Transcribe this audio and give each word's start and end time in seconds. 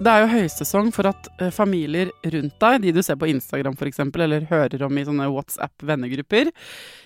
Det 0.00 0.08
er 0.08 0.22
jo 0.22 0.28
høysesong 0.32 0.86
for 0.96 1.10
at 1.10 1.26
eh, 1.44 1.50
familier 1.52 2.08
rundt 2.32 2.54
deg, 2.62 2.78
de 2.80 2.92
du 2.96 3.02
ser 3.04 3.18
på 3.20 3.28
Instagram 3.28 3.74
f.eks., 3.76 3.98
eller 4.00 4.46
hører 4.48 4.86
om 4.86 4.96
i 4.96 5.04
sånne 5.04 5.26
WhatsApp-vennegrupper, 5.28 6.48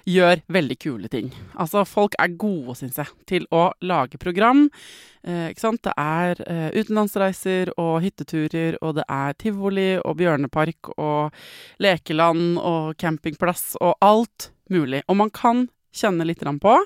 gjør 0.07 0.45
veldig 0.55 0.77
kule 0.79 1.11
ting. 1.11 1.33
Altså, 1.59 1.83
folk 1.91 2.15
er 2.23 2.37
gode, 2.39 2.77
syns 2.79 3.03
jeg, 3.03 3.11
til 3.27 3.49
å 3.51 3.65
lage 3.83 4.23
program. 4.23 4.69
Eh, 5.27 5.51
ikke 5.51 5.65
sant? 5.65 5.83
Det 5.83 5.97
er 5.99 6.45
eh, 6.47 6.71
utenlandsreiser 6.79 7.75
og 7.75 7.99
hytteturer, 8.07 8.79
og 8.79 9.01
det 9.01 9.09
er 9.11 9.39
tivoli 9.43 9.91
og 9.99 10.15
bjørnepark 10.23 10.95
og 10.95 11.35
lekeland 11.83 12.61
og 12.63 12.95
campingplass 13.03 13.73
og 13.83 13.99
alt 14.07 14.53
mulig. 14.71 15.03
Og 15.11 15.19
man 15.19 15.35
kan 15.35 15.67
kjenne 15.91 16.31
litt 16.31 16.47
på 16.63 16.81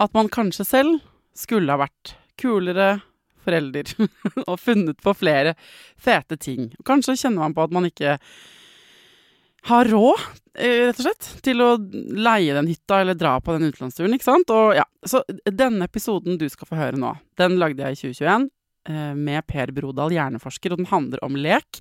at 0.00 0.12
man 0.12 0.28
kanskje 0.28 0.68
selv 0.76 1.00
skulle 1.32 1.72
ha 1.72 1.86
vært 1.88 2.18
kulere 2.40 2.98
forelder 3.44 3.90
og 4.50 4.56
funnet 4.60 5.00
på 5.02 5.14
flere 5.16 5.56
fete 6.00 6.38
ting. 6.40 6.70
Kanskje 6.86 7.18
kjenner 7.18 7.46
man 7.46 7.56
på 7.56 7.66
at 7.66 7.74
man 7.76 7.88
ikke 7.88 8.18
har 9.68 9.90
råd, 9.92 10.20
eh, 10.56 10.86
rett 10.88 11.00
og 11.00 11.04
slett, 11.04 11.28
til 11.44 11.60
å 11.60 11.74
leie 12.16 12.54
den 12.56 12.70
hytta 12.70 13.02
eller 13.02 13.18
dra 13.18 13.34
på 13.40 13.56
den 13.56 13.68
utenlandsturen, 13.68 14.14
ikke 14.16 14.28
sant? 14.28 14.52
Og 14.54 14.74
ja, 14.78 14.86
Så 15.04 15.22
denne 15.44 15.84
episoden 15.88 16.38
du 16.38 16.48
skal 16.48 16.68
få 16.68 16.76
høre 16.76 17.00
nå, 17.00 17.14
den 17.36 17.58
lagde 17.60 17.84
jeg 17.84 17.96
i 17.96 18.00
2021 18.12 18.48
eh, 18.88 19.14
med 19.16 19.46
Per 19.48 19.72
Brodal, 19.72 20.12
hjerneforsker, 20.12 20.72
og 20.72 20.82
den 20.82 20.90
handler 20.90 21.24
om 21.24 21.36
lek. 21.36 21.80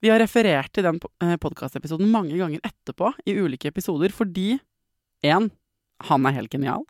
Vi 0.00 0.10
har 0.10 0.22
referert 0.22 0.72
til 0.74 0.86
den 0.86 1.00
eh, 1.22 1.36
podkastepisoden 1.38 2.10
mange 2.10 2.38
ganger 2.38 2.62
etterpå 2.62 3.12
i 3.26 3.34
ulike 3.38 3.70
episoder 3.72 4.14
fordi 4.14 4.58
én, 5.26 5.50
han 6.06 6.26
er 6.26 6.36
helt 6.36 6.54
genial. 6.54 6.86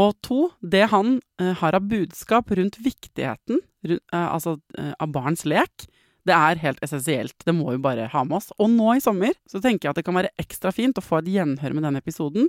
Og 0.00 0.14
to, 0.24 0.46
det 0.64 0.86
han 0.92 1.18
uh, 1.40 1.52
har 1.60 1.76
av 1.76 1.88
budskap 1.88 2.52
rundt 2.56 2.78
viktigheten 2.80 3.60
uh, 3.60 3.98
altså, 4.14 4.56
uh, 4.78 4.92
av 4.96 5.12
barns 5.12 5.44
lek, 5.48 5.86
det 6.24 6.34
er 6.36 6.60
helt 6.62 6.80
essensielt. 6.86 7.34
Det 7.44 7.54
må 7.56 7.72
vi 7.74 7.82
bare 7.82 8.06
ha 8.12 8.22
med 8.24 8.38
oss. 8.38 8.52
Og 8.62 8.70
nå 8.72 8.94
i 8.94 9.02
sommer 9.02 9.34
så 9.50 9.60
tenker 9.60 9.88
jeg 9.88 9.92
at 9.92 10.00
det 10.00 10.06
kan 10.06 10.16
være 10.16 10.32
ekstra 10.40 10.70
fint 10.72 11.00
å 11.00 11.04
få 11.04 11.18
et 11.18 11.32
gjenhør 11.34 11.74
med 11.74 11.88
denne 11.88 11.98
episoden, 11.98 12.46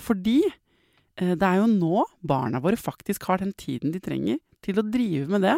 fordi 0.00 0.38
det 1.18 1.42
er 1.42 1.58
jo 1.58 1.66
nå 1.68 2.04
barna 2.22 2.60
våre 2.62 2.78
faktisk 2.78 3.26
har 3.26 3.42
den 3.42 3.50
tiden 3.58 3.90
de 3.92 3.98
trenger 4.00 4.38
til 4.62 4.78
å 4.78 4.86
drive 4.86 5.26
med 5.34 5.42
det. 5.42 5.56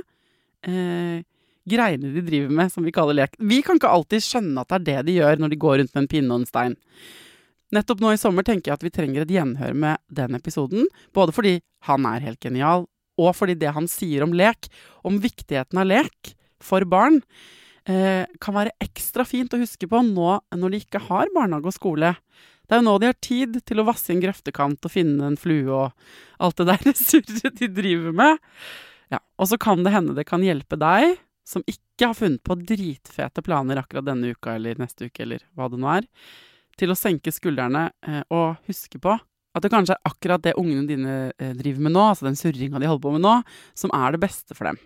greiene 1.69 2.15
de 2.17 2.25
driver 2.25 2.57
med, 2.57 2.73
som 2.73 2.89
vi 2.89 2.97
kaller 2.97 3.21
lek. 3.21 3.37
Vi 3.37 3.61
kan 3.63 3.77
ikke 3.77 3.93
alltid 3.93 4.25
skjønne 4.25 4.65
at 4.65 4.73
det 4.73 4.81
er 4.81 4.89
det 4.89 5.07
de 5.11 5.21
gjør 5.21 5.45
når 5.45 5.53
de 5.53 5.61
går 5.67 5.79
rundt 5.83 5.93
med 5.93 6.03
en 6.07 6.11
pinne 6.17 6.33
og 6.33 6.41
en 6.41 6.49
stein. 6.49 6.81
Nettopp 7.75 8.03
nå 8.03 8.13
i 8.15 8.21
sommer 8.21 8.47
tenker 8.47 8.71
jeg 8.71 8.79
at 8.79 8.85
vi 8.87 8.93
trenger 8.95 9.25
et 9.25 9.33
gjenhør 9.35 9.75
med 9.75 10.03
den 10.15 10.39
episoden. 10.39 10.87
Både 11.17 11.35
fordi 11.35 11.59
han 11.89 12.07
er 12.07 12.23
helt 12.23 12.43
genial, 12.43 12.87
og 13.19 13.33
fordi 13.35 13.57
det 13.59 13.73
han 13.75 13.89
sier 13.91 14.25
om 14.27 14.35
lek, 14.37 14.69
om 15.07 15.19
viktigheten 15.23 15.81
av 15.81 15.89
lek 15.89 16.35
for 16.63 16.87
barn, 16.89 17.21
eh, 17.89 18.27
kan 18.41 18.55
være 18.55 18.77
ekstra 18.83 19.27
fint 19.27 19.53
å 19.53 19.61
huske 19.61 19.89
på 19.89 20.03
nå 20.05 20.41
når 20.55 20.71
de 20.71 20.83
ikke 20.85 21.03
har 21.09 21.33
barnehage 21.35 21.73
og 21.73 21.77
skole. 21.77 22.15
Det 22.67 22.75
er 22.75 22.83
jo 22.83 22.89
nå 22.89 22.97
de 22.99 23.11
har 23.11 23.21
tid 23.23 23.61
til 23.67 23.81
å 23.81 23.87
vasse 23.87 24.11
en 24.11 24.23
grøftekant 24.23 24.87
og 24.87 24.93
finne 24.93 25.31
en 25.31 25.39
flue 25.39 25.71
og 25.71 25.93
alt 26.43 26.59
det 26.59 26.67
der 26.71 26.97
surret 27.09 27.61
de 27.61 27.71
driver 27.71 28.15
med. 28.15 28.43
Ja, 29.11 29.23
og 29.39 29.51
så 29.51 29.59
kan 29.59 29.85
det 29.87 29.95
hende 29.95 30.17
det 30.17 30.27
kan 30.27 30.43
hjelpe 30.43 30.79
deg, 30.79 31.19
som 31.47 31.63
ikke 31.71 32.11
har 32.11 32.19
funnet 32.19 32.43
på 32.43 32.59
dritfete 32.59 33.43
planer 33.47 33.79
akkurat 33.79 34.07
denne 34.09 34.35
uka 34.35 34.57
eller 34.59 34.79
neste 34.83 35.07
uke 35.07 35.23
eller 35.23 35.45
hva 35.55 35.71
det 35.71 35.79
nå 35.79 35.93
er, 35.93 36.09
til 36.81 36.93
å 36.93 36.99
senke 36.99 37.33
skuldrene 37.33 37.89
eh, 38.07 38.23
og 38.35 38.61
huske 38.69 39.01
på 39.03 39.17
at 39.57 39.65
det 39.65 39.73
kanskje 39.73 39.95
er 39.97 40.11
akkurat 40.11 40.43
det 40.45 40.57
ungene 40.61 40.85
dine 40.89 41.15
eh, 41.41 41.55
driver 41.57 41.87
med 41.87 41.97
nå, 41.97 42.03
altså 42.11 42.29
den 42.29 42.37
surringa 42.37 42.81
de 42.83 42.91
holder 42.91 43.07
på 43.07 43.15
med 43.15 43.25
nå, 43.25 43.39
som 43.79 43.95
er 43.97 44.13
det 44.13 44.21
beste 44.27 44.57
for 44.57 44.69
dem. 44.69 44.81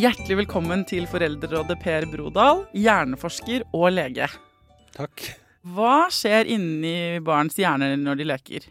Hjertelig 0.00 0.38
velkommen 0.46 0.86
til 0.88 1.04
Foreldrerådet 1.10 1.74
Per 1.82 2.06
Brodal, 2.08 2.62
hjerneforsker 2.72 3.66
og 3.76 3.90
lege. 3.98 4.30
Takk. 4.94 5.26
Hva 5.74 6.06
skjer 6.14 6.48
inni 6.48 7.18
barns 7.20 7.58
hjerner 7.60 7.98
når 8.00 8.22
de 8.22 8.30
leker? 8.30 8.70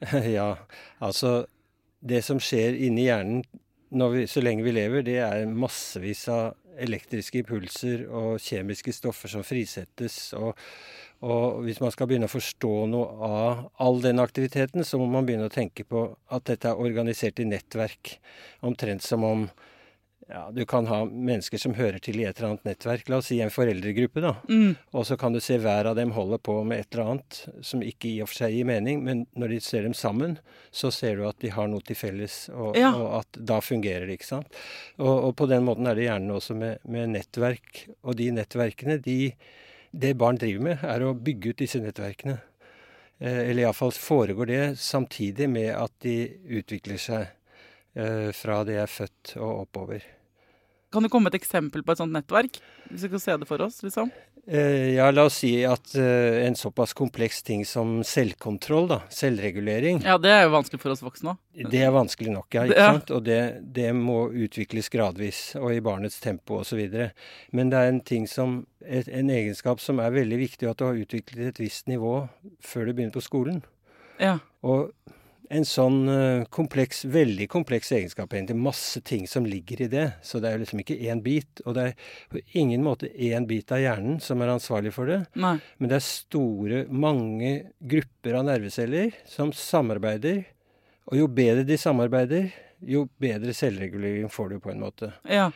ja, 0.38 0.54
altså 0.98 1.44
Det 2.00 2.22
som 2.24 2.40
skjer 2.40 2.78
inni 2.86 3.04
hjernen 3.08 3.44
vi, 3.90 4.24
så 4.30 4.40
lenge 4.40 4.62
vi 4.62 4.72
lever, 4.72 5.02
det 5.02 5.18
er 5.18 5.48
massevis 5.50 6.22
av 6.30 6.54
elektriske 6.80 7.40
impulser 7.42 8.04
og 8.06 8.38
kjemiske 8.40 8.94
stoffer 8.94 9.32
som 9.32 9.42
frisettes. 9.44 10.30
Og, 10.38 10.54
og, 11.26 11.58
hvis 11.66 11.80
man 11.82 11.90
skal 11.92 12.08
begynne 12.08 12.28
å 12.30 12.32
forstå 12.32 12.70
noe 12.92 13.08
av 13.26 13.64
all 13.82 13.98
den 14.04 14.22
aktiviteten, 14.22 14.86
så 14.86 15.00
må 15.00 15.08
man 15.10 15.26
begynne 15.26 15.50
å 15.50 15.52
tenke 15.52 15.84
på 15.84 16.06
at 16.30 16.46
dette 16.48 16.70
er 16.70 16.80
organisert 16.80 17.42
i 17.42 17.48
nettverk. 17.50 18.14
Omtrent 18.70 19.04
som 19.04 19.26
om 19.26 19.48
ja, 20.30 20.50
Du 20.54 20.62
kan 20.66 20.86
ha 20.86 21.00
mennesker 21.04 21.58
som 21.58 21.74
hører 21.74 21.98
til 22.02 22.20
i 22.20 22.24
et 22.28 22.38
eller 22.38 22.52
annet 22.52 22.68
nettverk, 22.68 23.08
la 23.10 23.18
oss 23.18 23.30
si 23.32 23.40
en 23.42 23.52
foreldregruppe, 23.52 24.22
da. 24.22 24.34
Mm. 24.48 24.76
Og 24.94 25.06
så 25.08 25.16
kan 25.20 25.34
du 25.34 25.40
se 25.42 25.58
hver 25.60 25.90
av 25.90 25.96
dem 25.98 26.12
holder 26.14 26.38
på 26.38 26.54
med 26.64 26.84
et 26.84 26.94
eller 26.94 27.14
annet 27.14 27.40
som 27.66 27.82
ikke 27.84 28.08
i 28.12 28.20
og 28.22 28.30
for 28.30 28.42
seg 28.44 28.54
gir 28.54 28.68
mening, 28.68 29.02
men 29.06 29.24
når 29.38 29.56
de 29.56 29.60
ser 29.66 29.86
dem 29.88 29.96
sammen, 29.96 30.36
så 30.70 30.92
ser 30.94 31.18
du 31.18 31.26
at 31.28 31.40
de 31.42 31.50
har 31.54 31.70
noe 31.70 31.82
til 31.86 31.98
felles, 31.98 32.44
og, 32.54 32.78
ja. 32.78 32.92
og 32.94 33.20
at 33.22 33.40
da 33.50 33.58
fungerer 33.64 34.06
det, 34.06 34.20
ikke 34.20 34.30
sant. 34.30 34.60
Og, 35.00 35.10
og, 35.14 35.32
på 35.40 35.48
den 35.50 35.66
måten 35.66 35.90
er 35.90 35.98
det 35.98 36.06
gjerne 36.06 36.36
også 36.36 36.56
med, 36.58 36.84
med 36.86 37.10
nettverk. 37.16 37.88
Og 38.06 38.18
de 38.20 38.30
nettverkene, 38.36 39.00
de, 39.02 39.18
det 39.90 40.14
barn 40.20 40.38
driver 40.38 40.70
med, 40.70 40.86
er 40.86 41.06
å 41.06 41.16
bygge 41.16 41.54
ut 41.54 41.64
disse 41.64 41.82
nettverkene. 41.82 42.38
Eh, 43.18 43.42
eller 43.50 43.66
iallfall 43.66 43.92
foregår 43.92 44.46
det 44.52 44.62
samtidig 44.80 45.50
med 45.50 45.74
at 45.74 45.92
de 46.06 46.16
utvikler 46.60 47.00
seg 47.00 47.26
eh, 47.98 48.30
fra 48.36 48.62
de 48.64 48.78
er 48.80 48.90
født 48.90 49.34
og 49.40 49.66
oppover. 49.66 50.06
Kan 50.90 51.04
du 51.04 51.08
komme 51.08 51.28
med 51.28 51.36
et 51.36 51.42
eksempel 51.42 51.84
på 51.86 51.94
et 51.94 52.00
sånt 52.00 52.14
nettverk? 52.14 52.58
Hvis 52.90 53.04
vi 53.06 53.12
kan 53.12 53.22
se 53.22 53.36
det 53.38 53.46
for 53.46 53.62
oss, 53.62 53.78
liksom. 53.84 54.10
Eh, 54.50 54.94
ja, 54.96 55.10
la 55.14 55.26
oss 55.28 55.36
si 55.42 55.50
at 55.68 55.92
eh, 55.94 56.40
en 56.46 56.56
såpass 56.58 56.94
kompleks 56.98 57.42
ting 57.46 57.60
som 57.68 58.00
selvkontroll, 58.06 58.88
da, 58.90 58.98
selvregulering, 59.14 60.00
Ja, 60.02 60.16
det 60.18 60.32
er 60.32 60.42
jo 60.48 60.54
vanskelig 60.56 60.80
for 60.82 60.94
oss 60.94 61.04
voksne 61.04 61.34
òg. 61.36 61.70
det 61.70 61.82
er 61.84 61.92
vanskelig 61.94 62.32
nok, 62.34 62.48
ja. 62.56 62.64
ikke 62.66 62.88
sant? 62.96 63.12
Og 63.14 63.22
det, 63.28 63.40
det 63.76 63.90
må 63.94 64.24
utvikles 64.32 64.90
gradvis, 64.90 65.42
og 65.60 65.74
i 65.76 65.82
barnets 65.84 66.18
tempo 66.24 66.62
osv. 66.64 66.80
Men 67.54 67.70
det 67.70 67.78
er 67.78 67.92
en 67.92 68.00
ting 68.00 68.26
som, 68.26 68.64
en 68.82 69.30
egenskap 69.30 69.82
som 69.84 70.00
er 70.02 70.16
veldig 70.16 70.40
viktig, 70.42 70.70
at 70.72 70.80
du 70.80 70.88
har 70.88 70.98
utviklet 70.98 71.52
et 71.52 71.62
visst 71.62 71.86
nivå 71.86 72.24
før 72.64 72.88
du 72.88 72.96
begynner 72.96 73.14
på 73.14 73.22
skolen. 73.22 73.62
Ja. 74.20 74.38
Og 74.66 74.90
en 75.50 75.66
sånn 75.66 76.04
eh, 76.10 76.44
kompleks, 76.54 77.02
veldig 77.10 77.48
kompleks 77.50 77.90
egenskap, 77.96 78.30
egentlig. 78.34 78.54
Masse 78.62 79.00
ting 79.06 79.26
som 79.26 79.46
ligger 79.48 79.82
i 79.82 79.88
det. 79.90 80.06
Så 80.22 80.38
det 80.42 80.52
er 80.52 80.62
liksom 80.62 80.82
ikke 80.84 80.98
én 81.10 81.22
bit. 81.24 81.62
Og 81.64 81.74
det 81.74 81.88
er 81.88 82.12
på 82.30 82.42
ingen 82.60 82.84
måte 82.86 83.10
én 83.10 83.48
bit 83.50 83.74
av 83.74 83.82
hjernen 83.82 84.20
som 84.22 84.42
er 84.42 84.52
ansvarlig 84.54 84.94
for 84.94 85.10
det. 85.10 85.24
Nei. 85.34 85.56
Men 85.82 85.90
det 85.90 85.98
er 85.98 86.06
store, 86.06 86.84
mange 86.86 87.52
grupper 87.82 88.38
av 88.38 88.46
nerveceller 88.46 89.16
som 89.28 89.50
samarbeider. 89.56 90.44
Og 91.10 91.18
jo 91.18 91.26
bedre 91.34 91.66
de 91.66 91.80
samarbeider, 91.80 92.52
jo 92.86 93.08
bedre 93.20 93.54
selvregulering 93.56 94.30
får 94.30 94.54
du 94.54 94.60
på 94.62 94.70
en 94.70 94.84
måte. 94.86 95.10
Ja. 95.26 95.50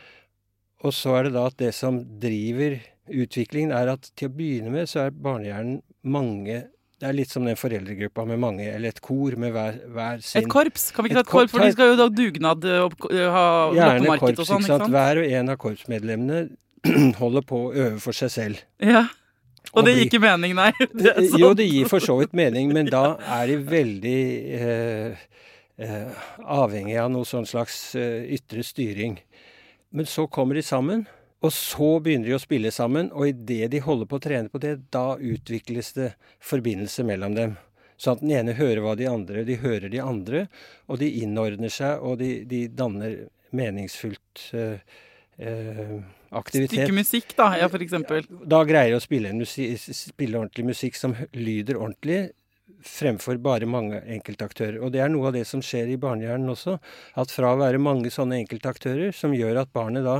Og 0.83 0.91
så 0.93 1.15
er 1.15 1.29
det 1.29 1.37
da 1.37 1.47
at 1.47 1.59
det 1.61 1.71
som 1.77 2.03
driver 2.19 2.81
utviklingen, 3.05 3.71
er 3.71 3.95
at 3.95 4.11
til 4.17 4.27
å 4.27 4.35
begynne 4.35 4.73
med 4.73 4.89
så 4.91 5.05
er 5.05 5.15
barnehjernen 5.15 5.79
mange 6.03 6.65
Det 6.95 7.09
er 7.09 7.15
litt 7.17 7.31
som 7.33 7.43
den 7.43 7.57
foreldregruppa 7.59 8.23
med 8.29 8.39
mange, 8.39 8.69
eller 8.71 8.93
et 8.93 9.01
kor 9.03 9.35
med 9.39 9.51
hver, 9.51 9.81
hver 9.91 10.21
sin 10.23 10.39
Et 10.43 10.47
korps? 10.51 10.87
Kan 10.95 11.03
vi 11.03 11.11
ikke 11.11 11.19
ta 11.19 11.25
Et 11.25 11.27
et 11.27 11.33
korps? 11.33 11.51
For 11.51 11.65
de 11.65 11.73
skal 11.75 11.91
jo 11.91 11.97
da 11.99 12.07
dugnad 12.07 12.67
og 12.71 12.95
ha 13.11 13.43
Gjerne 13.75 14.05
loppemarked 14.05 14.39
og 14.39 14.47
sånn, 14.47 14.63
ikke 14.63 14.79
sant. 14.79 14.95
Hver 14.95 15.19
og 15.19 15.35
en 15.41 15.51
av 15.51 15.59
korpsmedlemmene 15.65 16.39
holder 17.21 17.45
på 17.49 17.61
å 17.65 17.73
øve 17.73 17.99
for 18.03 18.15
seg 18.15 18.31
selv. 18.31 18.63
Ja. 18.79 19.07
Og 19.75 19.83
det 19.83 19.95
gir 19.95 20.05
ikke 20.07 20.21
mening, 20.23 20.55
nei. 20.55 20.71
Det 21.03 21.15
Jo, 21.35 21.51
det 21.57 21.67
gir 21.67 21.89
for 21.91 22.03
så 22.03 22.15
vidt 22.21 22.35
mening, 22.37 22.71
men 22.75 22.87
da 22.91 23.17
er 23.39 23.49
de 23.51 23.57
veldig 23.67 24.19
eh, 24.59 25.25
eh, 25.81 26.27
avhengig 26.39 26.95
av 27.01 27.11
noe 27.11 27.27
sånn 27.27 27.47
slags 27.49 27.79
eh, 27.99 28.23
ytre 28.37 28.63
styring. 28.63 29.17
Men 29.95 30.07
så 30.07 30.29
kommer 30.31 30.55
de 30.55 30.63
sammen, 30.65 31.05
og 31.43 31.53
så 31.53 31.89
begynner 32.03 32.31
de 32.31 32.35
å 32.37 32.41
spille 32.41 32.71
sammen. 32.73 33.11
Og 33.13 33.29
idet 33.29 33.69
de 33.73 33.83
holder 33.83 34.09
på 34.09 34.19
å 34.19 34.23
trene 34.23 34.51
på 34.51 34.61
det, 34.63 34.77
da 34.95 35.15
utvikles 35.19 35.93
det 35.97 36.11
forbindelse 36.43 37.05
mellom 37.07 37.35
dem. 37.37 37.55
Sånn 38.01 38.17
at 38.17 38.23
den 38.25 38.33
ene 38.35 38.55
hører 38.57 38.81
hva 38.83 38.95
de 38.99 39.05
andre 39.07 39.45
De 39.47 39.55
hører 39.61 39.87
de 39.87 40.01
andre, 40.03 40.47
og 40.91 40.99
de 40.99 41.07
innordner 41.21 41.71
seg, 41.71 42.01
og 42.03 42.19
de, 42.19 42.31
de 42.49 42.65
danner 42.67 43.21
meningsfullt 43.55 44.47
uh, 44.57 44.79
uh, 45.39 45.99
aktivitet. 46.35 46.81
Stykke 46.81 46.97
musikk, 46.97 47.35
da, 47.37 47.51
ja, 47.61 47.69
eksempel. 47.69 48.25
Da 48.43 48.63
greier 48.67 48.91
de 48.91 48.99
å 48.99 49.03
spille, 49.03 49.31
en 49.31 49.39
musi 49.39 49.69
spille 49.79 50.41
ordentlig 50.41 50.67
musikk 50.73 50.99
som 50.99 51.15
lyder 51.37 51.79
ordentlig, 51.79 52.25
fremfor 52.85 53.39
bare 53.41 53.69
mange 53.69 54.01
enkeltaktører. 54.17 54.81
Og 54.83 54.91
det 54.93 55.01
er 55.05 55.13
noe 55.13 55.29
av 55.29 55.37
det 55.37 55.45
som 55.47 55.63
skjer 55.63 55.93
i 55.93 56.01
barnehjernen 56.01 56.51
også. 56.51 56.75
At 57.21 57.31
fra 57.33 57.53
å 57.53 57.61
være 57.61 57.79
mange 57.81 58.11
sånne 58.13 58.41
enkeltaktører, 58.43 59.15
som 59.15 59.33
gjør 59.33 59.63
at 59.63 59.71
barnet 59.73 60.05
da 60.05 60.19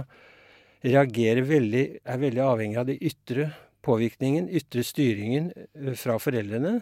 reagerer 0.85 1.45
veldig, 1.49 1.85
er 2.05 2.19
veldig 2.21 2.43
avhengig 2.45 2.77
av 2.81 2.89
det 2.89 2.99
ytre 3.03 3.49
påvirkningen, 3.85 4.47
ytre 4.49 4.83
styringen 4.85 5.51
eh, 5.55 5.93
fra 5.99 6.17
foreldrene, 6.21 6.79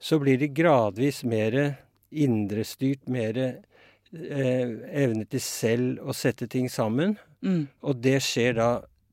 så 0.00 0.18
blir 0.22 0.38
de 0.40 0.48
gradvis 0.56 1.22
mer 1.28 1.56
indrestyrt, 2.10 3.04
mer 3.12 3.36
eh, 3.40 4.70
evne 5.04 5.26
til 5.30 5.42
selv 5.44 6.00
å 6.08 6.14
sette 6.16 6.48
ting 6.50 6.70
sammen. 6.72 7.16
Mm. 7.44 7.66
Og 7.86 8.00
det 8.04 8.18
skjer 8.24 8.56
da 8.58 8.70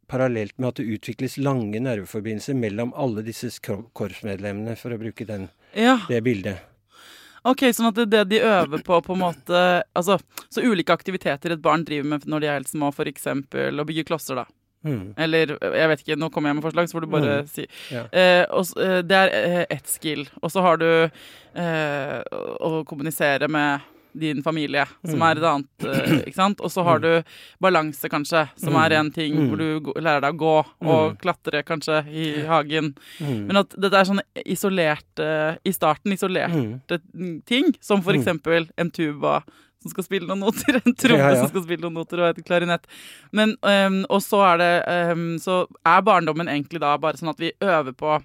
parallelt 0.08 0.56
med 0.58 0.70
at 0.72 0.80
det 0.80 0.88
utvikles 0.96 1.36
lange 1.44 1.80
nerveforbindelser 1.84 2.56
mellom 2.56 2.94
alle 2.96 3.24
disse 3.28 3.52
kor- 3.64 3.86
korpsmedlemmene, 3.98 4.78
for 4.80 4.96
å 4.96 5.02
bruke 5.02 5.28
den, 5.28 5.50
Ja. 5.76 5.98
det 6.08 6.24
bildet. 6.24 6.64
Ok, 7.48 7.64
sånn 7.74 7.88
at 7.90 7.96
det 8.02 8.06
det 8.12 8.22
de 8.34 8.40
øver 8.44 8.82
på, 8.84 8.98
på 9.06 9.16
en 9.16 9.22
måte 9.22 9.60
Altså, 9.96 10.18
så 10.52 10.64
ulike 10.66 10.94
aktiviteter 10.96 11.54
et 11.56 11.62
barn 11.64 11.86
driver 11.88 12.10
med 12.14 12.26
når 12.28 12.44
de 12.44 12.48
er 12.50 12.58
helt 12.60 12.72
små, 12.72 12.92
eksempel 13.14 13.80
å 13.80 13.86
bygge 13.88 14.04
klosser, 14.10 14.42
da. 14.42 14.46
Mm. 14.86 15.14
Eller 15.18 15.56
jeg 15.58 15.90
vet 15.92 16.02
ikke, 16.04 16.18
nå 16.22 16.30
kommer 16.32 16.52
jeg 16.52 16.60
med 16.60 16.64
forslag, 16.68 16.88
så 16.88 16.98
får 16.98 17.06
du 17.08 17.12
bare 17.12 17.38
Mm. 17.42 17.48
si. 17.52 17.66
Ja. 17.92 18.04
Eh, 18.12 18.46
og, 18.52 18.66
eh, 18.80 19.02
det 19.02 19.18
er 19.18 19.30
eh, 19.34 19.66
ett 19.70 19.88
skill. 19.90 20.28
Og 20.42 20.52
så 20.54 20.62
har 20.62 20.78
du 20.78 20.88
eh, 21.56 22.22
å 22.62 22.84
kommunisere 22.86 23.48
med 23.50 23.82
din 24.20 24.42
familie, 24.44 24.86
som 25.06 25.20
Mm. 25.20 25.26
er 25.28 25.38
et 25.38 25.44
annet. 25.44 25.68
Eh, 25.86 26.18
ikke 26.28 26.36
sant? 26.36 26.60
Og 26.62 26.70
så 26.72 26.84
har 26.84 27.00
du 27.00 27.24
balanse, 27.62 28.10
kanskje, 28.10 28.50
som 28.58 28.74
Mm. 28.74 28.80
er 28.86 28.96
en 29.00 29.12
ting 29.12 29.34
Mm. 29.36 29.48
hvor 29.50 29.58
du 29.58 29.94
lærer 30.02 30.22
deg 30.22 30.34
å 30.34 30.38
gå 30.38 30.66
og 30.82 31.12
Mm. 31.14 31.18
klatre, 31.22 31.64
kanskje, 31.64 32.08
i 32.12 32.46
hagen. 32.46 32.96
Mm. 33.20 33.48
Men 33.48 33.58
at 33.58 33.70
dette 33.80 33.94
er 33.94 34.06
sånne 34.06 34.24
isolerte 34.46 35.58
I 35.66 35.72
starten 35.72 36.12
isolerte 36.14 37.00
Mm. 37.16 37.44
ting, 37.46 37.74
som 37.82 38.02
for 38.02 38.14
Mm. 38.14 38.24
eksempel 38.24 38.70
en 38.78 38.92
tuba 38.92 39.44
som 39.82 39.92
skal 39.92 40.04
spille 40.04 40.28
noen 40.28 40.40
noter, 40.42 40.76
en 40.86 40.94
tromme 40.96 41.18
Ja, 41.18 41.30
ja. 41.30 41.36
som 41.36 41.50
skal 41.50 41.62
spille 41.64 41.82
noen 41.82 41.94
noter, 41.94 42.20
og 42.20 42.38
et 42.38 42.46
klarinett. 42.46 42.84
Men, 43.32 43.56
um, 43.64 44.06
og 44.10 44.22
så 44.22 44.42
er 44.54 44.58
det 44.58 45.12
um, 45.12 45.38
Så 45.38 45.68
er 45.86 46.02
barndommen 46.02 46.48
egentlig 46.50 46.80
da 46.80 46.98
bare 46.98 47.14
sånn 47.14 47.30
at 47.30 47.38
vi 47.38 47.52
øver 47.62 47.94
på 47.94 48.22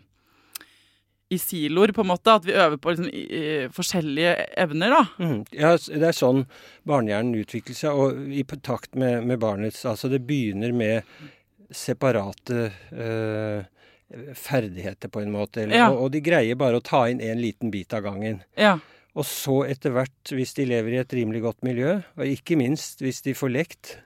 i 1.33 1.39
siloer, 1.41 1.93
på 1.97 2.05
en 2.05 2.11
måte. 2.13 2.35
At 2.39 2.45
vi 2.49 2.55
øver 2.55 2.79
på 2.83 2.93
liksom, 2.95 3.09
i, 3.09 3.43
forskjellige 3.73 4.35
evner, 4.65 4.95
da. 4.97 5.03
Mm. 5.23 5.39
Ja, 5.57 5.75
det 5.81 6.09
er 6.11 6.17
sånn 6.17 6.45
barnehjernen 6.89 7.39
utvikler 7.43 7.79
seg, 7.79 7.97
og 7.97 8.33
i 8.33 8.45
takt 8.61 8.95
med, 9.01 9.25
med 9.29 9.41
barnets 9.43 9.85
Altså, 9.89 10.11
det 10.13 10.23
begynner 10.29 10.75
med 10.77 11.03
separate 11.73 12.67
øh, 12.93 13.63
ferdigheter, 14.37 15.09
på 15.09 15.23
en 15.25 15.33
måte. 15.33 15.63
Eller, 15.65 15.77
Ja. 15.77 15.91
og, 15.91 16.05
og 16.07 16.11
de 16.13 16.21
greier 16.21 16.59
bare 16.61 16.81
å 16.81 16.85
ta 16.85 17.07
inn 17.09 17.21
en 17.25 17.41
liten 17.41 17.71
bit 17.73 17.95
av 17.97 18.05
gangen. 18.05 18.43
Ja. 18.61 18.77
Og 19.17 19.27
så 19.29 19.63
etter 19.69 19.93
hvert, 19.93 20.33
hvis 20.33 20.55
de 20.57 20.65
lever 20.69 20.95
i 20.95 21.01
et 21.03 21.13
rimelig 21.13 21.43
godt 21.45 21.63
miljø, 21.67 21.99
og 22.17 22.25
ikke 22.29 22.57
minst 22.61 23.01
hvis 23.05 23.23
de 23.25 23.35
får 23.37 23.53
lekt, 23.53 23.97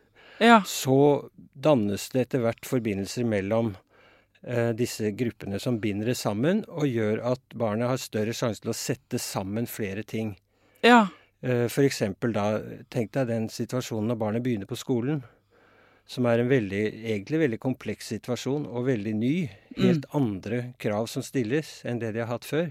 Ja. 0.42 0.60
så 0.68 1.28
dannes 1.56 2.08
det 2.12 2.26
etter 2.26 2.42
hvert 2.44 2.66
forbindelser 2.68 3.24
mellom 3.24 3.74
disse 4.78 5.10
gruppene 5.16 5.58
som 5.62 5.78
binder 5.82 6.10
det 6.12 6.18
sammen, 6.20 6.64
og 6.68 6.86
gjør 6.86 7.22
at 7.32 7.56
barnet 7.58 7.88
har 7.90 8.00
større 8.02 8.34
sjanse 8.36 8.62
til 8.62 8.70
å 8.70 8.76
sette 8.76 9.18
sammen 9.22 9.66
flere 9.70 10.04
ting. 10.06 10.34
Ja. 10.84 11.06
F.eks. 11.40 11.72
for 11.74 11.86
eksempel 11.86 12.34
da, 12.36 12.44
tenk 12.92 13.12
deg 13.16 13.28
den 13.30 13.48
situasjonen 13.52 14.12
når 14.12 14.20
barnet 14.20 14.44
begynner 14.44 14.70
på 14.70 14.78
skolen, 14.78 15.22
som 16.06 16.26
er 16.30 16.38
en 16.38 16.50
veldig, 16.50 16.82
egentlig 17.10 17.40
veldig 17.42 17.58
kompleks 17.62 18.12
situasjon, 18.14 18.68
og 18.70 18.86
veldig 18.86 19.14
ny. 19.18 19.34
Helt 19.76 20.06
andre 20.14 20.62
krav 20.78 21.08
som 21.10 21.24
stilles 21.26 21.80
enn 21.86 21.98
det 22.02 22.12
de 22.14 22.22
har 22.22 22.30
hatt 22.30 22.46
før. 22.46 22.70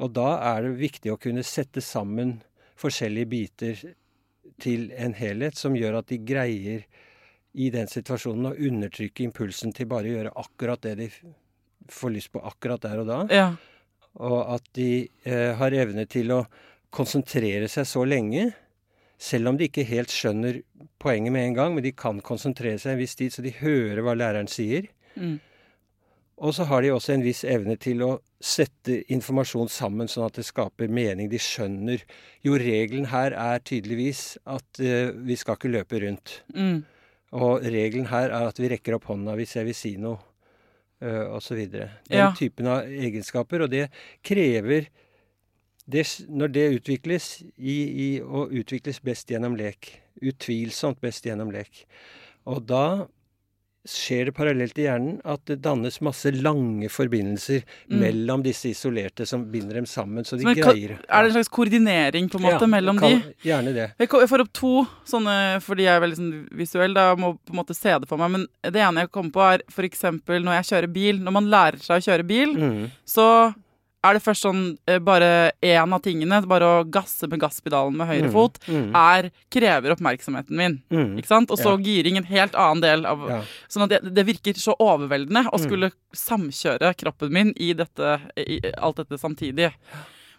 Og 0.00 0.12
da 0.16 0.30
er 0.54 0.64
det 0.64 0.78
viktig 0.80 1.12
å 1.12 1.20
kunne 1.20 1.44
sette 1.46 1.84
sammen 1.84 2.38
forskjellige 2.80 3.30
biter 3.32 3.82
til 4.60 4.90
en 4.96 5.14
helhet 5.16 5.56
som 5.56 5.76
gjør 5.76 6.00
at 6.00 6.08
de 6.12 6.20
greier 6.24 6.86
i 7.56 7.70
den 7.72 7.88
situasjonen 7.88 8.50
og 8.50 8.60
undertrykke 8.68 9.24
impulsen 9.24 9.72
til 9.76 9.88
bare 9.88 10.10
å 10.10 10.14
gjøre 10.18 10.36
akkurat 10.42 10.82
det 10.84 10.94
de 11.00 11.08
får 11.92 12.12
lyst 12.12 12.32
på 12.34 12.42
akkurat 12.44 12.82
der 12.84 13.00
og 13.00 13.08
da. 13.08 13.18
Ja. 13.32 13.48
Og 14.26 14.38
at 14.56 14.68
de 14.76 15.08
eh, 15.24 15.52
har 15.56 15.76
evne 15.76 16.06
til 16.10 16.32
å 16.34 16.44
konsentrere 16.94 17.68
seg 17.70 17.88
så 17.88 18.04
lenge, 18.08 18.50
selv 19.16 19.50
om 19.50 19.58
de 19.58 19.68
ikke 19.70 19.86
helt 19.88 20.12
skjønner 20.12 20.60
poenget 21.00 21.32
med 21.32 21.48
en 21.48 21.56
gang, 21.56 21.74
men 21.76 21.84
de 21.84 21.92
kan 21.96 22.20
konsentrere 22.24 22.80
seg 22.80 22.94
en 22.94 23.00
viss 23.00 23.16
tid, 23.16 23.32
så 23.32 23.44
de 23.44 23.54
hører 23.60 24.02
hva 24.04 24.16
læreren 24.16 24.50
sier. 24.50 24.88
Mm. 25.16 25.38
Og 26.36 26.52
så 26.52 26.66
har 26.68 26.84
de 26.84 26.92
også 26.92 27.14
en 27.14 27.24
viss 27.24 27.44
evne 27.48 27.78
til 27.80 28.02
å 28.04 28.10
sette 28.44 28.98
informasjon 29.12 29.70
sammen 29.72 30.10
sånn 30.12 30.26
at 30.26 30.36
det 30.36 30.44
skaper 30.44 30.90
mening. 30.92 31.30
De 31.32 31.40
skjønner 31.40 32.04
Jo, 32.44 32.58
regelen 32.60 33.08
her 33.08 33.32
er 33.32 33.64
tydeligvis 33.64 34.36
at 34.44 34.82
eh, 34.84 35.14
vi 35.16 35.38
skal 35.40 35.56
ikke 35.56 35.72
løpe 35.72 36.02
rundt. 36.04 36.42
Mm. 36.52 36.84
Og 37.36 37.64
regelen 37.64 38.08
her 38.08 38.30
er 38.32 38.48
at 38.48 38.58
vi 38.60 38.70
rekker 38.72 38.96
opp 38.96 39.08
hånda 39.10 39.34
hvis 39.36 39.56
jeg 39.58 39.68
vil 39.68 39.76
si 39.76 39.92
noe, 40.00 40.18
uh, 41.04 41.36
osv. 41.36 41.58
Den 41.70 41.90
Ja. 42.10 42.30
typen 42.36 42.66
av 42.72 42.86
egenskaper. 42.88 43.66
Og 43.66 43.70
det 43.70 43.90
krever 44.24 44.88
det, 45.88 46.06
Når 46.28 46.48
det 46.52 46.80
utvikles, 46.80 47.42
i, 47.58 47.76
i, 48.06 48.20
og 48.20 48.50
utvikles 48.50 48.98
best 49.00 49.28
gjennom 49.30 49.54
lek. 49.54 50.00
Utvilsomt 50.22 51.00
best 51.00 51.24
gjennom 51.28 51.52
lek. 51.52 51.84
Og 52.46 52.64
da 52.66 53.06
skjer 53.86 54.26
det 54.26 54.34
parallelt 54.36 54.76
i 54.78 54.86
hjernen 54.86 55.20
at 55.24 55.44
det 55.46 55.60
dannes 55.62 56.00
masse 56.04 56.30
lange 56.34 56.88
forbindelser 56.92 57.62
Mm. 57.90 57.98
mellom 58.00 58.42
disse 58.42 58.66
isolerte 58.70 59.26
som 59.26 59.44
binder 59.50 59.74
dem 59.74 59.86
sammen, 59.86 60.24
så 60.24 60.36
de 60.38 60.44
Men, 60.44 60.54
greier 60.56 60.98
er 61.08 61.22
det 61.22 61.30
en 61.30 61.36
slags 61.36 61.48
koordinering, 61.48 62.28
på 62.30 62.36
en 62.38 62.42
måte, 62.46 62.60
Ja, 62.60 62.66
mellom 62.66 62.98
kan- 62.98 63.10
de? 63.22 63.34
Gjerne 63.44 63.72
det. 63.74 63.92
Jeg 63.98 64.08
får 64.08 64.40
opp 64.40 64.52
to 64.52 64.86
sånne 65.06 65.60
fordi 65.62 65.82
jeg 65.84 65.96
er 65.96 66.00
veldig 66.00 66.16
sånn 66.18 66.48
visuell. 66.52 66.94
Da 66.94 67.14
jeg 67.14 67.18
må 67.18 67.38
på 67.46 67.50
en 67.50 67.56
måte 67.64 67.74
se 67.76 67.98
det 67.98 68.08
for 68.08 68.16
meg. 68.18 68.30
Men 68.30 68.46
det 68.62 68.76
ene 68.82 69.00
jeg 69.00 69.10
kommer 69.12 69.30
på, 69.32 69.54
er 69.54 69.60
f.eks. 69.70 70.02
når 70.02 70.62
jeg 70.62 70.64
kjører 70.70 70.92
bil. 70.92 71.18
Når 71.20 71.32
man 71.32 71.46
lærer 71.50 71.78
seg 71.80 72.02
å 72.02 72.06
kjøre 72.06 72.26
bil, 72.26 72.54
Mm. 72.56 72.90
så 73.06 73.54
er 74.08 74.14
det 74.18 74.22
først 74.24 74.44
sånn 74.46 74.60
eh, 74.86 74.98
bare 74.98 75.52
én 75.62 75.92
av 75.92 76.00
tingene, 76.02 76.40
bare 76.46 76.62
å 76.80 76.84
gasse 76.90 77.28
med 77.28 77.40
gasspedalen 77.42 77.96
med 77.96 78.06
høyre 78.08 78.28
Mm, 78.28 78.32
fot, 78.32 78.58
mm. 78.66 78.90
er 78.94 79.30
krever 79.50 79.94
oppmerksomheten 79.96 80.56
min. 80.56 80.78
Mm. 80.90 81.16
Ikke 81.18 81.26
sant? 81.30 81.50
Og 81.50 81.58
så 81.58 81.72
Ja. 81.74 81.76
giring 81.82 82.16
en 82.16 82.24
helt 82.24 82.54
annen 82.54 82.80
del 82.82 83.06
av 83.06 83.28
Ja. 83.28 83.40
Sånn 83.68 83.84
at 83.84 83.90
det, 83.90 84.14
det 84.14 84.26
virker 84.26 84.54
så 84.54 84.74
overveldende 84.78 85.46
å 85.50 85.58
Mm. 85.58 85.64
skulle 85.66 85.92
samkjøre 86.14 86.94
kroppen 86.96 87.30
min 87.32 87.52
i 87.56 87.72
dette, 87.72 88.20
i 88.36 88.60
alt 88.78 88.96
dette 88.96 89.18
samtidig. 89.18 89.72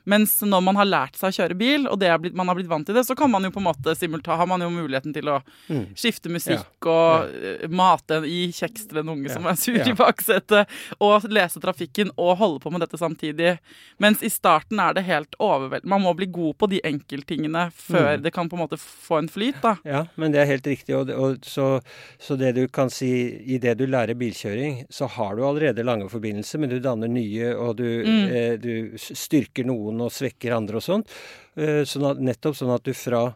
Mens 0.08 0.38
når 0.48 0.62
man 0.64 0.78
har 0.80 0.88
lært 0.88 1.18
seg 1.20 1.30
å 1.34 1.36
kjøre 1.36 1.58
bil, 1.60 1.88
og 1.92 2.00
det 2.00 2.08
er 2.08 2.18
blitt, 2.24 2.34
man 2.38 2.48
har 2.48 2.56
blitt 2.56 2.70
vant 2.72 2.88
til 2.88 2.96
det, 2.96 3.04
så 3.06 3.16
kan 3.20 3.30
man 3.30 3.44
jo 3.44 3.52
på 3.52 3.60
en 3.60 3.68
måte 3.68 3.94
simultan, 4.00 4.38
har 4.40 4.48
man 4.48 4.62
jo 4.64 4.70
muligheten 4.72 5.14
til 5.14 5.28
å 5.34 5.42
Mm. 5.68 5.94
skifte 6.00 6.30
musikk 6.32 6.86
og 6.88 7.28
ja. 7.28 7.68
mate 7.68 8.22
i 8.26 8.48
kjeks 8.56 8.88
til 8.88 9.00
en 9.02 9.10
unge 9.10 9.28
Ja. 9.28 9.34
som 9.36 9.46
er 9.46 9.56
sur 9.60 9.76
Ja. 9.76 9.84
i 9.84 9.94
baksetet, 9.94 10.68
og 11.02 11.24
lese 11.30 11.60
trafikken 11.60 12.10
og 12.18 12.38
holde 12.38 12.60
på 12.64 12.72
med 12.72 12.82
dette 12.82 12.98
samtidig. 12.98 13.58
Mens 14.00 14.24
i 14.24 14.30
starten 14.30 14.80
er 14.80 14.94
det 14.94 15.04
helt 15.04 15.36
overveldende. 15.40 15.90
Man 15.90 16.02
må 16.02 16.16
bli 16.16 16.26
god 16.28 16.58
på 16.58 16.70
de 16.70 16.80
enkelttingene 16.84 17.68
før 17.74 18.18
Mm. 18.18 18.24
det 18.24 18.34
kan 18.34 18.48
på 18.50 18.54
en 18.58 18.64
måte 18.68 18.78
få 18.80 19.18
en 19.20 19.28
flyt, 19.28 19.62
da. 19.62 19.76
Ja, 19.86 20.06
men 20.16 20.32
det 20.32 20.40
er 20.42 20.46
helt 20.46 20.64
riktig. 20.66 20.96
Og, 20.96 21.10
og 21.10 21.42
så, 21.42 21.82
så 22.20 22.38
det 22.38 22.56
du 22.56 22.68
kan 22.70 22.90
si 22.90 23.10
i 23.56 23.58
det 23.58 23.78
du 23.78 23.86
lærer 23.86 24.16
bilkjøring, 24.16 24.86
så 24.90 25.08
har 25.10 25.36
du 25.36 25.44
allerede 25.44 25.84
lange 25.84 26.08
forbindelser, 26.10 26.60
men 26.60 26.70
du 26.70 26.80
danner 26.80 27.08
nye, 27.12 27.54
og 27.58 27.76
du, 27.78 27.84
Mm. 28.08 28.28
eh, 28.32 28.56
du 28.58 28.98
styrker 28.98 29.66
noen 29.66 29.97
og 30.02 30.14
svekker 30.14 30.56
andre 30.56 30.78
og 30.80 30.86
sånt. 30.86 31.12
Eh, 31.58 31.82
sånn 31.88 32.06
at, 32.12 32.22
nettopp 32.22 32.56
sånn 32.60 32.74
at 32.76 32.86
du 32.86 32.94
fra 32.94 33.36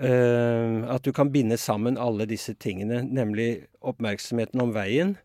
eh, 0.00 0.82
At 0.92 1.04
du 1.04 1.12
kan 1.12 1.30
binde 1.32 1.56
sammen 1.60 1.98
alle 2.00 2.26
disse 2.28 2.54
tingene, 2.54 3.02
nemlig 3.04 3.66
oppmerksomheten 3.80 4.60
om 4.62 4.74
veien. 4.76 5.16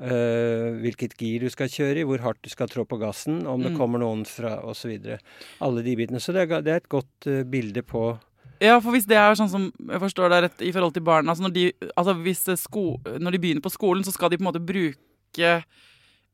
Uh, 0.00 0.78
hvilket 0.80 1.12
gir 1.18 1.42
du 1.44 1.50
skal 1.52 1.68
kjøre 1.68 2.00
i, 2.00 2.04
hvor 2.08 2.22
hardt 2.24 2.38
du 2.46 2.48
skal 2.48 2.70
trå 2.70 2.86
på 2.88 2.96
gassen, 2.96 3.42
om 3.46 3.60
det 3.60 3.72
Mm. 3.72 3.76
kommer 3.76 3.98
noen 4.00 4.22
fra 4.24 4.62
osv. 4.64 4.94
Alle 5.60 5.82
de 5.82 5.96
bitene. 5.96 6.20
Så 6.22 6.32
det 6.32 6.46
er, 6.46 6.62
det 6.62 6.72
er 6.72 6.76
et 6.80 6.88
godt 6.88 7.26
uh, 7.26 7.42
bilde 7.42 7.82
på 7.82 8.18
Ja, 8.62 8.78
for 8.80 8.92
hvis 8.92 9.04
det 9.10 9.18
er 9.18 9.34
sånn 9.34 9.50
som 9.50 9.66
jeg 9.76 10.00
forstår 10.00 10.30
det 10.30 10.42
rett 10.44 10.62
i 10.62 10.72
forhold 10.72 10.94
til 10.94 11.02
barna 11.04 11.32
altså 11.32 11.42
når, 11.48 11.52
de, 11.52 11.72
altså 11.96 12.14
hvis 12.14 12.44
sko, 12.60 13.00
når 13.18 13.32
de 13.32 13.38
begynner 13.40 13.64
på 13.64 13.72
skolen, 13.72 14.04
så 14.04 14.12
skal 14.12 14.30
de 14.30 14.38
på 14.38 14.44
en 14.46 14.48
måte 14.52 14.64
bruke 14.64 15.64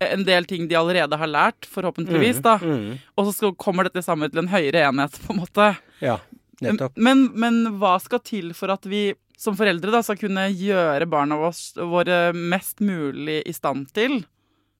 en 0.04 0.24
del 0.28 0.44
ting 0.44 0.66
de 0.68 0.76
allerede 0.76 1.16
har 1.16 1.30
lært, 1.30 1.66
forhåpentligvis, 1.72 2.42
da. 2.44 2.58
Mm, 2.60 2.98
Og 3.16 3.28
så 3.28 3.32
skal, 3.36 3.54
kommer 3.56 3.88
dette 3.88 4.02
sammen 4.04 4.30
til 4.32 4.42
en 4.42 4.50
høyere 4.52 4.84
enhet, 4.88 5.16
på 5.24 5.32
en 5.32 5.40
måte. 5.40 5.68
ja, 6.04 6.18
nettopp. 6.60 6.96
Men, 6.96 7.30
men 7.32 7.62
hva 7.80 7.96
skal 8.02 8.20
til 8.24 8.52
for 8.56 8.72
at 8.74 8.86
vi 8.88 9.10
som 9.36 9.56
foreldre 9.56 9.92
da 9.92 10.00
skal 10.04 10.16
kunne 10.20 10.46
gjøre 10.56 11.08
barna 11.12 11.36
våre 11.36 12.32
mest 12.32 12.80
mulig 12.80 13.42
i 13.44 13.52
stand 13.52 13.90
til 13.96 14.22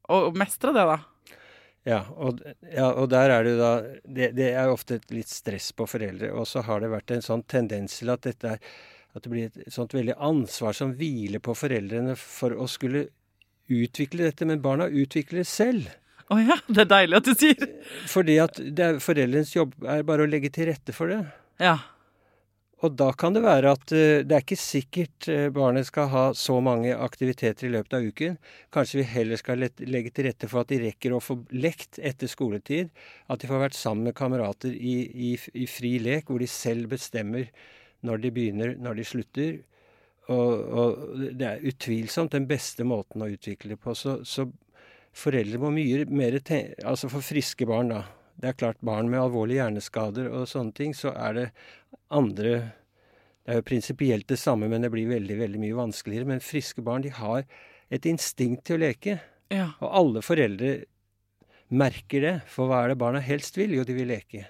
å 0.08 0.30
mestre 0.37 0.73
det, 0.76 0.87
da? 0.88 0.99
Ja 1.87 2.00
og, 2.18 2.40
ja, 2.73 2.88
og 2.99 3.11
der 3.12 3.30
er 3.30 3.44
det 3.46 3.52
jo 3.52 3.58
da 3.61 3.73
det, 4.02 4.30
det 4.35 4.49
er 4.58 4.73
ofte 4.73 4.96
et 4.99 5.12
litt 5.14 5.30
stress 5.30 5.70
på 5.76 5.87
foreldre. 5.87 6.32
Og 6.35 6.49
så 6.49 6.64
har 6.66 6.82
det 6.82 6.90
vært 6.90 7.12
en 7.14 7.23
sånn 7.23 7.44
tendens 7.46 8.00
til 8.00 8.11
at 8.14 8.25
dette 8.26 8.56
er 8.56 8.62
at 9.16 9.25
det 9.25 9.30
blir 9.32 9.46
et 9.49 9.73
sånt 9.73 9.94
veldig 9.96 10.18
ansvar 10.20 10.76
som 10.76 10.90
hviler 10.96 11.40
på 11.40 11.54
foreldrene 11.56 12.18
for 12.20 12.52
å 12.52 12.66
skulle 12.68 13.06
utvikle 13.73 14.28
dette. 14.28 14.49
Men 14.49 14.62
barna 14.64 14.88
utvikler 14.88 15.42
det 15.42 15.50
selv. 15.50 15.90
Å 16.26 16.38
ja, 16.42 16.56
det 16.66 16.87
er 16.87 16.90
deilig 16.90 17.20
at 17.20 17.28
du 17.28 17.35
sier. 17.38 17.68
Fordi 18.11 18.38
at 18.42 18.56
det 18.58 18.87
er, 18.87 19.02
foreldrenes 19.02 19.52
jobb 19.54 19.76
er 19.87 20.06
bare 20.06 20.25
å 20.25 20.30
legge 20.30 20.50
til 20.54 20.70
rette 20.70 20.94
for 20.96 21.12
det. 21.12 21.20
Ja. 21.62 21.76
Og 22.85 22.92
da 22.92 23.08
kan 23.16 23.32
det 23.32 23.40
være 23.44 23.70
at 23.73 23.92
eh, 23.94 24.25
det 24.26 24.35
er 24.37 24.42
ikke 24.42 24.58
sikkert 24.61 25.28
eh, 25.32 25.46
barnet 25.54 25.87
skal 25.88 26.11
ha 26.12 26.25
så 26.37 26.58
mange 26.61 26.92
aktiviteter 26.92 27.68
i 27.68 27.70
løpet 27.73 27.96
av 27.96 28.08
uken. 28.11 28.35
Kanskje 28.75 29.00
vi 29.00 29.06
heller 29.14 29.40
skal 29.40 29.62
legge 29.64 30.12
til 30.12 30.28
rette 30.28 30.50
for 30.50 30.64
at 30.64 30.73
de 30.75 30.82
rekker 30.82 31.14
å 31.16 31.23
få 31.23 31.38
lekt 31.56 32.00
etter 32.02 32.28
skoletid. 32.30 32.90
At 33.32 33.40
de 33.40 33.49
får 33.49 33.64
vært 33.68 33.78
sammen 33.78 34.11
med 34.11 34.18
kamerater 34.18 34.75
i, 34.75 34.99
i, 35.30 35.32
i 35.56 35.70
fri 35.70 35.96
lek, 36.02 36.28
hvor 36.28 36.42
de 36.42 36.50
selv 36.50 36.92
bestemmer 36.92 37.49
når 38.04 38.26
de 38.26 38.35
begynner, 38.35 38.76
når 38.82 39.00
de 39.00 39.08
slutter. 39.08 39.56
Og, 40.33 40.62
og 40.75 41.26
det 41.38 41.47
er 41.47 41.66
utvilsomt 41.71 42.35
den 42.35 42.49
beste 42.50 42.87
måten 42.87 43.23
å 43.23 43.30
utvikle 43.30 43.75
det 43.75 43.80
på. 43.83 43.95
Så, 43.95 44.18
så 44.26 44.49
foreldre 45.16 45.61
må 45.62 45.71
mye 45.75 46.06
mer 46.11 46.38
tenke 46.42 46.83
Altså 46.87 47.11
for 47.12 47.25
friske 47.25 47.68
barn, 47.68 47.92
da. 47.95 48.02
Det 48.37 48.50
er 48.50 48.59
klart 48.59 48.83
barn 48.85 49.09
med 49.09 49.23
alvorlige 49.23 49.62
hjerneskader 49.62 50.28
og 50.28 50.49
sånne 50.50 50.75
ting, 50.76 50.92
så 50.92 51.14
er 51.14 51.38
det 51.38 51.47
andre 52.12 52.50
Det 53.47 53.54
er 53.54 53.61
jo 53.61 53.68
prinsipielt 53.68 54.26
det 54.28 54.40
samme, 54.42 54.66
men 54.68 54.83
det 54.83 54.90
blir 54.90 55.06
veldig, 55.09 55.38
veldig 55.38 55.62
mye 55.62 55.78
vanskeligere. 55.78 56.26
Men 56.26 56.42
friske 56.42 56.83
barn, 56.83 57.04
de 57.06 57.14
har 57.14 57.47
et 57.95 58.09
instinkt 58.11 58.64
til 58.66 58.80
å 58.80 58.83
leke. 58.83 59.21
ja. 59.54 59.71
Og 59.78 59.92
alle 60.00 60.23
foreldre 60.26 60.73
merker 61.71 62.25
det. 62.25 62.35
For 62.50 62.66
hva 62.66 62.83
er 62.83 62.92
det 62.92 62.99
barna 62.99 63.23
helst 63.23 63.56
vil? 63.59 63.76
Jo, 63.78 63.85
de 63.87 63.95
vil 63.95 64.11
leke. 64.11 64.49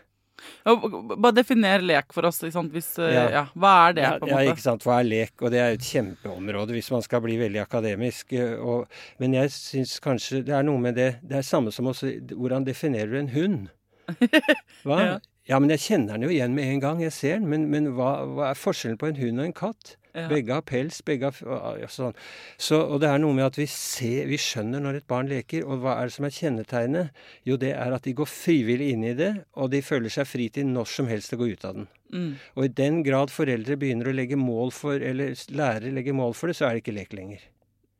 Bare 0.64 1.32
definer 1.36 1.82
lek 1.82 2.12
for 2.12 2.26
oss. 2.28 2.40
Hvis, 2.42 2.98
eh, 2.98 3.12
Ja. 3.14 3.28
ja. 3.30 3.44
Hva 3.56 3.88
er 3.88 3.92
det, 3.96 4.02
Ja, 4.02 4.10
på 4.18 4.26
en 4.26 4.28
ja, 4.28 4.36
måte? 4.36 4.52
ikke 4.56 4.64
sant. 4.66 4.82
Hva 4.84 4.98
er 5.00 5.04
lek? 5.08 5.32
Og 5.42 5.50
det 5.50 5.60
er 5.60 5.68
jo 5.72 5.78
et 5.80 5.88
kjempeområde 5.92 6.72
hvis 6.76 6.90
man 6.92 7.02
skal 7.02 7.20
bli 7.24 7.36
veldig 7.40 7.62
akademisk. 7.62 8.32
eh, 8.32 8.56
Og, 8.60 8.86
men 9.18 9.32
jeg 9.34 9.50
syns 9.50 9.98
kanskje 10.00 10.44
det 10.44 10.54
er 10.54 10.62
noe 10.62 10.78
med 10.78 10.94
det 10.96 11.20
Det 11.22 11.36
er 11.38 11.42
samme 11.42 11.72
som 11.72 11.86
også 11.86 12.12
Hvordan 12.32 12.64
definerer 12.66 13.10
du 13.10 13.18
en 13.18 13.28
hund? 13.28 13.68
Hva? 14.86 15.20
Ja. 15.46 15.60
Men 15.60 15.72
jeg 15.74 15.84
kjenner 15.84 16.16
den 16.16 16.26
jo 16.26 16.32
igjen 16.34 16.56
med 16.56 16.72
en 16.72 16.82
gang 16.82 17.04
jeg 17.04 17.14
ser 17.14 17.38
den. 17.38 17.48
Men, 17.52 17.68
men 17.72 17.92
hva, 17.98 18.18
hva 18.26 18.50
er 18.50 18.58
forskjellen 18.58 18.98
på 19.00 19.10
en 19.10 19.20
hund 19.20 19.42
og 19.42 19.48
en 19.48 19.56
katt? 19.56 19.96
Ja. 20.16 20.30
Begge 20.30 20.54
har 20.56 20.62
pels, 20.64 21.02
begge 21.04 21.28
har 21.28 21.76
ja, 21.76 21.88
sånn. 21.92 22.14
Så, 22.56 22.78
og 22.80 23.02
det 23.02 23.10
er 23.10 23.20
noe 23.20 23.36
med 23.36 23.50
at 23.50 23.58
vi 23.60 23.66
ser, 23.68 24.24
vi 24.30 24.38
skjønner 24.40 24.80
når 24.80 25.02
et 25.02 25.08
barn 25.10 25.28
leker. 25.28 25.66
Og 25.68 25.82
hva 25.82 25.98
er 26.00 26.08
det 26.08 26.16
som 26.16 26.28
er 26.28 26.32
kjennetegnet? 26.32 27.20
Jo, 27.48 27.58
det 27.60 27.74
er 27.76 27.92
at 27.92 28.08
de 28.08 28.14
går 28.16 28.30
frivillig 28.30 28.88
inn 28.94 29.04
i 29.04 29.12
det, 29.18 29.32
og 29.60 29.74
de 29.74 29.82
føler 29.84 30.12
seg 30.12 30.28
fri 30.30 30.48
til 30.52 30.70
når 30.70 30.88
som 30.94 31.10
helst 31.10 31.36
å 31.36 31.40
gå 31.42 31.50
ut 31.52 31.68
av 31.68 31.76
den. 31.76 31.90
Mm. 32.14 32.32
Og 32.56 32.64
i 32.64 32.72
den 32.80 33.02
grad 33.04 33.34
foreldre 33.34 33.76
begynner 33.80 34.08
å 34.08 34.16
legge 34.16 34.40
mål 34.40 34.72
for, 34.72 34.96
eller 34.96 35.36
lærere 35.52 35.92
legger 35.92 36.16
mål 36.16 36.36
for 36.38 36.48
det, 36.48 36.56
så 36.56 36.70
er 36.70 36.76
det 36.76 36.86
ikke 36.86 36.96
lek 36.96 37.16
lenger. 37.18 37.44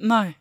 Nei. 0.08 0.38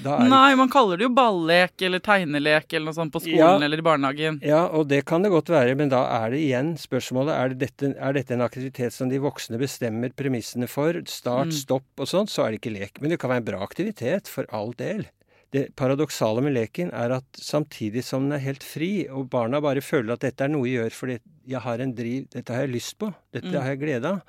Nei, 0.00 0.54
man 0.56 0.70
kaller 0.72 0.96
det 0.96 1.04
jo 1.04 1.12
ballek 1.14 1.82
eller 1.84 2.00
tegnelek 2.00 2.72
eller 2.72 2.86
noe 2.88 2.94
sånt 2.96 3.12
på 3.12 3.20
skolen 3.20 3.38
Ja. 3.38 3.60
eller 3.60 3.78
i 3.78 3.82
barnehagen. 3.84 4.40
Ja, 4.42 4.66
og 4.66 4.88
det 4.88 5.04
kan 5.04 5.22
det 5.22 5.30
godt 5.30 5.46
være, 5.52 5.76
men 5.76 5.88
da 5.92 6.00
er 6.24 6.30
det 6.30 6.40
igjen 6.40 6.74
spørsmålet 6.80 7.32
er, 7.36 7.48
det 7.50 7.58
dette, 7.58 7.94
er 8.00 8.12
dette 8.12 8.32
en 8.32 8.40
aktivitet 8.40 8.92
som 8.92 9.08
de 9.08 9.18
voksne 9.18 9.58
bestemmer 9.60 10.10
premissene 10.16 10.66
for, 10.68 10.92
start, 11.06 11.46
Mm. 11.48 11.52
stopp 11.52 11.84
og 11.98 12.06
sånt, 12.08 12.30
så 12.30 12.46
er 12.46 12.50
det 12.52 12.60
ikke 12.62 12.78
lek. 12.80 13.00
Men 13.02 13.10
det 13.10 13.18
kan 13.20 13.30
være 13.30 13.36
en 13.44 13.44
bra 13.52 13.60
aktivitet, 13.62 14.26
for 14.28 14.46
all 14.50 14.72
del. 14.72 15.06
Det 15.52 15.76
paradoksale 15.76 16.40
med 16.42 16.54
leken 16.54 16.90
er 16.94 17.12
at 17.12 17.24
samtidig 17.34 18.02
som 18.02 18.22
den 18.30 18.32
er 18.40 18.42
helt 18.42 18.62
fri, 18.64 19.06
og 19.08 19.28
barna 19.28 19.60
bare 19.60 19.82
føler 19.84 20.14
at 20.14 20.20
dette 20.20 20.40
er 20.40 20.48
noe 20.48 20.64
jeg 20.66 20.80
gjør 20.80 20.92
fordi 20.96 21.18
jeg 21.46 21.60
har 21.60 21.78
en 21.78 21.92
driv, 21.94 22.30
dette 22.30 22.48
har 22.54 22.62
jeg 22.66 22.74
lyst 22.74 22.98
på, 22.98 23.14
dette 23.34 23.52
Mm. 23.52 23.60
har 23.60 23.68
jeg 23.76 23.80
glede 23.80 24.04
av, 24.06 24.22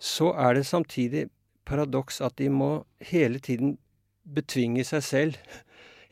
så 0.00 0.32
er 0.34 0.54
det 0.54 0.64
samtidig 0.64 1.28
paradoks 1.66 2.20
at 2.22 2.36
de 2.36 2.48
må 2.48 2.84
hele 3.02 3.38
tiden 3.38 3.76
betvinge 4.26 4.84
seg 4.84 5.02
selv. 5.06 5.36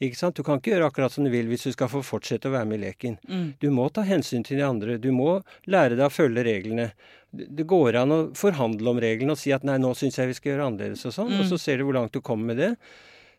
Ikke 0.02 0.18
sant? 0.18 0.34
Du 0.36 0.42
kan 0.42 0.58
ikke 0.58 0.72
gjøre 0.74 0.88
akkurat 0.90 1.12
som 1.14 1.24
du 1.24 1.30
vil 1.32 1.46
hvis 1.48 1.62
du 1.68 1.72
skal 1.72 1.88
få 1.88 2.00
fortsette 2.04 2.48
å 2.50 2.54
være 2.54 2.66
med 2.66 2.80
i 2.80 2.84
leken. 2.88 3.16
Mm. 3.30 3.44
Du 3.62 3.68
må 3.70 3.86
ta 3.94 4.02
hensyn 4.06 4.42
til 4.44 4.58
de 4.58 4.64
andre. 4.66 4.96
Du 4.98 5.10
må 5.14 5.40
lære 5.70 5.94
deg 5.96 6.06
å 6.08 6.12
følge 6.12 6.44
reglene. 6.44 6.88
Det 7.34 7.66
går 7.70 7.96
an 8.02 8.12
å 8.14 8.18
forhandle 8.38 8.90
om 8.90 9.00
reglene 9.02 9.34
og 9.34 9.38
si 9.40 9.52
at 9.54 9.64
nei, 9.66 9.78
nå 9.82 9.94
syns 9.98 10.18
jeg 10.18 10.30
vi 10.30 10.36
skal 10.38 10.52
gjøre 10.52 10.66
annerledes 10.70 11.06
og 11.08 11.14
sånn, 11.16 11.30
Mm. 11.32 11.40
og 11.40 11.46
så 11.50 11.58
ser 11.58 11.78
du 11.78 11.84
hvor 11.84 11.94
langt 11.98 12.12
du 12.12 12.20
kommer 12.20 12.54
med 12.54 12.58
det. 12.58 12.72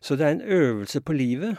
Så 0.01 0.17
det 0.17 0.25
er 0.25 0.32
en 0.36 0.41
øvelse 0.41 1.00
på 1.01 1.15
livet. 1.15 1.58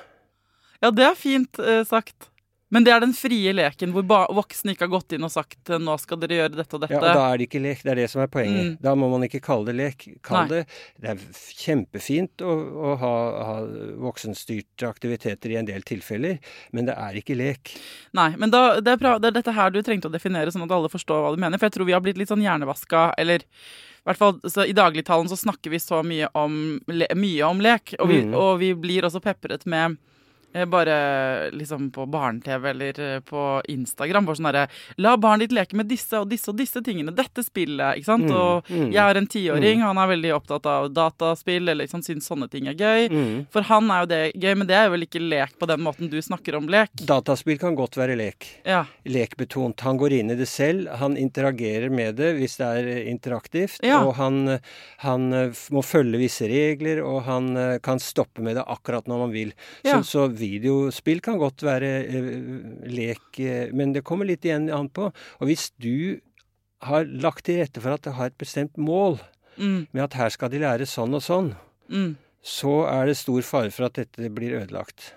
Ja, 0.82 0.90
det 0.90 1.04
er 1.04 1.14
fint 1.16 1.58
eh, 1.58 1.85
sagt. 1.85 2.28
Men 2.75 2.82
det 2.82 2.90
er 2.90 3.02
den 3.04 3.12
frie 3.14 3.52
leken 3.54 3.92
hvor 3.94 4.02
voksne 4.35 4.73
ikke 4.75 4.88
har 4.88 4.90
gått 4.96 5.14
inn 5.14 5.23
og 5.23 5.30
sagt 5.30 5.70
eh, 5.70 5.78
nå 5.78 5.94
skal 6.02 6.18
dere 6.18 6.40
gjøre 6.40 6.56
dette 6.56 6.75
og 6.75 6.82
dette. 6.82 6.96
Ja, 6.96 7.02
og 7.02 7.20
da 7.20 7.26
er 7.30 7.38
det 7.38 7.46
ikke 7.46 7.61
lek. 7.62 7.85
Det 7.87 7.92
er 7.92 8.00
det 8.00 8.06
som 8.11 8.23
er 8.25 8.30
poenget. 8.32 8.73
Mm. 8.73 8.78
Da 8.82 8.94
må 8.99 9.11
man 9.12 9.26
ikke 9.28 9.40
kalle 9.44 9.70
det 9.70 9.76
lek. 9.78 10.06
Kall 10.26 10.50
det 10.50 10.64
Det 10.99 11.12
er 11.12 11.23
kjempefint 11.62 12.42
å, 12.42 12.56
å 12.90 12.96
ha, 12.99 13.12
ha 13.46 13.56
voksenstyrte 14.02 14.88
aktiviteter 14.88 15.54
i 15.54 15.58
en 15.61 15.68
del 15.68 15.85
tilfeller, 15.87 16.40
men 16.75 16.88
det 16.88 16.96
er 16.99 17.20
ikke 17.20 17.37
lek. 17.38 17.76
Nei, 18.18 18.32
men 18.40 18.50
da, 18.54 18.80
det, 18.80 18.96
er 18.96 19.02
bra, 19.02 19.16
det 19.23 19.30
er 19.30 19.38
dette 19.38 19.54
her 19.54 19.70
du 19.75 19.78
trengte 19.87 20.11
å 20.11 20.14
definere, 20.14 20.50
sånn 20.54 20.66
at 20.66 20.75
alle 20.75 20.90
forstår 20.92 21.23
hva 21.23 21.35
du 21.37 21.42
mener. 21.42 21.61
For 21.61 21.68
jeg 21.70 21.76
tror 21.78 21.88
vi 21.88 21.94
har 21.96 22.02
blitt 22.04 22.18
litt 22.18 22.32
sånn 22.32 22.42
hjernevaska, 22.44 23.12
eller 23.20 23.46
i 23.46 24.11
hvert 24.11 24.20
fall 24.20 24.37
så 24.50 24.62
I 24.66 24.75
dagligtalen 24.76 25.26
så 25.30 25.38
snakker 25.38 25.73
vi 25.73 25.80
så 25.82 26.02
mye 26.06 26.28
om, 26.38 26.76
le, 26.90 27.08
mye 27.18 27.46
om 27.46 27.62
lek, 27.62 27.96
og 27.99 28.11
vi, 28.11 28.20
Mm. 28.26 28.35
og 28.38 28.58
vi 28.62 28.75
blir 28.75 29.06
også 29.06 29.23
pepret 29.23 29.66
med 29.66 29.96
bare 30.64 31.50
liksom 31.52 31.90
på 31.92 32.06
barne-TV 32.08 32.70
eller 32.70 33.00
eh, 33.00 33.20
på 33.20 33.60
Instagram. 33.68 34.25
Bare 34.26 34.36
sånn 34.40 34.48
derre 34.48 34.66
La 34.96 35.16
barnet 35.20 35.48
ditt 35.50 35.56
leke 35.58 35.76
med 35.76 35.86
disse 35.90 36.16
og 36.20 36.28
disse 36.30 36.48
og 36.50 36.56
disse 36.56 36.80
tingene. 36.82 37.12
Dette 37.14 37.42
spillet. 37.44 37.98
Ikke 38.00 38.08
sant? 38.08 38.25
Mm, 38.25 38.36
Og 38.36 38.70
mm. 38.70 38.90
jeg 38.94 39.02
har 39.02 39.14
en 39.20 39.26
tiåring, 39.26 39.82
han 39.84 39.98
er 39.98 40.10
veldig 40.14 40.32
opptatt 40.36 40.66
av 40.66 40.88
dataspill 40.94 41.68
eller 41.68 41.84
liksom, 41.84 42.02
syns 42.06 42.26
sånne 42.30 42.48
ting 42.52 42.66
er 42.70 42.75
gøy. 42.78 43.08
Mm. 43.12 43.46
For 43.52 43.66
han 43.68 43.90
er 43.90 44.04
jo 44.04 44.10
det 44.14 44.22
gøy, 44.34 44.54
men 44.56 44.66
det 44.70 44.76
er 44.78 44.86
jo 44.88 44.94
vel 44.96 45.06
ikke 45.06 45.22
lek 45.22 45.56
på 45.60 45.68
den 45.70 45.82
måten 45.84 46.10
du 46.12 46.16
snakker 46.22 46.56
om 46.58 46.68
lek? 46.72 46.94
Dataspill 47.06 47.58
kan 47.60 47.76
godt 47.78 47.98
være 47.98 48.16
lek. 48.18 48.48
Ja. 48.64 48.84
lekbetont. 49.04 49.80
Han 49.86 49.96
går 50.00 50.12
inn 50.20 50.30
i 50.30 50.38
det 50.38 50.48
selv, 50.50 50.88
han 51.00 51.16
interagerer 51.20 51.90
med 51.92 52.16
det 52.20 52.32
hvis 52.38 52.56
det 52.60 52.66
er 52.80 52.88
eh, 52.94 53.02
interaktivt. 53.10 53.78
Ja. 53.86 54.00
Og 54.06 54.14
han, 54.18 54.40
eh, 54.56 54.60
han 55.04 55.28
eh, 55.32 55.60
må 55.75 55.82
følge 55.86 56.20
visse 56.20 56.48
regler, 56.50 57.02
og 57.04 57.22
han 57.28 57.50
eh, 57.56 57.76
kan 57.84 58.00
stoppe 58.02 58.42
med 58.44 58.56
det 58.58 58.64
akkurat 58.66 59.06
når 59.10 59.25
man 59.26 59.34
vil. 59.34 59.52
Så, 59.82 59.88
Ja. 59.88 60.00
så 60.02 60.26
videospill 60.46 61.22
kan 61.24 61.40
godt 61.40 61.64
være 61.66 61.92
eh, 62.06 62.30
lek, 62.92 63.26
eh, 63.42 63.72
men 63.76 63.92
det 63.96 64.04
kommer 64.06 64.28
litt 64.28 64.46
igjen 64.46 64.70
an 64.72 64.88
på. 64.88 65.10
Og 65.10 65.50
hvis 65.50 65.70
du 65.82 66.20
har 66.86 67.08
lagt 67.08 67.46
til 67.48 67.62
rette 67.62 67.82
for 67.82 67.96
at 67.96 68.04
det 68.04 68.14
har 68.18 68.30
et 68.30 68.38
bestemt 68.38 68.76
mål, 68.78 69.18
Mm, 69.56 69.86
med 69.92 70.02
at 70.02 70.14
her 70.14 70.28
skal 70.28 70.50
de 70.52 70.60
lære 70.60 70.84
sånn 70.88 71.16
og 71.16 71.22
sånn, 71.24 71.54
mm. 71.88 72.10
Så 72.46 72.72
er 72.86 73.08
det 73.10 73.16
stor 73.18 73.42
fare 73.42 73.72
for 73.74 73.88
at 73.88 73.96
dette 73.98 74.28
blir 74.30 74.52
ødelagt. 74.60 75.08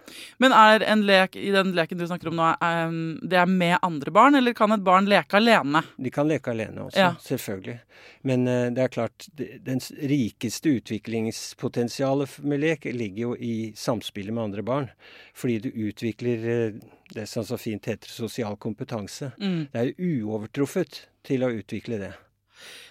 Men 0.41 0.49
er 0.57 0.81
en 0.89 1.03
lek 1.05 1.35
i 1.37 1.51
den 1.53 1.75
leken 1.77 1.99
du 2.01 2.07
snakker 2.09 2.31
om 2.31 2.39
nå, 2.39 2.47
er, 2.65 2.95
det 3.21 3.37
er 3.37 3.45
med 3.51 3.75
andre 3.85 4.09
barn, 4.15 4.33
eller 4.39 4.55
kan 4.57 4.73
et 4.73 4.81
barn 4.81 5.05
leke 5.05 5.37
alene? 5.37 5.83
De 6.01 6.09
kan 6.15 6.25
leke 6.29 6.49
alene 6.49 6.87
også, 6.87 6.97
Ja. 6.97 7.11
selvfølgelig. 7.21 7.77
Men 8.25 8.47
eh, 8.49 8.71
det 8.73 8.81
er 8.87 8.93
klart, 8.95 9.27
den 9.37 9.79
rikeste 10.09 10.73
utviklingspotensialet 10.79 12.39
med 12.43 12.59
lek 12.63 12.85
ligger 12.85 13.21
jo 13.27 13.35
i 13.37 13.73
samspillet 13.77 14.33
med 14.33 14.43
andre 14.49 14.63
barn. 14.65 14.89
Fordi 15.37 15.59
du 15.59 15.69
utvikler 15.69 16.49
eh, 16.49 16.73
det 17.13 17.27
som 17.29 17.45
så 17.45 17.57
fint 17.61 17.85
heter 17.85 18.09
sosial 18.09 18.57
kompetanse. 18.57 19.31
Mm. 19.37 19.67
Det 19.73 19.85
er 19.85 19.93
uovertruffet 20.01 21.03
til 21.25 21.45
å 21.45 21.53
utvikle 21.53 22.01
det. 22.01 22.11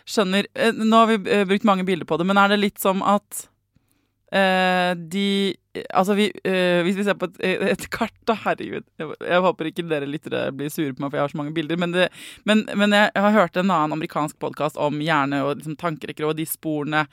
Skjønner. 0.08 0.46
Eh, 0.54 0.72
Nå 0.78 0.96
har 1.02 1.10
vi 1.16 1.44
brukt 1.44 1.66
mange 1.68 1.84
bilder 1.84 2.06
på 2.08 2.16
det, 2.22 2.26
men 2.30 2.38
er 2.40 2.54
det 2.54 2.62
litt 2.62 2.78
som 2.80 3.02
at 3.02 3.47
eh, 4.30 4.94
de 4.96 5.60
Altså, 5.94 6.14
vi, 6.18 6.26
eh, 6.44 6.82
hvis 6.86 6.96
vi 6.96 7.04
ser 7.04 7.14
på 7.14 7.28
et, 7.30 7.38
et 7.72 7.90
kart, 7.90 8.14
da, 8.26 8.34
herregud 8.34 8.84
jeg, 8.98 9.14
jeg 9.20 9.40
håper 9.44 9.70
ikke 9.70 9.88
dere 9.88 10.06
lyttere 10.10 10.52
blir 10.56 10.70
sure 10.70 10.92
på 10.94 11.00
meg, 11.04 11.10
for 11.10 11.16
jeg 11.18 11.24
har 11.26 11.34
så 11.34 11.40
mange 11.42 11.54
bilder. 11.54 11.76
Men, 11.78 11.92
det, 11.92 12.08
men, 12.44 12.64
men 12.76 12.90
jeg, 12.96 13.10
jeg 13.14 13.22
har 13.22 13.32
hørt 13.38 13.56
en 13.56 13.70
annen 13.70 13.92
amerikansk 13.98 14.38
podkast 14.38 14.76
om 14.76 14.98
hjerne 15.00 15.42
og 15.44 15.56
liksom, 15.60 15.76
tankerekker 15.80 16.26
og 16.30 16.36
de 16.36 16.46
sporene 16.46 17.06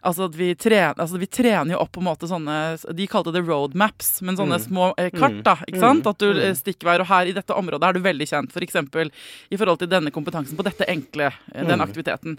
Altså, 0.00 0.30
at 0.30 0.36
vi, 0.38 0.54
trener, 0.56 0.94
altså 0.96 1.18
vi 1.20 1.26
trener 1.28 1.74
jo 1.74 1.80
opp 1.82 1.90
på 1.92 2.00
en 2.00 2.06
måte 2.06 2.24
sånne 2.24 2.54
De 2.96 3.04
kalte 3.06 3.34
det 3.36 3.42
roadmaps, 3.44 4.22
men 4.24 4.34
sånne 4.38 4.56
Mm. 4.56 4.64
små 4.64 4.86
eh, 4.96 5.10
kart, 5.12 5.34
Mm. 5.36 5.42
da. 5.44 5.56
ikke 5.68 5.78
sant? 5.82 6.00
Mm. 6.06 6.08
At 6.08 6.18
du 6.18 6.30
eh, 6.30 6.48
Mm. 6.48 6.56
stikker 6.56 6.88
veier. 6.88 7.00
Og 7.04 7.06
her 7.12 7.26
i 7.28 7.32
dette 7.36 7.52
området 7.52 7.84
er 7.84 7.92
du 7.92 8.00
veldig 8.00 8.26
kjent, 8.30 8.48
f.eks. 8.50 8.76
i 9.52 9.56
forhold 9.60 9.78
til 9.78 9.88
denne 9.92 10.10
kompetansen 10.10 10.56
på 10.56 10.64
dette 10.64 10.88
enkle, 10.88 11.34
eh, 11.52 11.64
den 11.68 11.78
Mm. 11.78 11.84
aktiviteten. 11.84 12.38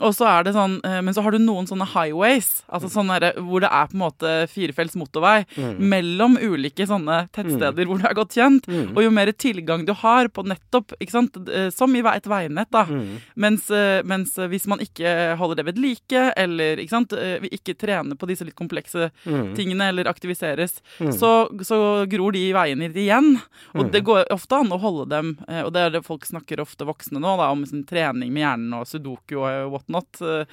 Og 0.00 0.10
så 0.16 0.24
er 0.26 0.44
det 0.44 0.54
sånn, 0.54 0.80
eh, 0.82 1.02
Men 1.02 1.12
så 1.14 1.22
har 1.22 1.30
du 1.32 1.38
noen 1.38 1.66
sånne 1.68 1.86
highways, 1.92 2.62
altså 2.72 2.88
sånne 2.88 3.20
der, 3.20 3.32
hvor 3.36 3.60
det 3.60 3.68
er 3.70 3.86
på 3.86 3.94
en 3.94 4.00
måte 4.00 4.48
firefelts 4.48 4.93
motorvei 4.96 5.44
Mm. 5.56 5.78
mellom 5.88 6.36
ulike 6.40 6.86
sånne 6.86 7.28
tettsteder 7.32 7.86
hvor 7.86 7.98
du 8.00 8.06
er 8.08 8.14
godt 8.14 8.34
kjent. 8.34 8.66
Mm. 8.66 8.96
Og 8.96 9.02
jo 9.04 9.10
mer 9.10 9.26
tilgang 9.32 9.84
du 9.86 9.92
har 9.92 10.28
på 10.28 10.44
nettopp, 10.46 10.92
ikke 11.00 11.10
sant? 11.10 11.36
eh, 11.48 11.70
som 11.70 11.94
i 11.94 12.00
et 12.00 12.24
veinett, 12.26 12.70
da. 12.70 12.84
Mm. 12.84 13.20
Mens, 13.36 13.70
eh, 13.70 14.02
mens 14.04 14.36
eh, 14.38 14.48
hvis 14.48 14.66
man 14.66 14.78
ikke 14.78 15.36
holder 15.38 15.56
det 15.56 15.64
ved 15.66 15.78
like, 15.78 16.32
eller 16.36 16.76
ikke 16.76 16.90
sant? 16.90 17.12
vi 17.14 17.48
ikke 17.50 17.74
trener 17.78 18.16
på 18.16 18.26
disse 18.26 18.44
litt 18.44 18.54
komplekse 18.56 19.10
Mm. 19.26 19.54
tingene, 19.56 19.88
eller 19.88 20.04
aktiviseres, 20.04 20.80
Mm. 21.00 21.12
så, 21.12 21.48
så 21.62 22.06
gror 22.08 22.32
de 22.32 22.52
veiene 22.52 22.90
igjen. 22.92 23.40
Og 23.74 23.86
Mm. 23.86 23.90
det 23.92 24.04
går 24.04 24.24
ofte 24.30 24.52
an 24.58 24.70
å 24.70 24.78
holde 24.80 25.08
dem, 25.08 25.38
og 25.48 25.72
det 25.72 25.80
er 25.80 25.90
det 25.90 26.04
folk 26.04 26.24
snakker 26.24 26.60
ofte 26.60 26.84
voksne 26.84 27.20
nå, 27.20 27.36
da, 27.36 27.50
om 27.50 27.64
sin 27.66 27.84
trening 27.84 28.32
med 28.32 28.42
hjernen 28.42 28.74
og 28.74 28.86
sudoku 28.86 29.36
og 29.38 29.72
whatnot. 29.72 30.46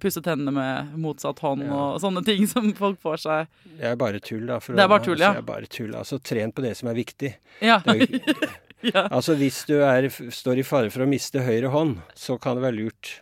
Pusse 0.00 0.22
tennene 0.24 0.50
med 0.50 0.94
motsatt 0.96 1.38
hånd 1.40 1.62
Ja. 1.66 1.72
og 1.74 2.00
sånne 2.00 2.24
ting 2.24 2.46
som 2.46 2.72
folk 2.72 2.98
får 3.02 3.18
seg. 3.20 3.46
Det 3.78 3.88
er 3.90 3.96
bare 4.00 4.20
tull, 4.22 4.44
da. 4.48 4.60
for 4.62 4.74
Det 4.76 4.84
er 4.84 4.90
bare 4.92 5.04
tull, 5.04 5.18
ja. 5.20 5.32
altså, 5.32 5.46
bare 5.48 5.66
tull. 5.78 5.94
Altså, 5.98 6.18
tren 6.22 6.52
på 6.54 6.62
det 6.64 6.74
som 6.78 6.88
er 6.92 6.94
viktig. 6.98 7.32
Ja. 7.64 7.80
Det 7.84 7.96
er 8.06 8.48
ja. 8.94 9.06
Altså 9.08 9.34
Hvis 9.40 9.62
du 9.68 9.78
er, 9.82 10.08
står 10.12 10.60
i 10.60 10.66
fare 10.66 10.90
for 10.94 11.04
å 11.04 11.08
miste 11.10 11.42
høyre 11.46 11.70
hånd, 11.72 11.98
så 12.14 12.36
kan 12.42 12.58
det 12.58 12.64
være 12.66 12.78
lurt 12.82 13.12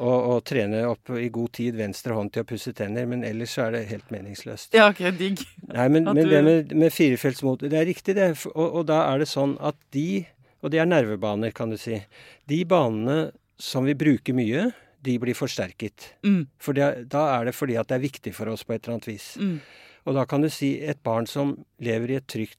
å, 0.00 0.08
å 0.34 0.36
trene 0.46 0.80
opp 0.88 1.10
i 1.20 1.28
god 1.32 1.52
tid 1.58 1.76
venstre 1.76 2.14
hånd 2.16 2.32
til 2.32 2.42
å 2.44 2.48
pusse 2.48 2.72
tenner, 2.76 3.04
men 3.06 3.22
ellers 3.26 3.52
så 3.56 3.66
er 3.68 3.74
det 3.76 3.82
helt 3.90 4.10
meningsløst. 4.14 4.72
ja, 4.74 4.86
ok, 4.90 5.02
digg. 5.18 5.42
Nei, 5.68 5.88
men, 5.92 6.06
men 6.08 6.22
du- 6.24 6.30
det 6.32 6.42
med, 6.46 6.72
med 6.84 6.92
firefeltsmotor, 6.94 7.68
det 7.70 7.78
er 7.82 7.88
riktig 7.90 8.16
det. 8.16 8.30
Og, 8.54 8.66
og 8.80 8.86
da 8.88 9.02
er 9.12 9.20
det 9.22 9.28
sånn 9.30 9.56
at 9.60 9.76
de, 9.94 10.24
og 10.64 10.72
det 10.72 10.80
er 10.82 10.88
nervebaner, 10.88 11.52
kan 11.56 11.70
du 11.72 11.76
si, 11.80 12.00
de 12.48 12.62
banene 12.68 13.30
som 13.60 13.84
vi 13.84 13.92
bruker 14.00 14.32
mye, 14.36 14.70
de 15.02 15.18
blir 15.22 15.36
forsterket. 15.36 16.10
Mm, 16.26 16.42
For 16.60 16.76
det, 16.76 16.88
da 17.12 17.26
er 17.38 17.48
det 17.48 17.54
fordi 17.56 17.76
at 17.80 17.88
det 17.90 17.98
er 17.98 18.04
viktig 18.08 18.32
for 18.36 18.52
oss 18.52 18.64
på 18.66 18.74
et 18.76 18.82
eller 18.84 18.98
annet 18.98 19.08
vis. 19.12 19.30
mm, 19.40 19.60
Og 20.08 20.16
da 20.16 20.24
kan 20.28 20.42
du 20.44 20.48
si 20.52 20.74
et 20.80 21.00
barn 21.04 21.26
som 21.28 21.54
lever 21.80 22.10
i 22.14 22.18
et 22.20 22.26
trygt, 22.28 22.58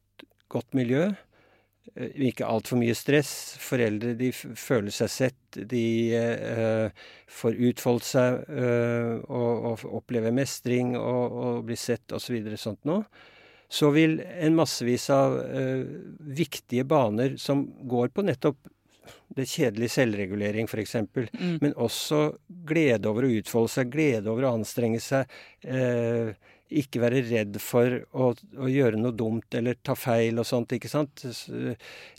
godt 0.52 0.74
miljø, 0.76 1.08
eh, 1.96 2.10
ikke 2.28 2.46
altfor 2.46 2.78
mye 2.82 2.96
stress, 2.98 3.56
foreldre 3.62 4.14
de 4.20 4.32
føler 4.36 4.92
seg 4.92 5.10
sett, 5.10 5.60
de 5.72 5.86
eh, 6.18 7.06
får 7.32 7.60
utfolde 7.72 8.04
seg 8.06 8.42
eh, 8.50 9.14
og, 9.30 9.70
og 9.72 9.86
opplever 10.02 10.34
mestring 10.36 10.96
og, 11.00 11.38
og 11.46 11.64
blir 11.70 11.80
sett 11.80 12.12
osv. 12.12 12.42
Så 12.52 12.62
sånt 12.66 12.84
noe, 12.90 13.06
så 13.72 13.88
vil 13.96 14.20
en 14.20 14.58
massevis 14.58 15.08
av 15.16 15.38
eh, 15.46 15.86
viktige 16.36 16.84
baner 16.84 17.38
som 17.40 17.64
går 17.88 18.12
på 18.12 18.26
nettopp 18.28 18.60
det 19.36 19.48
kjedelige 19.50 19.96
selvregulering, 19.96 20.68
f.eks., 20.70 20.96
mm. 21.08 21.58
men 21.64 21.76
også 21.80 22.24
glede 22.68 23.10
over 23.10 23.28
å 23.28 23.34
utfolde 23.40 23.74
seg, 23.74 23.92
glede 23.94 24.32
over 24.32 24.48
å 24.48 24.56
anstrenge 24.60 25.02
seg. 25.04 25.32
Eh, 25.64 26.34
ikke 26.72 27.02
være 27.04 27.24
redd 27.28 27.58
for 27.60 27.98
å, 28.16 28.32
å 28.32 28.70
gjøre 28.72 29.00
noe 29.00 29.16
dumt 29.16 29.58
eller 29.58 29.80
ta 29.84 29.96
feil 30.00 30.40
og 30.40 30.48
sånt, 30.48 30.72
ikke 30.76 30.92
sant. 30.92 31.26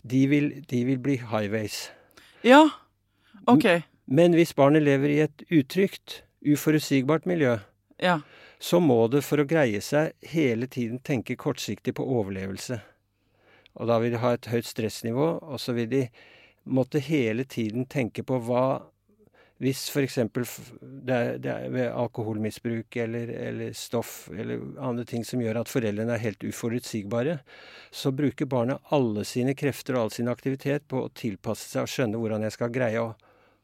De 0.03 0.21
vil, 0.29 0.51
de 0.69 0.83
vil 0.89 1.01
bli 1.01 1.17
highways. 1.31 1.87
Ja, 2.45 2.67
ok. 3.49 3.85
Men 4.05 4.35
hvis 4.37 4.53
barnet 4.57 4.85
lever 4.85 5.09
i 5.09 5.19
et 5.25 5.43
utrygt, 5.49 6.21
uforutsigbart 6.45 7.25
miljø, 7.29 7.57
Ja. 8.03 8.19
så 8.59 8.79
må 8.79 9.07
det 9.09 9.23
for 9.23 9.39
å 9.39 9.47
greie 9.47 9.81
seg 9.81 10.13
hele 10.33 10.67
tiden 10.67 10.99
tenke 10.99 11.37
kortsiktig 11.39 11.95
på 11.95 12.05
overlevelse. 12.05 12.81
Og 13.79 13.87
da 13.89 13.97
vil 13.99 14.13
de 14.13 14.21
ha 14.21 14.33
et 14.35 14.49
høyt 14.51 14.67
stressnivå, 14.69 15.39
og 15.41 15.59
så 15.59 15.73
vil 15.73 15.89
de 15.89 16.03
måtte 16.65 16.99
hele 17.03 17.43
tiden 17.45 17.85
tenke 17.85 18.23
på 18.23 18.39
hva 18.47 18.65
hvis 19.63 19.85
f.eks. 19.93 20.17
Det, 20.81 21.19
det 21.43 21.53
ved 21.71 21.91
alkoholmisbruk 21.93 22.97
eller, 22.99 23.29
eller 23.29 23.73
stoff 23.77 24.29
eller 24.35 24.59
andre 24.81 25.05
ting 25.07 25.23
som 25.23 25.39
gjør 25.39 25.61
at 25.61 25.71
foreldrene 25.71 26.17
er 26.17 26.23
helt 26.25 26.43
uforutsigbare, 26.43 27.37
så 27.93 28.11
bruker 28.11 28.49
barnet 28.49 28.81
alle 28.91 29.23
sine 29.27 29.53
krefter 29.55 29.95
og 29.95 30.01
all 30.07 30.11
sin 30.11 30.27
aktivitet 30.31 30.87
på 30.91 31.05
å 31.05 31.11
tilpasse 31.15 31.69
seg 31.69 31.85
og 31.85 31.93
skjønne 31.93 32.19
hvordan 32.19 32.43
jeg 32.43 32.57
skal 32.57 32.73
greie 32.75 32.99
å 33.05 33.13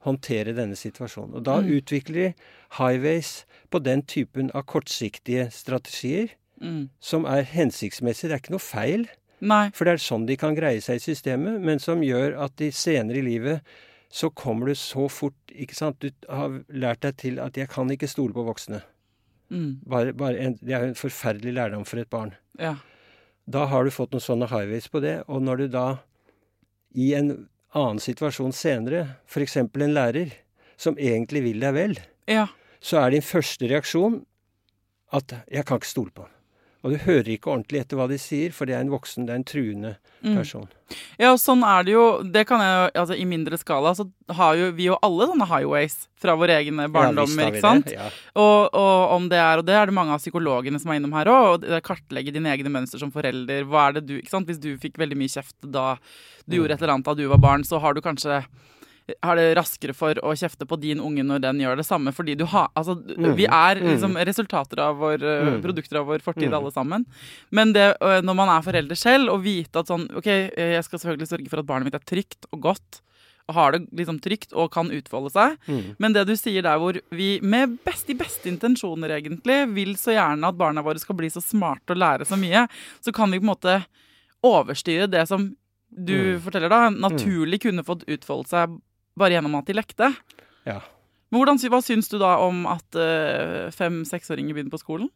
håndtere 0.08 0.54
denne 0.56 0.78
situasjonen. 0.80 1.36
Og 1.36 1.44
da 1.44 1.58
Mm. 1.60 1.72
utvikler 1.82 2.16
de 2.30 2.34
highways 2.78 3.46
på 3.70 3.84
den 3.84 4.02
typen 4.04 4.52
av 4.56 4.64
kortsiktige 4.66 5.50
strategier 5.52 6.30
Mm. 6.62 6.90
som 7.02 7.26
er 7.26 7.44
hensiktsmessige. 7.44 8.30
Det 8.30 8.32
er 8.32 8.40
ikke 8.40 8.52
noe 8.56 8.60
feil, 8.60 9.08
Nei. 9.40 9.70
for 9.72 9.88
det 9.88 9.94
er 9.94 10.04
sånn 10.04 10.26
de 10.28 10.36
kan 10.40 10.56
greie 10.58 10.82
seg 10.84 11.00
i 11.00 11.04
systemet, 11.04 11.62
men 11.64 11.80
som 11.80 12.04
gjør 12.04 12.36
at 12.46 12.58
de 12.60 12.72
senere 12.76 13.22
i 13.22 13.26
livet 13.26 13.62
så 14.10 14.30
kommer 14.34 14.72
du 14.72 14.76
så 14.76 15.06
fort 15.12 15.54
ikke 15.54 15.78
sant? 15.78 16.02
Du 16.02 16.10
har 16.28 16.62
lært 16.70 17.02
deg 17.06 17.18
til 17.18 17.40
at 17.40 17.58
'jeg 17.58 17.70
kan 17.70 17.90
ikke 17.90 18.10
stole 18.10 18.34
på 18.34 18.46
voksne'. 18.46 18.82
Mm. 19.50 19.80
Bare, 19.86 20.14
bare 20.14 20.38
en, 20.38 20.58
det 20.62 20.74
er 20.74 20.82
jo 20.82 20.88
en 20.88 20.96
forferdelig 20.96 21.54
lærdom 21.54 21.86
for 21.86 21.98
et 21.98 22.10
barn. 22.10 22.34
Ja. 22.60 22.76
Da 23.50 23.66
har 23.66 23.84
du 23.84 23.92
fått 23.92 24.12
noen 24.12 24.22
sånne 24.22 24.50
highways 24.50 24.88
på 24.88 25.02
det, 25.02 25.24
og 25.28 25.42
når 25.42 25.58
du 25.58 25.68
da 25.68 25.98
i 26.96 27.14
en 27.14 27.50
annen 27.74 28.02
situasjon 28.02 28.54
senere, 28.54 29.18
f.eks. 29.30 29.58
en 29.58 29.94
lærer 29.94 30.34
som 30.78 30.98
egentlig 30.98 31.44
vil 31.44 31.60
deg 31.60 31.74
vel, 31.74 32.00
ja. 32.30 32.48
så 32.82 33.04
er 33.04 33.12
din 33.12 33.26
første 33.26 33.70
reaksjon 33.70 34.26
at 35.12 35.34
'jeg 35.50 35.66
kan 35.66 35.78
ikke 35.78 35.88
stole 35.88 36.12
på 36.12 36.24
han'. 36.24 36.39
Og 36.84 36.94
du 36.94 36.98
hører 37.04 37.28
ikke 37.34 37.50
ordentlig 37.52 37.82
etter 37.82 37.98
hva 38.00 38.06
de 38.08 38.16
sier, 38.18 38.54
for 38.56 38.66
det 38.66 38.76
er 38.78 38.80
en 38.86 38.92
voksen, 38.94 39.26
det 39.28 39.34
er 39.34 39.40
en 39.42 39.44
truende 39.44 39.98
Mm. 40.20 40.34
person. 40.36 40.66
Ja, 41.20 41.30
og 41.32 41.38
sånn 41.40 41.62
er 41.64 41.84
det 41.88 41.94
jo. 41.94 42.24
Det 42.24 42.42
kan 42.48 42.60
jeg 42.60 42.72
jo, 42.76 43.02
altså 43.02 43.16
I 43.16 43.24
mindre 43.24 43.56
skala 43.58 43.94
så 43.96 44.04
har 44.36 44.56
jo 44.60 44.66
vi 44.76 44.88
jo 44.90 44.98
alle 45.02 45.28
sånne 45.30 45.48
highways 45.48 46.10
fra 46.20 46.36
våre 46.36 46.58
egne 46.60 46.90
barndommer, 46.92 47.46
ja, 47.46 47.52
ikke 47.54 47.62
sant? 47.64 47.92
Ja. 47.94 48.10
Og, 48.36 48.68
og 48.76 49.14
om 49.16 49.30
det 49.32 49.38
er, 49.40 49.60
og 49.62 49.66
det 49.66 49.76
er 49.80 49.86
det 49.88 49.96
mange 49.96 50.12
av 50.12 50.20
psykologene 50.20 50.80
som 50.80 50.92
er 50.92 51.00
innom 51.00 51.14
her 51.16 51.26
òg, 51.32 51.64
og 51.64 51.84
kartlegge 51.88 52.34
dine 52.36 52.52
egne 52.52 52.68
mønster 52.74 53.00
som 53.00 53.12
forelder. 53.16 53.64
Hva 53.64 53.88
er 53.88 53.94
det 54.00 54.06
du, 54.08 54.18
ikke 54.20 54.30
sant? 54.34 54.48
Hvis 54.52 54.60
du 54.60 54.74
fikk 54.78 55.00
veldig 55.00 55.16
mye 55.20 55.32
kjeft 55.32 55.56
da 55.72 55.96
du 56.48 56.56
Mm. 56.56 56.60
gjorde 56.60 56.72
et 56.76 56.82
eller 56.82 56.94
annet 56.98 57.06
da 57.06 57.14
du 57.14 57.28
var 57.30 57.38
barn, 57.48 57.64
så 57.64 57.80
har 57.80 57.94
du 57.94 58.02
kanskje 58.02 58.44
har 59.24 59.36
det 59.36 59.56
raskere 59.58 59.94
for 59.96 60.14
å 60.16 60.32
kjefte 60.38 60.66
på 60.68 60.80
din 60.80 61.00
unge 61.00 61.24
når 61.24 61.42
den 61.42 61.60
gjør 61.60 61.78
det 61.78 61.86
samme, 61.86 62.12
fordi 62.14 62.36
du 62.38 62.46
har 62.46 62.70
Altså, 62.76 62.96
Mm. 62.96 63.36
vi 63.36 63.46
er 63.46 63.76
Mm. 63.76 63.88
liksom 63.96 64.16
resultater 64.26 64.80
av 64.80 64.98
vår 64.98 65.22
uh, 65.24 65.50
Mm. 65.56 65.62
Produkter 65.62 65.98
av 66.00 66.06
vår 66.08 66.20
fortid, 66.22 66.50
Mm. 66.50 66.54
alle 66.58 66.72
sammen. 66.72 67.06
Men 67.52 67.74
det, 67.74 67.98
når 68.02 68.36
man 68.36 68.50
er 68.50 68.62
forelder 68.62 68.96
selv, 68.98 69.30
og 69.30 69.44
vite 69.44 69.76
at 69.80 69.88
sånn 69.88 70.10
OK, 70.16 70.28
eh, 70.28 70.74
jeg 70.76 70.84
skal 70.84 71.00
selvfølgelig 71.00 71.28
sørge 71.30 71.50
for 71.50 71.60
at 71.60 71.66
barnet 71.66 71.86
mitt 71.86 71.96
er 71.96 72.00
trygt 72.06 72.46
og 72.54 72.62
godt, 72.62 73.02
og 73.50 73.56
har 73.56 73.72
det 73.72 73.90
liksom 73.96 74.20
trygt 74.22 74.54
og 74.54 74.70
kan 74.72 74.90
utfolde 74.92 75.32
seg. 75.32 75.58
Mm. 75.68 75.96
Men 75.98 76.14
det 76.14 76.28
du 76.28 76.34
sier 76.36 76.62
der 76.62 76.78
hvor 76.78 77.00
vi 77.12 77.40
med 77.42 77.80
best, 77.84 78.06
de 78.06 78.14
beste 78.14 78.46
intensjoner 78.46 79.10
egentlig 79.10 79.74
vil 79.74 79.96
så 79.96 80.14
gjerne 80.14 80.48
at 80.48 80.56
barna 80.58 80.84
våre 80.84 81.00
skal 81.00 81.16
bli 81.16 81.28
så 81.30 81.42
smarte 81.42 81.90
og 81.92 81.98
lære 81.98 82.28
så 82.28 82.38
mye, 82.38 82.68
så 83.02 83.12
kan 83.12 83.32
vi 83.32 83.40
på 83.40 83.44
en 83.50 83.56
måte 83.56 83.86
overstyre 84.44 85.10
det 85.10 85.28
som 85.28 85.56
du 85.92 86.38
Mm. 86.38 86.42
forteller 86.42 86.70
da, 86.70 86.90
naturlig 86.92 87.60
kunne 87.62 87.84
fått 87.84 88.06
utfolde 88.06 88.48
seg 88.48 88.80
bare 89.18 89.38
gjennom 89.38 89.58
at 89.60 89.70
de 89.70 89.76
lekte. 89.78 90.12
Ja. 90.68 90.80
Men 91.30 91.42
hvordan, 91.42 91.62
hva 91.70 91.82
syns 91.86 92.10
du 92.10 92.18
da 92.22 92.36
om 92.42 92.66
at 92.70 92.98
uh, 92.98 93.70
fem-seksåringer 93.74 94.56
begynner 94.56 94.74
på 94.74 94.82
skolen? 94.82 95.10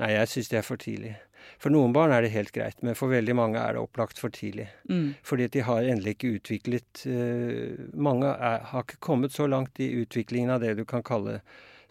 Nei, 0.00 0.14
jeg 0.16 0.30
syns 0.32 0.50
det 0.50 0.60
er 0.60 0.66
for 0.66 0.80
tidlig. 0.80 1.14
For 1.60 1.72
noen 1.72 1.92
barn 1.94 2.12
er 2.14 2.24
det 2.24 2.32
helt 2.32 2.54
greit, 2.54 2.80
men 2.82 2.96
for 2.98 3.12
veldig 3.12 3.34
mange 3.36 3.60
er 3.60 3.76
det 3.76 3.82
opplagt 3.84 4.18
for 4.20 4.32
tidlig. 4.34 4.66
Mm. 4.88 5.12
Fordi 5.26 5.50
de 5.52 5.64
har 5.66 5.84
endelig 5.84 6.16
ikke 6.16 6.32
utviklet 6.38 7.04
uh, 7.06 7.84
Mange 7.92 8.32
er, 8.32 8.64
har 8.70 8.86
ikke 8.86 9.02
kommet 9.04 9.36
så 9.36 9.46
langt 9.50 9.78
i 9.82 9.92
utviklingen 10.00 10.54
av 10.54 10.64
det 10.64 10.74
du 10.80 10.84
kan 10.88 11.04
kalle 11.04 11.40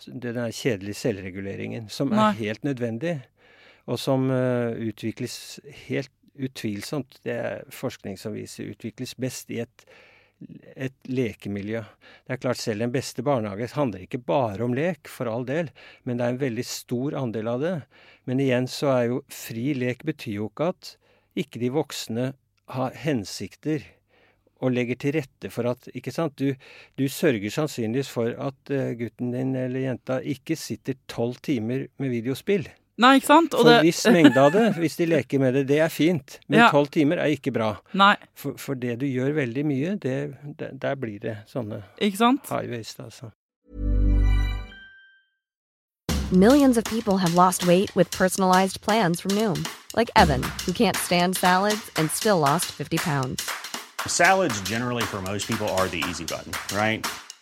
den 0.04 0.40
kjedelige 0.52 0.98
selvreguleringen, 1.00 1.86
som 1.94 2.10
Nei. 2.12 2.32
er 2.32 2.40
helt 2.42 2.66
nødvendig, 2.66 3.14
og 3.86 4.02
som 4.02 4.26
uh, 4.34 4.74
utvikles 4.74 5.62
helt 5.86 6.12
utvilsomt, 6.34 7.20
det 7.24 7.34
er 7.38 7.70
forskning 7.72 8.18
som 8.18 8.34
viser, 8.34 8.72
utvikles 8.74 9.14
best 9.22 9.52
i 9.54 9.62
et, 9.64 9.86
et 10.76 10.96
lekemiljø. 11.10 11.84
Det 12.26 12.36
er 12.36 12.42
klart 12.42 12.62
selv 12.62 12.84
den 12.86 12.94
beste 12.94 13.26
barnehage 13.26 13.70
handler 13.76 14.06
ikke 14.06 14.22
bare 14.24 14.64
om 14.66 14.76
lek, 14.78 15.10
for 15.12 15.30
all 15.32 15.46
del, 15.48 15.72
men 16.04 16.20
det 16.20 16.26
er 16.26 16.36
en 16.36 16.44
veldig 16.44 16.66
stor 16.68 17.18
andel 17.20 17.52
av 17.54 17.64
det. 17.64 17.74
Men 18.30 18.44
igjen 18.44 18.70
så 18.72 18.92
er 18.94 19.04
jo 19.12 19.24
fri 19.32 19.74
lek 19.78 20.06
betyr 20.08 20.40
jo 20.40 20.52
ikke 20.52 20.72
at 20.74 20.94
ikke 21.40 21.62
de 21.64 21.74
voksne 21.74 22.30
har 22.74 22.96
hensikter 23.04 23.86
og 24.64 24.72
legger 24.72 25.00
til 25.00 25.18
rette 25.18 25.50
for 25.52 25.68
at 25.68 25.90
Ikke 25.92 26.14
sant? 26.14 26.40
Du, 26.40 26.54
du 26.96 27.08
sørger 27.12 27.52
sannsynligvis 27.52 28.12
for 28.14 28.32
at 28.32 28.72
eh, 28.72 28.94
gutten 29.00 29.34
din 29.36 29.56
eller 29.60 29.84
jenta 29.90 30.22
ikke 30.24 30.56
sitter 30.60 30.96
tolv 31.12 31.42
timer 31.44 31.88
med 32.00 32.14
videospill. 32.14 32.70
Nei, 32.98 33.16
ikke 33.18 33.26
sant? 33.26 33.54
Og 33.56 33.62
For 33.66 33.70
det- 33.72 33.82
viss 33.88 34.06
mengde 34.06 34.38
av 34.38 34.52
det, 34.54 34.76
hvis 34.78 34.96
de 34.98 35.06
leker 35.06 35.40
med 35.40 35.54
det, 35.56 35.68
det 35.68 35.80
er 35.80 35.88
fint. 35.90 36.40
Men 36.48 36.60
Ja. 36.60 36.70
tolv 36.70 36.92
timer 36.92 37.18
er 37.18 37.26
ikke 37.36 37.52
bra. 37.52 37.78
Nei, 37.94 38.16
For, 38.36 38.54
for 38.58 38.76
det 38.76 39.00
du 39.00 39.06
gjør 39.08 39.34
veldig 39.34 39.66
mye, 39.66 39.96
det, 40.00 40.36
det, 40.58 40.80
der 40.80 40.96
blir 40.96 41.20
det 41.20 41.38
sånne 41.52 41.82
ikke 42.00 42.18
sant? 42.18 42.48
high 42.50 42.70
waste, 42.70 43.02
altså. 43.02 43.32
Millions 46.32 46.78
of 46.78 46.84
people 46.86 47.18
have 47.18 47.36
lost 47.36 47.66
weight 47.68 47.96
with 47.96 48.10
personalized 48.12 48.82
plans 48.82 49.20
from 49.22 49.32
Noom, 49.32 49.66
like 49.96 50.10
Evan, 50.16 50.42
who 50.66 50.72
can't 50.74 50.98
stand 50.98 51.36
salads 51.38 51.92
and 51.98 52.10
still 52.12 52.40
lost 52.40 52.66
50 52.72 52.98
pounds. 52.98 53.48
Salads, 54.08 54.60
generally, 54.62 55.04
for 55.04 55.22
most 55.22 55.48
people, 55.48 55.68
are 55.70 55.88
the 55.88 56.04
easy 56.10 56.26
button, 56.26 56.52
right? 56.76 57.06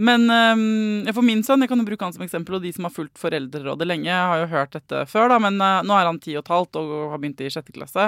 Men 0.00 0.24
um, 0.30 1.08
for 1.12 1.24
min 1.26 1.42
sønn, 1.44 1.60
jeg 1.60 1.68
kan 1.68 1.80
jo 1.80 1.84
bruke 1.84 2.06
han 2.06 2.14
som 2.14 2.24
eksempel, 2.24 2.56
og 2.56 2.64
de 2.64 2.72
som 2.72 2.86
har 2.86 2.94
fulgt 2.94 3.20
Foreldrerådet 3.20 3.88
lenge, 3.88 4.08
har 4.14 4.40
jo 4.40 4.48
hørt 4.54 4.72
dette 4.72 5.02
før, 5.10 5.28
da, 5.32 5.36
men 5.42 5.60
uh, 5.60 5.82
nå 5.84 5.96
er 5.96 6.08
han 6.08 6.20
ti 6.22 6.36
og 6.38 6.44
et 6.44 6.54
halvt 6.54 6.80
og 6.80 6.94
har 7.12 7.20
begynt 7.20 7.42
i 7.44 7.50
sjette 7.52 7.74
klasse. 7.76 8.06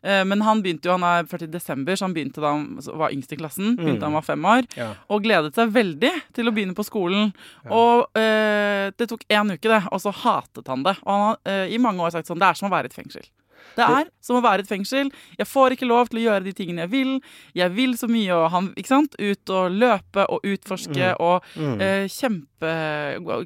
Uh, 0.00 0.22
men 0.28 0.44
han 0.46 0.62
begynte 0.64 0.88
jo, 0.88 0.96
han 0.96 1.04
er 1.04 1.28
født 1.28 1.44
i 1.48 1.50
desember, 1.52 1.98
så 1.98 2.08
han 2.08 2.16
begynte 2.16 2.40
da 2.40 2.54
han 2.54 2.66
var 2.80 3.12
yngst 3.12 3.36
i 3.36 3.40
klassen. 3.42 3.74
Begynte 3.76 4.00
da 4.06 4.08
han 4.08 4.16
var 4.16 4.24
fem 4.24 4.48
år. 4.48 4.70
Ja. 4.80 4.90
Og 5.12 5.26
gledet 5.26 5.52
seg 5.58 5.74
veldig 5.76 6.12
til 6.36 6.48
å 6.48 6.56
begynne 6.56 6.76
på 6.78 6.86
skolen. 6.88 7.34
Og 7.68 8.06
uh, 8.16 8.86
det 8.96 9.10
tok 9.12 9.28
én 9.28 9.52
uke, 9.52 9.66
det, 9.68 9.82
og 9.90 10.00
så 10.06 10.14
hatet 10.24 10.72
han 10.72 10.86
det. 10.88 10.96
Og 11.04 11.12
han 11.12 11.26
har 11.28 11.68
i 11.68 11.82
mange 11.82 12.00
år 12.00 12.16
sagt 12.16 12.30
sånn 12.30 12.40
Det 12.40 12.48
er 12.48 12.56
som 12.58 12.70
å 12.70 12.72
være 12.72 12.88
i 12.88 12.94
et 12.94 12.96
fengsel. 12.96 13.28
Det 13.76 13.84
er 13.84 14.08
som 14.24 14.38
å 14.38 14.42
være 14.44 14.62
i 14.62 14.64
et 14.64 14.70
fengsel. 14.70 15.10
Jeg 15.38 15.48
får 15.50 15.74
ikke 15.74 15.88
lov 15.88 16.10
til 16.10 16.20
å 16.20 16.24
gjøre 16.26 16.46
de 16.46 16.54
tingene 16.56 16.84
jeg 16.84 16.92
vil. 16.92 17.10
Jeg 17.56 17.74
vil 17.76 17.96
så 17.98 18.08
mye, 18.10 18.30
og 18.36 18.46
han 18.54 18.70
ikke 18.76 18.92
sant? 18.92 19.16
ut 19.18 19.52
og 19.52 19.76
løpe 19.76 20.24
og 20.32 20.44
utforske 20.46 21.12
og 21.24 21.44
eh, 21.82 22.06
kjempe 22.12 22.72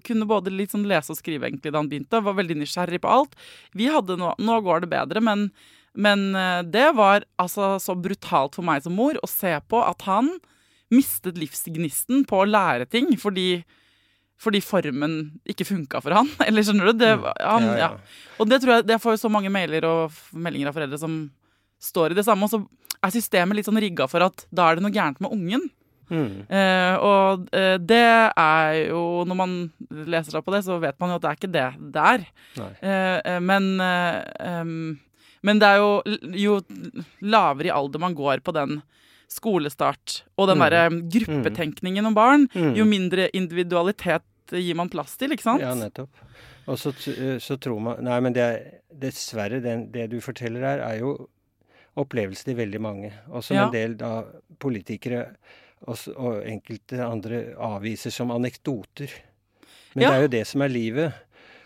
Kunne 0.07 0.27
både 0.29 0.53
litt 0.55 0.71
sånn 0.71 0.87
lese 0.87 1.11
og 1.15 1.19
skrive 1.19 1.49
egentlig 1.49 1.73
da 1.73 1.81
han 1.81 1.91
begynte. 1.91 2.23
Var 2.23 2.39
veldig 2.39 2.61
nysgjerrig 2.61 3.01
på 3.03 3.11
alt. 3.11 3.35
Vi 3.75 3.89
hadde 3.91 4.19
nå 4.21 4.35
Nå 4.39 4.61
går 4.65 4.85
det 4.85 4.93
bedre, 4.93 5.23
men, 5.25 5.49
men 5.95 6.31
eh, 6.39 6.63
det 6.63 6.93
var 6.99 7.27
altså 7.41 7.75
så 7.83 7.97
brutalt 7.99 8.55
for 8.59 8.67
meg 8.67 8.85
som 8.85 8.95
mor 8.97 9.19
å 9.21 9.31
se 9.31 9.57
på 9.69 9.83
at 9.83 10.07
han 10.07 10.37
mistet 10.91 11.39
livsgnisten 11.39 12.25
på 12.27 12.43
å 12.43 12.49
lære 12.49 12.89
ting 12.91 13.13
fordi 13.19 13.63
fordi 14.41 14.61
formen 14.65 15.17
ikke 15.49 15.67
funka 15.69 16.01
for 16.01 16.17
han. 16.17 16.29
Eller 16.49 16.65
skjønner 16.65 16.91
du? 16.91 16.93
Det, 17.03 17.11
han, 17.45 17.67
Ja, 17.69 17.75
ja, 17.77 17.79
ja. 17.79 17.91
Og 18.41 18.49
det 18.49 18.63
tror 18.63 18.79
jeg, 18.79 18.87
det 18.89 19.01
får 19.03 19.19
så 19.21 19.29
mange 19.33 19.51
mailer 19.53 19.85
og 19.85 20.15
meldinger 20.33 20.71
av 20.71 20.79
foreldre 20.79 20.99
som 21.03 21.19
står 21.81 22.13
i 22.15 22.17
det 22.21 22.25
samme. 22.25 22.49
Og 22.49 22.55
så 22.55 22.63
er 23.05 23.13
systemet 23.15 23.57
litt 23.57 23.69
sånn 23.69 23.81
rigga 23.81 24.09
for 24.09 24.25
at 24.25 24.47
da 24.53 24.71
er 24.71 24.77
det 24.81 24.85
noe 24.87 24.93
gærent 24.97 25.21
med 25.21 25.33
ungen. 25.37 25.69
Mm. 26.11 26.31
Uh, 26.51 26.95
og 27.07 27.45
uh, 27.55 27.77
det 27.79 28.01
er 28.35 28.73
jo 28.89 29.23
Når 29.31 29.37
man 29.39 29.53
leser 30.11 30.35
seg 30.35 30.43
på 30.43 30.51
det, 30.57 30.65
så 30.67 30.81
vet 30.83 30.97
man 30.99 31.13
jo 31.13 31.21
at 31.21 31.23
det 31.23 31.29
er 31.31 31.39
ikke 31.39 31.51
det 31.55 31.67
det 31.95 32.07
er. 32.11 32.25
Uh, 32.83 33.37
men 33.47 33.69
em, 33.79 34.73
Men 35.47 35.61
det 35.63 35.69
er 35.71 35.79
jo 35.79 35.93
Jo 36.35 36.57
lavere 37.23 37.71
i 37.71 37.75
alder 37.77 38.03
man 38.03 38.17
går 38.19 38.43
på 38.43 38.57
den 38.59 38.81
skolestart 39.31 40.25
og 40.37 40.49
den 40.51 40.59
Mm. 40.59 40.65
derre 40.67 40.83
gruppetenkningen 41.15 42.07
om 42.11 42.15
barn, 42.19 42.49
Mm. 42.59 42.75
jo 42.75 42.85
mindre 42.85 43.31
individualitet 43.33 44.23
gir 44.59 44.75
man 44.75 44.89
plass 44.91 45.17
til, 45.21 45.31
ikke 45.35 45.47
sant? 45.47 45.63
Ja, 45.63 45.75
nettopp. 45.79 46.11
Og 46.67 46.79
så, 46.79 46.91
eh, 47.13 47.39
så 47.43 47.57
tror 47.61 47.81
man 47.81 48.03
Nei, 48.05 48.19
men 48.21 48.33
det 48.37 48.43
er, 48.43 48.59
dessverre, 48.91 49.61
det, 49.63 49.93
det 49.95 50.09
du 50.11 50.19
forteller 50.21 50.61
her, 50.67 50.83
er 50.85 50.99
jo 51.01 51.15
opplevelsen 52.01 52.51
til 52.51 52.57
veldig 52.61 52.81
mange. 52.81 53.13
Og 53.31 53.43
som 53.45 53.57
Ja. 53.57 53.67
en 53.67 53.73
del 53.75 53.97
da 53.97 54.25
politikere 54.59 55.35
og, 55.87 55.97
og 56.17 56.43
enkelte 56.45 57.01
andre 57.05 57.55
avviser 57.57 58.11
som 58.15 58.31
anekdoter. 58.31 59.11
Men 59.95 60.03
Ja. 60.03 60.11
det 60.11 60.17
er 60.19 60.23
jo 60.23 60.29
det 60.39 60.47
som 60.47 60.63
er 60.63 60.69
livet. 60.69 61.13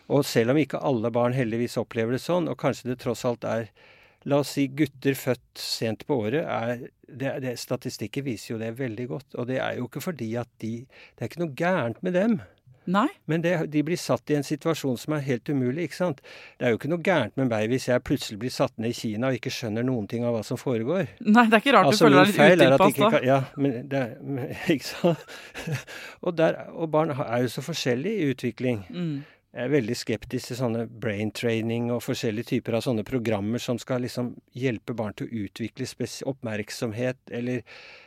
Og 0.08 0.24
selv 0.24 0.50
om 0.50 0.56
ikke 0.56 0.82
alle 0.84 1.10
barn 1.10 1.32
heldigvis 1.32 1.76
opplever 1.80 2.12
det 2.12 2.20
sånn, 2.20 2.48
og 2.48 2.58
kanskje 2.58 2.90
det 2.92 2.98
tross 3.00 3.24
alt 3.24 3.44
er 3.44 3.68
La 4.26 4.38
oss 4.40 4.54
si 4.56 4.68
gutter 4.68 5.12
født 5.12 5.58
sent 5.60 6.06
på 6.06 6.16
året, 6.24 6.46
er 6.48 6.88
det, 7.06 7.42
det, 7.42 7.58
Statistikken 7.60 8.24
viser 8.24 8.54
jo 8.54 8.58
det 8.58 8.70
veldig 8.78 9.06
godt. 9.10 9.34
Og 9.36 9.46
det 9.50 9.58
er 9.60 9.76
jo 9.76 9.84
ikke 9.84 10.00
fordi 10.00 10.30
at 10.40 10.48
de 10.60 10.86
Det 10.86 11.20
er 11.20 11.28
ikke 11.28 11.42
noe 11.44 11.54
gærent 11.54 12.02
med 12.02 12.14
dem. 12.14 12.40
Nei? 12.86 13.06
Men 13.30 13.42
det, 13.44 13.54
de 13.72 13.82
blir 13.86 13.96
satt 14.00 14.30
i 14.30 14.36
en 14.38 14.44
situasjon 14.46 14.98
som 15.00 15.14
er 15.16 15.24
helt 15.24 15.48
umulig, 15.48 15.86
ikke 15.88 15.96
sant. 15.96 16.20
Det 16.58 16.66
er 16.68 16.74
jo 16.74 16.78
ikke 16.80 16.90
noe 16.92 17.02
gærent 17.04 17.36
med 17.40 17.48
meg 17.48 17.68
hvis 17.72 17.88
jeg 17.88 18.02
plutselig 18.04 18.38
blir 18.42 18.52
satt 18.54 18.74
ned 18.78 18.90
i 18.92 18.98
Kina 18.98 19.30
og 19.30 19.38
ikke 19.38 19.52
skjønner 19.54 19.86
noen 19.86 20.08
ting 20.10 20.24
av 20.28 20.34
hva 20.36 20.42
som 20.44 20.60
foregår. 20.60 21.08
Nei, 21.24 21.46
det 21.48 21.58
er 21.60 21.64
ikke 21.64 21.76
rart 21.78 21.90
Altså, 21.92 22.08
du 22.10 22.14
føler 22.14 22.24
deg 22.24 22.58
litt 22.58 22.66
utilpass 22.68 22.98
da. 22.98 23.10
kan- 23.10 23.24
Ja, 23.24 23.38
men 23.56 23.88
det 23.88 24.02
men, 24.22 24.50
Ikke 24.74 24.84
sant. 24.90 25.24
og, 26.22 26.34
der, 26.36 26.60
og 26.74 26.90
barn 26.90 27.10
er 27.16 27.46
jo 27.46 27.48
så 27.54 27.64
forskjellige 27.64 28.20
i 28.20 28.34
utvikling. 28.34 28.84
Mm. 28.90 29.14
Jeg 29.54 29.68
er 29.68 29.70
veldig 29.70 29.94
skeptisk 29.94 30.48
til 30.50 30.56
sånne 30.58 30.88
brain 30.90 31.28
training 31.30 31.92
og 31.94 32.00
forskjellige 32.02 32.48
typer 32.56 32.74
av 32.74 32.82
sånne 32.82 33.04
programmer 33.06 33.62
som 33.62 33.78
skal 33.78 34.02
liksom 34.02 34.32
hjelpe 34.58 34.96
barn 34.98 35.14
til 35.14 35.28
å 35.28 35.44
utvikle 35.44 35.86
oppmerksomhet 36.26 37.20
eller, 37.30 37.60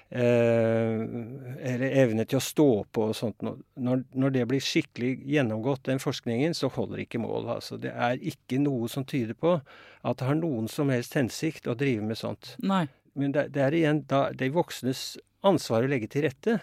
eller 0.09 1.95
evne 1.99 2.23
til 2.25 2.39
å 2.39 2.43
stå 2.43 2.67
på 2.95 3.09
og 3.09 3.15
sånt. 3.17 3.43
Når, 3.43 4.05
når 4.15 4.35
det 4.37 4.45
blir 4.47 4.63
skikkelig 4.63 5.11
gjennomgått, 5.27 5.83
den 5.89 5.99
forskningen, 5.99 6.55
så 6.55 6.69
holder 6.71 7.03
ikke 7.03 7.19
målet. 7.19 7.57
Altså. 7.57 7.79
Det 7.81 7.91
er 7.91 8.21
ikke 8.21 8.61
noe 8.63 8.87
som 8.91 9.03
tyder 9.07 9.35
på 9.35 9.57
at 9.57 10.21
det 10.21 10.29
har 10.29 10.39
noen 10.39 10.69
som 10.71 10.91
helst 10.93 11.17
hensikt 11.19 11.67
å 11.67 11.75
drive 11.77 12.05
med 12.07 12.19
sånt. 12.19 12.53
Nei. 12.63 12.85
Men 13.17 13.33
det, 13.35 13.49
det 13.55 13.65
er 13.65 13.75
igjen 13.75 14.03
da 14.07 14.27
de 14.31 14.49
voksnes 14.53 15.17
ansvar 15.47 15.83
å 15.83 15.91
legge 15.91 16.09
til 16.13 16.27
rette. 16.27 16.59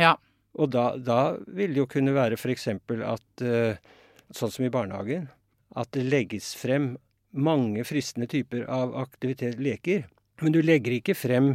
Ja. 0.00 0.16
Og 0.58 0.72
da, 0.74 0.94
da 0.96 1.36
vil 1.46 1.76
det 1.76 1.84
jo 1.84 1.90
kunne 1.90 2.16
være 2.16 2.38
f.eks. 2.40 2.66
at 2.72 3.44
eh, 3.46 3.78
sånn 4.34 4.54
som 4.54 4.66
i 4.66 4.72
barnehagen, 4.72 5.28
at 5.78 5.92
det 5.94 6.08
legges 6.08 6.54
frem 6.58 6.96
mange 7.30 7.84
fristende 7.86 8.26
typer 8.30 8.64
av 8.66 8.96
aktivitet, 8.98 9.60
leker. 9.62 10.08
Men 10.42 10.56
du 10.56 10.58
legger 10.64 10.96
ikke 10.96 11.14
frem 11.14 11.52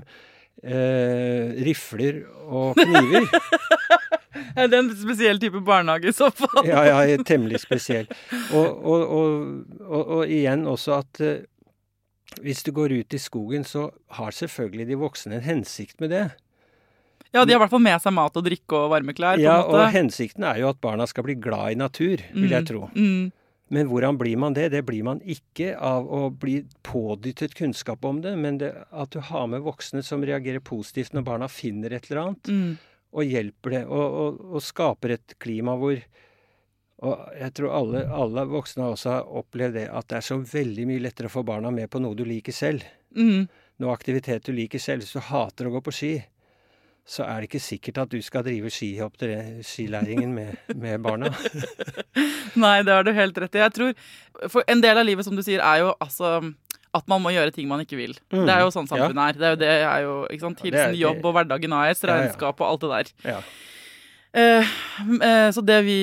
eh, 0.64 1.52
rifler 1.66 2.24
og 2.46 2.76
kniver. 2.80 3.28
Er 4.56 4.68
det 4.72 4.78
en 4.78 4.90
spesiell 4.96 5.40
type 5.40 5.60
barnehage 5.68 6.10
i 6.12 6.16
så 6.16 6.30
fall? 6.32 6.64
ja, 6.68 6.82
ja, 6.88 7.18
temmelig 7.28 7.60
spesiell. 7.64 8.08
Og, 8.56 8.68
og, 8.88 9.02
og, 9.12 10.00
og, 10.00 10.22
igjen 10.32 10.64
også 10.68 10.98
at 11.02 11.22
eh, 11.24 11.44
hvis 12.44 12.64
du 12.68 12.72
går 12.76 12.94
ut 13.02 13.16
i 13.16 13.20
skogen, 13.22 13.64
så 13.68 13.90
har 14.18 14.36
selvfølgelig 14.36 14.88
de 14.90 14.98
voksne 15.00 15.38
en 15.40 15.46
hensikt 15.46 16.00
med 16.04 16.12
det. 16.16 16.26
Ja, 17.36 17.44
de 17.44 17.52
har 17.52 17.60
i 17.60 17.64
hvert 17.66 17.72
fall 17.74 17.84
med 17.84 18.00
seg 18.04 18.16
mat 18.16 18.36
og 18.40 18.46
drikke 18.48 18.80
og 18.80 18.92
varme 18.96 19.16
klær. 19.16 19.40
Ja, 19.44 19.58
og 19.68 19.90
hensikten 19.92 20.44
er 20.48 20.60
jo 20.62 20.70
at 20.72 20.80
barna 20.84 21.08
skal 21.08 21.26
bli 21.28 21.36
glad 21.40 21.76
i 21.76 21.80
natur, 21.80 22.24
vil 22.36 22.52
jeg 22.56 22.64
Mm, 22.64 22.70
tro. 22.70 22.90
mm. 22.96 23.32
Men 23.74 23.88
hvordan 23.90 24.18
blir 24.20 24.38
man 24.38 24.54
det? 24.54 24.68
Det 24.70 24.84
blir 24.86 25.02
man 25.04 25.22
ikke 25.26 25.72
av 25.82 26.06
å 26.06 26.30
bli 26.30 26.60
pådyttet 26.86 27.56
kunnskap 27.58 28.06
om 28.06 28.20
det, 28.22 28.36
men 28.38 28.60
det, 28.62 28.70
at 28.94 29.10
du 29.16 29.20
har 29.20 29.48
med 29.50 29.64
voksne 29.66 30.04
som 30.06 30.22
reagerer 30.26 30.62
positivt 30.62 31.14
når 31.18 31.26
barna 31.26 31.48
finner 31.50 31.94
et 31.98 32.06
eller 32.12 32.22
annet, 32.22 32.52
Mm. 32.54 32.78
og 33.16 33.24
hjelper 33.26 33.70
det, 33.72 33.86
og, 33.88 34.20
og, 34.22 34.46
og 34.54 34.62
skaper 34.62 35.16
et 35.18 35.36
klima 35.40 35.76
hvor 35.82 35.98
Og 37.06 37.26
jeg 37.36 37.52
tror 37.58 37.74
alle, 37.76 38.06
alle 38.08 38.46
voksne 38.48 38.86
også 38.94 39.10
har 39.12 39.26
opplevd 39.28 39.74
det, 39.76 39.90
at 39.92 40.08
det 40.08 40.16
er 40.18 40.24
så 40.24 40.38
veldig 40.40 40.86
mye 40.88 41.02
lettere 41.04 41.28
å 41.28 41.34
få 41.34 41.44
barna 41.44 41.70
med 41.72 41.90
på 41.92 42.00
noe 42.00 42.16
du 42.16 42.24
liker 42.24 42.56
selv. 42.56 42.86
Mm. 43.18 43.50
Noe 43.84 43.92
aktivitet 43.94 44.46
du 44.48 44.54
liker 44.56 44.80
selv. 44.80 45.04
Hvis 45.04 45.12
du 45.12 45.20
hater 45.20 45.68
å 45.68 45.74
gå 45.76 45.82
på 45.84 45.92
ski, 45.92 46.14
så 47.06 47.22
er 47.24 47.42
det 47.44 47.50
ikke 47.52 47.62
sikkert 47.62 47.98
at 48.02 48.10
du 48.12 48.18
skal 48.26 48.44
drive 48.48 48.70
skilæringen 48.74 50.32
med, 50.34 50.56
med 50.76 51.04
barna. 51.06 51.30
Nei, 52.64 52.80
det 52.86 52.94
har 52.96 53.06
du 53.06 53.12
helt 53.14 53.38
rett 53.44 53.58
i. 53.58 53.62
Jeg 53.62 53.74
tror, 53.76 53.92
for 54.50 54.66
En 54.72 54.82
del 54.82 54.98
av 54.98 55.06
livet, 55.06 55.26
som 55.28 55.36
du 55.38 55.44
sier, 55.46 55.62
er 55.62 55.84
jo 55.84 55.92
altså 56.02 56.40
at 56.96 57.10
man 57.12 57.22
må 57.22 57.34
gjøre 57.36 57.52
ting 57.52 57.68
man 57.68 57.82
ikke 57.84 57.98
vil. 58.00 58.14
Mm. 58.32 58.46
Det 58.48 58.54
er 58.56 58.62
jo 58.64 58.72
sånn 58.74 58.88
Ja. 58.88 58.96
samfunnet 58.96 59.36
er. 59.36 59.38
Det 59.38 59.46
er 59.46 59.52
jo, 59.52 59.60
det 59.62 59.70
er 59.76 60.00
jo 60.06 60.14
ikke 60.32 60.46
sant? 60.48 60.62
Ja, 60.64 60.66
Hilsen 60.70 60.98
jobb 61.02 61.26
og 61.28 61.34
hverdagen 61.36 61.74
AS, 61.76 62.02
Ja, 62.04 62.08
ja. 62.10 62.16
regnskap 62.24 62.62
og 62.64 62.68
alt 62.72 62.86
det 62.86 62.92
der. 62.94 63.32
Ja. 63.34 63.40
Eh, 64.36 64.68
eh, 65.24 65.50
så 65.56 65.62
det 65.64 65.78
vi 65.86 65.98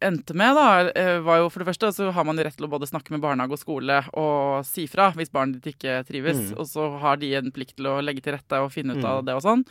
endte 0.00 0.36
med, 0.38 0.54
da, 0.54 0.66
eh, 0.94 1.16
var 1.18 1.40
jo 1.40 1.48
for 1.50 1.64
det 1.64 1.66
første 1.72 1.88
så 1.96 2.12
har 2.14 2.24
man 2.28 2.38
jo 2.38 2.44
rett 2.46 2.54
til 2.54 2.68
å 2.68 2.70
både 2.70 2.86
snakke 2.86 3.10
med 3.10 3.22
barnehage 3.24 3.56
og 3.56 3.58
skole 3.58 3.96
og 4.14 4.62
si 4.68 4.84
fra 4.86 5.08
hvis 5.16 5.32
barnet 5.34 5.58
ditt 5.58 5.74
ikke 5.74 5.96
trives. 6.06 6.38
Mm. 6.52 6.60
Og 6.62 6.68
så 6.70 6.86
har 7.02 7.18
de 7.18 7.32
en 7.40 7.50
plikt 7.50 7.74
til 7.80 7.88
å 7.90 7.96
legge 8.04 8.22
til 8.22 8.36
rette 8.36 8.60
og 8.62 8.70
finne 8.70 8.94
ut 8.94 9.02
av 9.04 9.22
Mm. 9.22 9.26
det 9.26 9.34
og 9.34 9.42
sånn. 9.42 9.64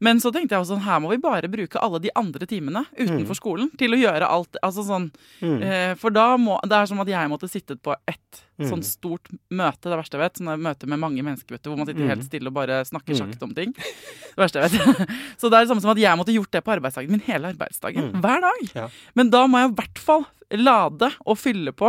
Men 0.00 0.20
så 0.20 0.30
tenkte 0.30 0.52
jeg 0.52 0.60
også 0.60 0.76
sånn, 0.76 0.84
her 0.84 1.00
må 1.00 1.08
vi 1.14 1.16
bare 1.24 1.48
bruke 1.48 1.80
alle 1.80 2.00
de 2.04 2.10
andre 2.14 2.44
timene 2.46 2.84
utenfor 2.98 3.32
Mm. 3.32 3.40
skolen 3.40 3.70
til 3.78 3.92
å 3.96 4.00
gjøre 4.02 4.28
alt. 4.28 4.56
Altså 4.62 4.84
sånn, 4.84 5.10
Mm. 5.40 5.96
for 5.96 6.10
da 6.10 6.36
må 6.36 6.60
Det 6.64 6.72
er 6.72 6.86
som 6.86 7.00
at 7.00 7.08
jeg 7.08 7.28
måtte 7.28 7.48
sittet 7.48 7.80
på 7.82 7.94
ett 8.06 8.44
Mm. 8.58 8.68
sånn 8.70 8.84
stort 8.86 9.26
møte, 9.50 9.90
det 9.90 9.96
verste 9.98 10.14
jeg 10.14 10.22
vet. 10.22 10.38
Sånne 10.38 10.54
møter 10.62 10.86
med 10.86 11.00
mange 11.02 11.22
mennesker, 11.26 11.56
vet 11.56 11.62
du, 11.64 11.70
hvor 11.70 11.78
man 11.78 11.86
sitter 11.86 12.04
Mm. 12.04 12.08
helt 12.14 12.24
stille 12.28 12.46
og 12.46 12.54
bare 12.54 12.84
snakker 12.86 13.14
Mm. 13.14 13.18
sakte 13.18 13.42
om 13.42 13.54
ting. 13.54 13.72
Det 13.74 14.36
verste 14.38 14.60
jeg 14.62 14.70
vet. 14.70 15.08
Så 15.40 15.50
det 15.50 15.58
er 15.58 15.64
det 15.64 15.68
samme 15.72 15.80
som 15.82 15.90
at 15.90 15.98
jeg 15.98 16.16
måtte 16.18 16.34
gjort 16.34 16.50
det 16.52 16.62
på 16.64 16.72
arbeidsdagen 16.78 17.10
min 17.10 17.20
hele 17.26 17.50
arbeidsdagen. 17.54 18.12
Mm. 18.12 18.20
Hver 18.22 18.40
dag. 18.46 18.74
Ja. 18.74 18.88
Men 19.14 19.30
da 19.30 19.46
må 19.46 19.58
jeg 19.58 19.72
i 19.72 19.74
hvert 19.82 19.98
fall 19.98 20.26
lade 20.54 21.08
og 21.26 21.38
fylle 21.40 21.72
på 21.72 21.88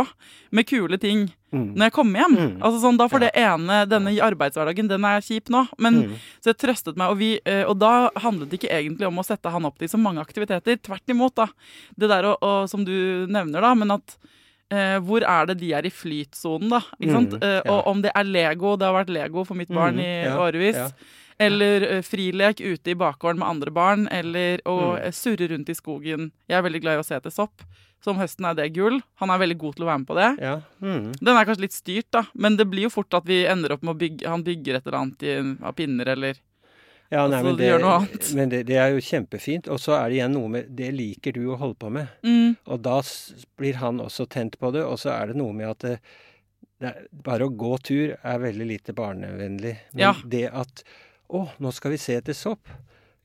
med 0.50 0.66
kule 0.66 0.98
ting 0.98 1.28
Mm. 1.52 1.74
når 1.76 1.84
jeg 1.86 1.92
kommer 1.92 2.18
hjem. 2.20 2.34
Mm. 2.36 2.58
Altså 2.60 2.80
sånn, 2.82 2.96
da 2.98 3.06
får 3.08 3.20
det 3.20 3.30
ene, 3.38 3.86
denne 3.88 4.10
arbeidshverdagen, 4.20 4.88
den 4.88 5.04
er 5.04 5.20
kjip 5.22 5.48
nå. 5.48 5.68
Men 5.78 6.18
så 6.42 6.50
jeg 6.50 6.58
trøstet 6.58 6.96
meg, 6.98 7.10
og, 7.10 7.16
vi, 7.18 7.38
eh, 7.46 7.62
og 7.64 7.78
da 7.78 8.10
handlet 8.16 8.50
det 8.50 8.58
ikke 8.60 8.72
egentlig 8.74 9.06
om 9.06 9.16
å 9.22 9.24
sette 9.24 9.48
han 9.50 9.64
opp 9.64 9.78
til 9.78 9.88
så 9.88 9.96
mange 9.98 10.18
aktiviteter. 10.20 10.76
Tvert 10.82 11.06
imot, 11.08 11.34
da. 11.36 11.46
Det 11.96 12.08
der 12.10 12.24
og, 12.32 12.38
og, 12.42 12.68
som 12.68 12.84
du 12.84 13.26
nevner, 13.30 13.60
da, 13.62 13.74
men 13.74 13.90
at 13.92 14.16
eh, 14.70 14.98
hvor 15.00 15.22
er 15.22 15.46
det 15.46 15.58
de 15.60 15.72
er 15.74 15.86
i 15.86 15.90
flytsonen, 15.90 16.68
da? 16.70 16.80
Mm, 17.00 17.38
Eh, 17.42 17.62
ja. 17.64 17.72
Og 17.72 17.86
om 17.86 18.02
det 18.02 18.10
er 18.14 18.24
Lego, 18.24 18.76
det 18.76 18.86
har 18.86 19.04
vært 19.04 19.12
Lego 19.14 19.44
for 19.44 19.54
mitt 19.54 19.68
barn 19.68 19.94
Mm, 19.96 20.00
i 20.00 20.24
ja, 20.24 20.36
årevis. 20.38 20.74
ja. 20.76 20.88
Eller 21.38 21.82
eh, 21.82 22.02
frilek 22.02 22.60
ute 22.64 22.90
i 22.90 22.94
bakgården 22.94 23.38
med 23.38 23.48
andre 23.48 23.70
barn, 23.70 24.08
eller 24.10 24.58
å 24.64 24.96
Mm. 24.96 25.04
eh, 25.04 25.10
surre 25.12 25.48
rundt 25.50 25.68
i 25.68 25.74
skogen. 25.74 26.30
Jeg 26.48 26.56
er 26.58 26.62
veldig 26.62 26.80
glad 26.80 26.96
i 26.96 27.00
å 27.02 27.04
se 27.04 27.14
etter 27.14 27.30
sopp. 27.30 27.62
Så 28.02 28.10
om 28.10 28.18
høsten 28.18 28.44
er 28.48 28.54
det 28.54 28.72
gull. 28.74 29.00
Han 29.16 29.30
er 29.30 29.38
veldig 29.38 29.58
god 29.58 29.76
til 29.76 29.84
å 29.84 29.88
være 29.88 29.98
med 29.98 30.06
på 30.06 30.14
det. 30.16 30.42
Ja. 30.42 30.60
Mm. 30.82 31.12
Den 31.20 31.36
er 31.36 31.44
kanskje 31.44 31.60
litt 31.66 31.72
styrt, 31.72 32.10
da, 32.12 32.22
men 32.34 32.56
det 32.56 32.68
blir 32.70 32.82
jo 32.84 32.90
fort 32.90 33.12
at 33.14 33.24
vi 33.26 33.44
ender 33.46 33.72
opp 33.72 33.82
med 33.82 33.96
å 33.96 33.98
bygge 33.98 34.26
Han 34.28 34.44
bygger 34.44 34.76
et 34.76 34.86
eller 34.86 34.98
annet 34.98 35.22
i, 35.22 35.64
av 35.64 35.72
pinner, 35.74 36.06
eller 36.08 36.34
Ja, 37.10 37.26
nei, 37.28 37.38
Altså, 37.38 37.44
men 37.46 37.56
det, 37.60 37.66
gjør 37.70 37.80
noe 37.84 37.94
annet. 38.00 38.28
men 38.38 38.48
det, 38.50 38.60
det 38.66 38.76
er 38.82 38.88
jo 38.96 39.02
kjempefint. 39.06 39.68
Og 39.70 39.78
så 39.82 39.94
er 39.98 40.08
det 40.10 40.16
igjen 40.18 40.32
noe 40.34 40.48
med 40.50 40.70
Det 40.76 40.88
liker 40.94 41.32
du 41.36 41.42
å 41.54 41.58
holde 41.60 41.78
på 41.78 41.90
med. 41.94 42.08
mm, 42.26 42.56
Og 42.66 42.80
da 42.82 42.96
blir 43.60 43.78
han 43.82 44.00
også 44.02 44.26
tent 44.28 44.58
på 44.58 44.72
det. 44.74 44.82
Og 44.84 44.98
så 44.98 45.12
er 45.14 45.30
det 45.32 45.36
noe 45.38 45.52
med 45.54 45.68
at 45.70 45.78
det, 45.86 45.92
det 46.82 46.90
er, 46.90 47.04
bare 47.12 47.46
å 47.46 47.52
gå 47.56 47.76
tur 47.86 48.16
er 48.16 48.38
veldig 48.42 48.66
lite 48.72 48.92
barnevennlig. 48.96 49.76
Men 49.94 50.02
Ja. 50.02 50.14
det 50.24 50.48
at 50.52 50.82
Å, 51.28 51.40
nå 51.58 51.72
skal 51.74 51.90
vi 51.90 51.96
se 51.98 52.14
etter 52.20 52.34
sopp. 52.38 52.68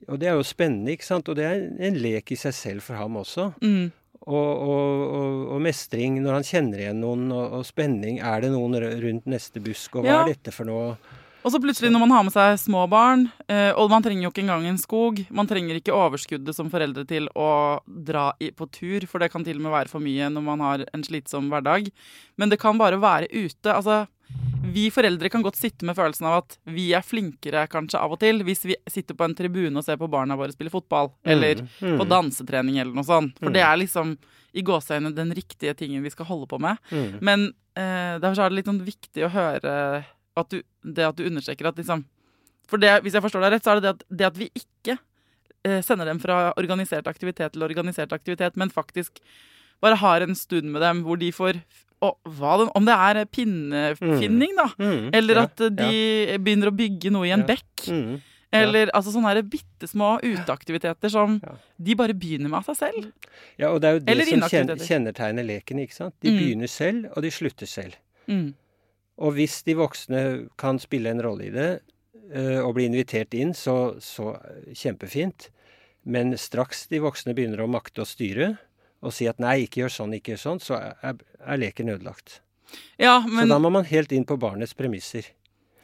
Og 0.10 0.18
det 0.18 0.30
er 0.32 0.34
jo 0.34 0.42
spennende, 0.46 0.90
ikke 0.96 1.06
sant. 1.06 1.28
Og 1.30 1.36
det 1.38 1.46
er 1.46 1.60
en 1.86 1.98
lek 2.02 2.32
i 2.34 2.38
seg 2.42 2.54
selv 2.58 2.82
for 2.82 2.96
ham 2.98 3.18
også. 3.22 3.52
mm, 3.62 3.92
Og, 4.22 4.50
og, 4.62 5.02
og, 5.18 5.36
og 5.56 5.62
mestring 5.66 6.20
når 6.22 6.34
han 6.40 6.44
kjenner 6.46 6.82
igjen 6.84 7.00
noen, 7.02 7.28
og, 7.34 7.54
og 7.60 7.66
spenning. 7.66 8.20
Er 8.22 8.42
det 8.42 8.52
noen 8.54 8.78
rundt 9.02 9.26
neste 9.30 9.62
busk, 9.62 9.96
og 9.98 10.06
hva 10.06 10.10
Ja. 10.12 10.20
er 10.24 10.34
dette 10.36 10.52
for 10.54 10.66
noe? 10.70 10.98
Og 11.44 11.52
så 11.54 11.60
plutselig 11.62 11.90
når 11.92 12.04
man 12.04 12.12
har 12.14 12.24
med 12.28 12.34
seg 12.36 12.60
små 12.62 12.84
barn, 12.92 13.28
eh, 13.50 13.72
og 13.74 13.90
man 13.90 14.04
trenger 14.06 14.28
jo 14.28 14.32
ikke 14.34 14.44
engang 14.44 14.68
en 14.70 14.78
skog, 14.78 15.24
man 15.34 15.48
trenger 15.50 15.80
ikke 15.80 15.96
overskuddet 15.96 16.54
som 16.56 16.70
foreldre 16.70 17.06
til 17.10 17.28
å 17.34 17.80
dra 17.88 18.28
på 18.38 18.68
tur, 18.72 19.08
for 19.10 19.20
det 19.24 19.32
kan 19.34 19.44
til 19.44 19.58
og 19.58 19.66
med 19.66 19.74
være 19.74 19.90
for 19.90 20.00
mye 20.04 20.30
når 20.30 20.46
man 20.46 20.60
har 20.62 20.86
en 20.94 21.04
slitsom 21.08 21.50
hverdag. 21.50 21.90
Men 22.38 22.50
det 22.54 22.60
kan 22.62 22.78
bare 22.78 23.00
være 23.02 23.28
ute. 23.34 23.74
Altså, 23.74 24.04
vi 24.72 24.86
foreldre 24.94 25.30
kan 25.34 25.42
godt 25.44 25.58
sitte 25.58 25.84
med 25.90 25.98
følelsen 25.98 26.28
av 26.30 26.38
at 26.44 26.58
vi 26.70 26.92
er 26.96 27.02
flinkere 27.04 27.66
kanskje 27.68 28.00
av 28.00 28.14
og 28.14 28.20
til 28.22 28.44
hvis 28.48 28.62
vi 28.70 28.78
sitter 28.88 29.18
på 29.18 29.26
en 29.26 29.34
tribune 29.36 29.76
og 29.82 29.84
ser 29.84 29.98
på 30.00 30.08
barna 30.14 30.38
våre 30.40 30.54
spille 30.54 30.72
fotball, 30.72 31.10
eller 31.26 31.66
Mm, 31.82 31.98
på 31.98 32.06
mm, 32.06 32.10
dansetrening 32.14 32.78
eller 32.80 32.94
noe 32.94 33.04
sånt. 33.04 33.34
For 33.42 33.50
Mm. 33.50 33.54
det 33.58 33.62
er 33.66 33.78
liksom 33.82 34.18
i 34.54 34.62
gåseøynene 34.62 35.16
den 35.16 35.34
riktige 35.34 35.74
tingen 35.76 36.04
vi 36.04 36.10
skal 36.14 36.26
holde 36.30 36.48
på 36.48 36.60
med. 36.62 36.78
mm. 36.92 37.20
Men 37.22 37.48
eh, 37.76 38.20
derfor 38.22 38.46
er 38.46 38.50
det 38.50 38.56
litt 38.62 38.66
sånn 38.70 38.86
viktig 38.86 39.26
å 39.26 39.32
høre 39.34 40.06
at 40.38 40.50
du, 40.50 40.62
det 40.84 41.06
at 41.08 41.16
du 41.16 41.24
understreker 41.28 41.68
at 41.68 41.76
liksom 41.78 42.06
For 42.68 42.78
det, 42.78 43.02
hvis 43.04 43.14
jeg 43.14 43.22
forstår 43.22 43.42
deg 43.44 43.52
rett, 43.54 43.64
så 43.64 43.72
er 43.72 43.82
det 43.82 43.84
det 43.84 43.90
at, 43.90 44.04
det 44.10 44.26
at 44.30 44.38
vi 44.40 44.50
ikke 44.56 44.98
eh, 45.66 45.82
sender 45.84 46.06
dem 46.08 46.20
fra 46.24 46.54
organisert 46.58 47.06
aktivitet 47.08 47.52
til 47.54 47.64
organisert 47.64 48.14
aktivitet, 48.16 48.56
men 48.56 48.70
faktisk 48.72 49.20
bare 49.82 49.98
har 50.00 50.22
en 50.22 50.36
stund 50.36 50.72
med 50.72 50.80
dem 50.82 51.04
hvor 51.04 51.20
de 51.20 51.32
får 51.36 51.60
og 52.02 52.18
hva 52.26 52.58
det, 52.58 52.72
Om 52.74 52.86
det 52.86 52.94
er 52.98 53.26
pinnefinning, 53.26 54.56
da. 54.58 54.70
Mm, 54.80 55.10
Eller 55.14 55.38
at 55.44 55.56
de 55.58 55.70
de 55.78 56.38
begynner 56.42 56.72
å 56.72 56.76
bygge 56.76 57.12
noe 57.12 57.28
i 57.28 57.32
en 57.32 57.44
Ja. 57.44 57.46
bekk. 57.46 57.88
Mm. 57.92 58.22
Eller 58.54 58.90
altså 58.94 59.12
sånne 59.14 59.44
bitte 59.48 59.88
små 59.88 60.20
uteaktiviteter 60.24 61.10
som 61.10 61.40
Ja. 61.44 61.54
de 61.80 61.96
bare 61.96 62.14
begynner 62.14 62.50
med 62.50 62.58
av 62.58 62.66
seg 62.66 62.76
selv. 62.78 63.12
Ja, 63.58 63.70
og 63.70 63.82
det 63.82 63.88
er 63.88 63.94
jo 63.94 64.00
det 64.00 64.10
Eller 64.10 64.26
som 64.26 64.40
kjennetegner 64.42 65.46
leken, 65.46 65.78
ikke 65.80 65.94
sant. 65.94 66.16
De 66.22 66.30
Mm. 66.32 66.38
begynner 66.40 66.68
selv, 66.70 67.06
og 67.16 67.22
de 67.22 67.30
slutter 67.30 67.68
selv. 67.68 67.96
Og 69.22 69.36
hvis 69.38 69.62
de 69.68 69.78
voksne 69.78 70.22
kan 70.60 70.80
spille 70.82 71.12
en 71.14 71.22
rolle 71.24 71.48
i 71.50 71.54
det, 71.54 71.72
eh, 72.34 72.60
og 72.62 72.76
bli 72.78 72.88
invitert 72.90 73.36
inn, 73.38 73.54
så, 73.58 73.96
så 74.02 74.36
eh, 74.40 74.72
kjempefint. 74.78 75.50
Men 76.02 76.34
straks 76.40 76.88
de 76.90 77.02
voksne 77.04 77.36
begynner 77.38 77.62
å 77.62 77.70
makte 77.70 78.02
å 78.02 78.10
styre, 78.10 78.56
og 79.02 79.14
si 79.14 79.28
at 79.30 79.42
nei, 79.42 79.64
ikke 79.66 79.84
gjør 79.84 79.94
sånn, 79.94 80.16
ikke 80.18 80.34
gjør 80.34 80.42
sånn, 80.46 80.64
så 80.64 80.78
er, 80.78 81.22
er 81.42 81.62
leken 81.62 81.94
ødelagt. 81.94 82.40
Ja, 83.02 83.20
så 83.26 83.46
da 83.50 83.58
må 83.60 83.72
man 83.74 83.88
helt 83.90 84.14
inn 84.16 84.26
på 84.28 84.38
barnets 84.42 84.74
premisser. 84.78 85.26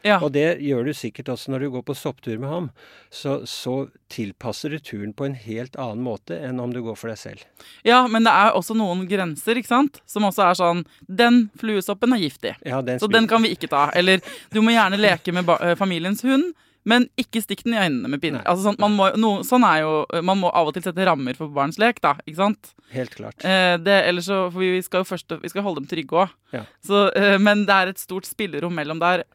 Ja. 0.08 0.18
Og 0.24 0.32
det 0.34 0.58
gjør 0.64 0.88
du 0.88 0.92
sikkert 0.96 1.30
også 1.32 1.52
når 1.52 1.64
du 1.64 1.70
går 1.76 1.84
på 1.88 1.96
sopptur 1.98 2.38
med 2.40 2.50
ham. 2.50 2.68
Så, 3.14 3.40
så 3.48 3.76
tilpasser 4.12 4.72
du 4.74 4.78
turen 4.80 5.14
på 5.16 5.28
en 5.28 5.36
helt 5.38 5.76
annen 5.80 6.04
måte 6.04 6.38
enn 6.44 6.60
om 6.62 6.72
du 6.74 6.80
går 6.84 6.98
for 6.98 7.12
deg 7.12 7.20
selv. 7.20 7.44
Ja, 7.86 8.02
men 8.10 8.26
det 8.26 8.34
er 8.34 8.56
også 8.58 8.76
noen 8.78 9.06
grenser, 9.10 9.60
ikke 9.60 9.72
sant? 9.72 10.00
Som 10.08 10.26
også 10.28 10.46
er 10.48 10.58
sånn 10.58 10.84
Den 11.06 11.44
fluesoppen 11.60 12.14
er 12.16 12.24
giftig, 12.24 12.56
Ja, 12.66 12.80
den 12.84 13.00
så 13.00 13.10
den 13.10 13.28
kan 13.30 13.44
vi 13.44 13.52
ikke 13.56 13.70
ta. 13.70 13.88
Eller 13.96 14.22
du 14.54 14.62
må 14.64 14.74
gjerne 14.74 15.00
leke 15.00 15.34
med 15.34 15.48
eh, 15.58 15.76
familiens 15.78 16.24
hund, 16.26 16.52
men 16.88 17.08
ikke 17.20 17.42
stikk 17.44 17.64
den 17.66 17.76
i 17.76 17.80
øynene 17.82 18.08
med 18.08 18.22
pinner. 18.22 18.44
Altså, 18.48 18.70
sånn, 18.70 18.78
man, 18.80 18.94
må, 18.96 19.08
no, 19.20 19.32
sånn 19.46 19.66
er 19.66 19.82
jo 19.82 19.92
Man 20.24 20.40
må 20.40 20.52
av 20.56 20.70
og 20.70 20.76
til 20.76 20.84
sette 20.86 21.04
rammer 21.04 21.36
for 21.36 21.52
barns 21.52 21.78
lek, 21.80 22.00
da. 22.04 22.14
Ikke 22.24 22.40
sant? 22.40 22.72
Helt 22.94 23.14
klart. 23.18 23.44
Eh, 23.44 23.76
det, 23.82 23.98
ellers 24.08 24.28
så 24.30 24.46
For 24.48 24.62
vi 24.64 24.80
skal 24.84 25.04
jo 25.04 25.10
først 25.10 25.36
Vi 25.42 25.52
skal 25.52 25.66
holde 25.66 25.82
dem 25.82 25.90
trygge 25.90 26.22
òg. 26.24 26.34
Ja. 26.54 26.64
Så, 26.84 27.08
eh, 27.18 27.36
men 27.42 27.66
det 27.68 27.76
er 27.76 27.92
et 27.92 28.00
stort 28.00 28.28
spillerom 28.28 28.76
mellom 28.78 29.02
der. 29.02 29.26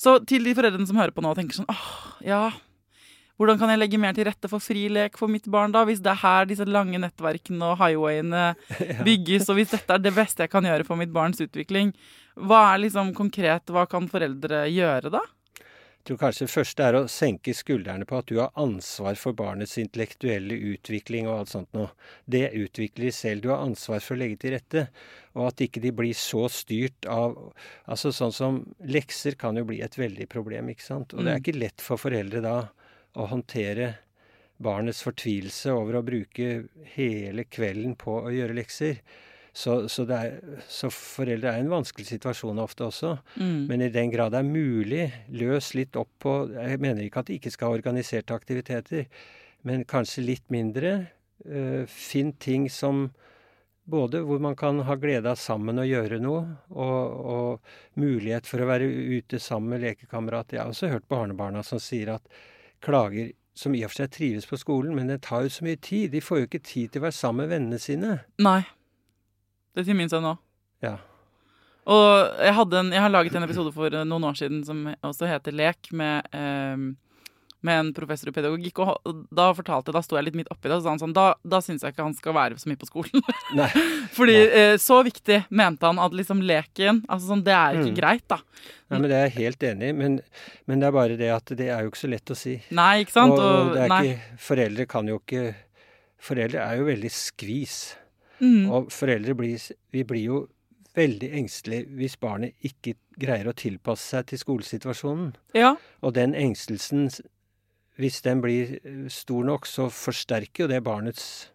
Så 0.00 0.16
til 0.28 0.46
de 0.46 0.56
foreldrene 0.56 0.88
som 0.88 0.98
hører 1.00 1.12
på 1.12 1.24
nå 1.24 1.34
og 1.34 1.38
tenker 1.38 1.60
sånn 1.60 1.70
åh, 1.70 1.94
ja 2.24 2.48
hvordan 3.40 3.56
kan 3.56 3.70
jeg 3.72 3.80
legge 3.80 3.96
mer 3.96 4.12
til 4.12 4.26
rette 4.28 4.48
for 4.52 4.60
frilek 4.60 5.14
for 5.16 5.32
mitt 5.32 5.46
barn, 5.48 5.72
da? 5.72 5.80
Hvis 5.88 6.02
det 6.04 6.10
er 6.12 6.18
her 6.20 6.48
disse 6.50 6.66
lange 6.68 6.98
nettverkene 7.00 7.70
og 7.70 7.78
highwayene 7.80 8.50
bygges, 9.06 9.46
og 9.48 9.56
hvis 9.56 9.72
dette 9.72 9.96
er 9.96 10.02
det 10.04 10.12
beste 10.12 10.44
jeg 10.44 10.52
kan 10.52 10.68
gjøre 10.68 10.84
for 10.84 11.00
mitt 11.00 11.14
barns 11.14 11.40
utvikling, 11.40 11.94
hva 12.36 12.74
er 12.74 12.82
liksom 12.84 13.14
konkret 13.16 13.72
Hva 13.72 13.86
kan 13.88 14.10
foreldre 14.12 14.66
gjøre, 14.68 15.08
da? 15.16 15.24
Jeg 16.00 16.08
tror 16.08 16.18
kanskje 16.22 16.46
det 16.46 16.52
første 16.54 16.84
er 16.88 16.96
å 16.96 17.08
senke 17.12 17.52
skuldrene 17.52 18.06
på 18.08 18.16
at 18.16 18.30
du 18.30 18.38
har 18.40 18.54
ansvar 18.58 19.18
for 19.20 19.36
barnets 19.36 19.76
intellektuelle 19.78 20.56
utvikling 20.72 21.28
og 21.28 21.34
alt 21.34 21.52
sånt 21.52 21.76
noe. 21.76 21.90
Det 22.24 22.46
utvikler 22.56 23.10
de 23.10 23.12
selv. 23.12 23.44
Du 23.44 23.50
har 23.52 23.60
ansvar 23.60 24.00
for 24.00 24.16
å 24.16 24.22
legge 24.22 24.38
til 24.40 24.54
rette. 24.56 24.86
Og 25.36 25.50
at 25.50 25.60
ikke 25.60 25.82
de 25.84 25.92
blir 25.94 26.16
så 26.16 26.46
styrt 26.48 27.04
av 27.04 27.36
Altså 27.84 28.14
sånn 28.16 28.32
som 28.32 28.62
lekser 28.80 29.36
kan 29.36 29.60
jo 29.60 29.66
bli 29.68 29.82
et 29.84 30.00
veldig 30.00 30.24
problem, 30.32 30.72
ikke 30.72 30.88
sant. 30.88 31.12
Og 31.12 31.26
det 31.26 31.34
er 31.34 31.44
ikke 31.44 31.58
lett 31.60 31.84
for 31.84 32.00
foreldre 32.00 32.40
da 32.48 32.56
å 33.20 33.28
håndtere 33.28 33.92
barnets 34.56 35.04
fortvilelse 35.04 35.76
over 35.76 35.98
å 35.98 36.06
bruke 36.06 36.62
hele 36.96 37.44
kvelden 37.44 37.92
på 38.00 38.22
å 38.24 38.32
gjøre 38.32 38.56
lekser. 38.56 39.04
Så, 39.52 39.88
så, 39.90 40.04
er, 40.14 40.36
så, 40.70 40.90
foreldre 40.94 41.50
er 41.50 41.58
i 41.58 41.64
en 41.64 41.72
vanskelig 41.72 42.06
situasjon 42.06 42.60
ofte 42.62 42.86
også. 42.86 43.16
Mm. 43.34 43.64
Men 43.70 43.82
i 43.82 43.90
den 43.92 44.12
grad 44.12 44.34
det 44.34 44.42
er 44.44 44.50
mulig, 44.50 45.06
løs 45.34 45.72
litt 45.74 45.98
opp 45.98 46.12
på 46.22 46.34
Jeg 46.54 46.78
mener 46.82 47.02
ikke 47.02 47.24
at 47.24 47.30
de 47.30 47.38
ikke 47.40 47.52
skal 47.54 47.70
ha 47.70 47.80
organiserte 47.80 48.36
aktiviteter, 48.36 49.08
men 49.66 49.82
kanskje 49.88 50.26
litt 50.28 50.46
mindre. 50.54 51.00
Uh, 51.40 51.88
finn 51.88 52.34
ting 52.36 52.68
som 52.70 53.08
både 53.90 54.20
hvor 54.22 54.38
man 54.38 54.56
kan 54.56 54.82
ha 54.86 54.94
glede 55.00 55.30
av 55.32 55.38
sammen 55.40 55.80
å 55.80 55.86
gjøre 55.88 56.20
noe, 56.22 56.44
og, 56.70 57.20
og, 57.34 57.76
mulighet 57.98 58.46
for 58.46 58.62
å 58.62 58.68
være 58.68 58.86
ute 58.86 59.40
sammen 59.42 59.74
med 59.74 59.84
lekekamerater. 59.86 60.56
Jeg 60.56 60.62
har 60.62 60.74
også 60.74 60.90
hørt 60.92 61.08
barnebarna 61.10 61.64
som 61.66 61.80
sier 61.82 62.14
at 62.14 62.28
klager 62.84 63.32
som 63.56 63.74
i 63.74 63.82
og 63.84 63.90
for 63.90 64.02
seg 64.02 64.12
trives 64.14 64.46
på 64.48 64.58
skolen, 64.60 64.94
men 64.96 65.10
det 65.10 65.20
tar 65.26 65.44
jo 65.44 65.52
så 65.52 65.66
mye 65.66 65.80
tid. 65.82 66.12
De 66.14 66.22
får 66.24 66.42
jo 66.42 66.48
ikke 66.48 66.62
tid 66.64 66.92
til 66.92 67.02
å 67.02 67.08
være 67.08 67.18
sammen 67.18 67.44
med 67.44 67.54
vennene 67.56 67.80
sine. 67.82 68.20
Nei. 68.40 68.62
Det 69.76 69.86
sier 69.86 69.98
min 69.98 70.10
sønn 70.10 70.26
òg. 70.32 70.40
Ja. 70.84 70.96
Og 71.90 72.40
jeg, 72.44 72.54
en, 72.54 72.90
jeg, 72.92 73.02
har 73.02 73.12
laget 73.12 73.36
en 73.36 73.46
episode 73.46 73.72
for 73.74 73.92
eh, 73.92 74.06
noen 74.06 74.26
år 74.30 74.36
siden 74.38 74.64
som 74.66 74.82
også 75.06 75.28
heter 75.30 75.54
Lek, 75.56 75.88
med, 75.96 76.26
eh, 76.36 76.82
med 77.66 77.80
en 77.80 77.92
professor 77.96 78.30
i 78.30 78.34
pedagogikk. 78.34 78.82
Og 78.84 79.24
da 79.34 79.48
fortalte 79.56 79.94
da 79.94 80.02
sto 80.04 80.18
jeg 80.18 80.28
litt 80.28 80.36
midt 80.38 80.50
oppi 80.52 80.68
det, 80.68 80.76
og 80.78 80.84
sa 80.84 80.92
han 80.92 81.00
sånn 81.02 81.16
Da, 81.16 81.32
da 81.42 81.62
syns 81.64 81.84
jeg 81.84 81.94
ikke 81.94 82.06
han 82.06 82.16
skal 82.18 82.36
være 82.36 82.60
så 82.60 82.70
mye 82.70 82.80
på 82.80 82.90
skolen. 82.90 83.24
Nei. 83.58 83.70
Fordi 84.14 84.36
eh, 84.36 84.74
så 84.82 85.00
viktig 85.06 85.42
mente 85.48 85.88
han 85.88 86.02
at 86.02 86.14
liksom 86.16 86.44
leken 86.44 87.02
altså 87.08 87.32
sånn, 87.32 87.46
Det 87.46 87.56
er 87.56 87.80
ikke 87.80 87.94
mm. 87.94 87.98
greit, 88.02 88.26
da. 88.30 88.42
Nei, 88.90 88.98
men 88.98 89.08
Det 89.08 89.16
er 89.16 89.26
jeg 89.26 89.36
helt 89.38 89.66
enig 89.70 89.90
i, 89.90 89.96
men, 90.02 90.20
men, 90.68 90.82
det 90.82 90.90
er 90.90 90.98
bare 90.98 91.18
det 91.18 91.32
at 91.32 91.56
det 91.56 91.72
er 91.72 91.86
jo 91.86 91.94
ikke 91.94 92.04
så 92.04 92.12
lett 92.12 92.34
å 92.34 92.38
si. 92.38 92.58
Nei, 92.76 92.92
ikke 93.06 93.16
sant? 93.16 93.38
Og, 93.38 93.48
og 93.48 93.74
det 93.78 93.88
er 93.88 94.12
ikke, 94.12 94.38
foreldre 94.50 94.88
kan 94.90 95.10
jo 95.10 95.18
ikke 95.24 95.48
Foreldre 96.20 96.60
er 96.60 96.76
jo 96.76 96.82
veldig 96.84 97.08
skvis. 97.08 97.76
Mm. 98.40 98.70
Og 98.72 98.90
foreldre 98.92 99.36
blir, 99.36 99.60
vi 99.92 100.04
blir 100.08 100.24
jo 100.24 100.40
veldig 100.96 101.30
engstelige 101.38 101.86
hvis 101.98 102.16
barnet 102.20 102.66
ikke 102.66 102.96
greier 103.20 103.50
å 103.50 103.56
tilpasse 103.56 104.16
seg 104.16 104.30
til 104.30 104.40
skolesituasjonen. 104.42 105.34
Ja. 105.56 105.74
Og 106.02 106.16
den 106.16 106.34
engstelsen, 106.34 107.10
hvis 108.00 108.20
den 108.26 108.42
blir 108.44 108.78
eh, 108.80 109.06
stor 109.12 109.46
nok, 109.46 109.68
så 109.68 109.90
forsterker 109.92 110.64
jo 110.64 110.70
det 110.72 110.82
barnets 110.86 111.50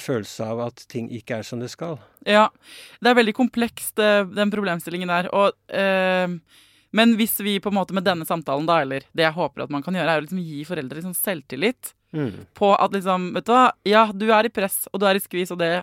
følelse 0.00 0.44
av 0.44 0.62
at 0.70 0.86
ting 0.88 1.10
ikke 1.12 1.40
er 1.40 1.48
som 1.48 1.60
det 1.60 1.68
skal. 1.72 1.98
Ja. 2.28 2.48
Det 3.00 3.10
er 3.10 3.18
veldig 3.18 3.36
komplekst, 3.36 3.98
eh, 4.00 4.22
den 4.36 4.52
problemstillingen 4.52 5.12
der. 5.12 5.30
Og 5.36 5.56
eh, 5.72 6.38
men 6.96 7.12
hvis 7.18 7.34
vi 7.44 7.58
på 7.60 7.68
en 7.72 7.76
måte 7.76 7.96
med 7.96 8.06
denne 8.06 8.24
samtalen, 8.24 8.64
da, 8.68 8.78
eller 8.84 9.04
det 9.12 9.26
jeg 9.26 9.36
håper 9.36 9.66
at 9.66 9.72
man 9.74 9.82
kan 9.84 9.96
gjøre, 9.96 10.12
er 10.12 10.22
å 10.22 10.24
liksom 10.24 10.40
gi 10.40 10.62
foreldre 10.64 11.00
liksom 11.00 11.16
selvtillit 11.18 11.95
mm. 12.14 12.32
på 12.54 12.72
at 12.74 12.94
liksom 12.94 13.32
Vet 13.36 13.46
du 13.48 13.52
hva, 13.54 13.68
ja, 13.86 14.06
du 14.12 14.28
er 14.30 14.48
i 14.48 14.52
press, 14.52 14.84
og 14.92 15.02
du 15.02 15.06
er 15.08 15.18
i 15.18 15.22
skvis, 15.22 15.52
og 15.54 15.60
det 15.62 15.74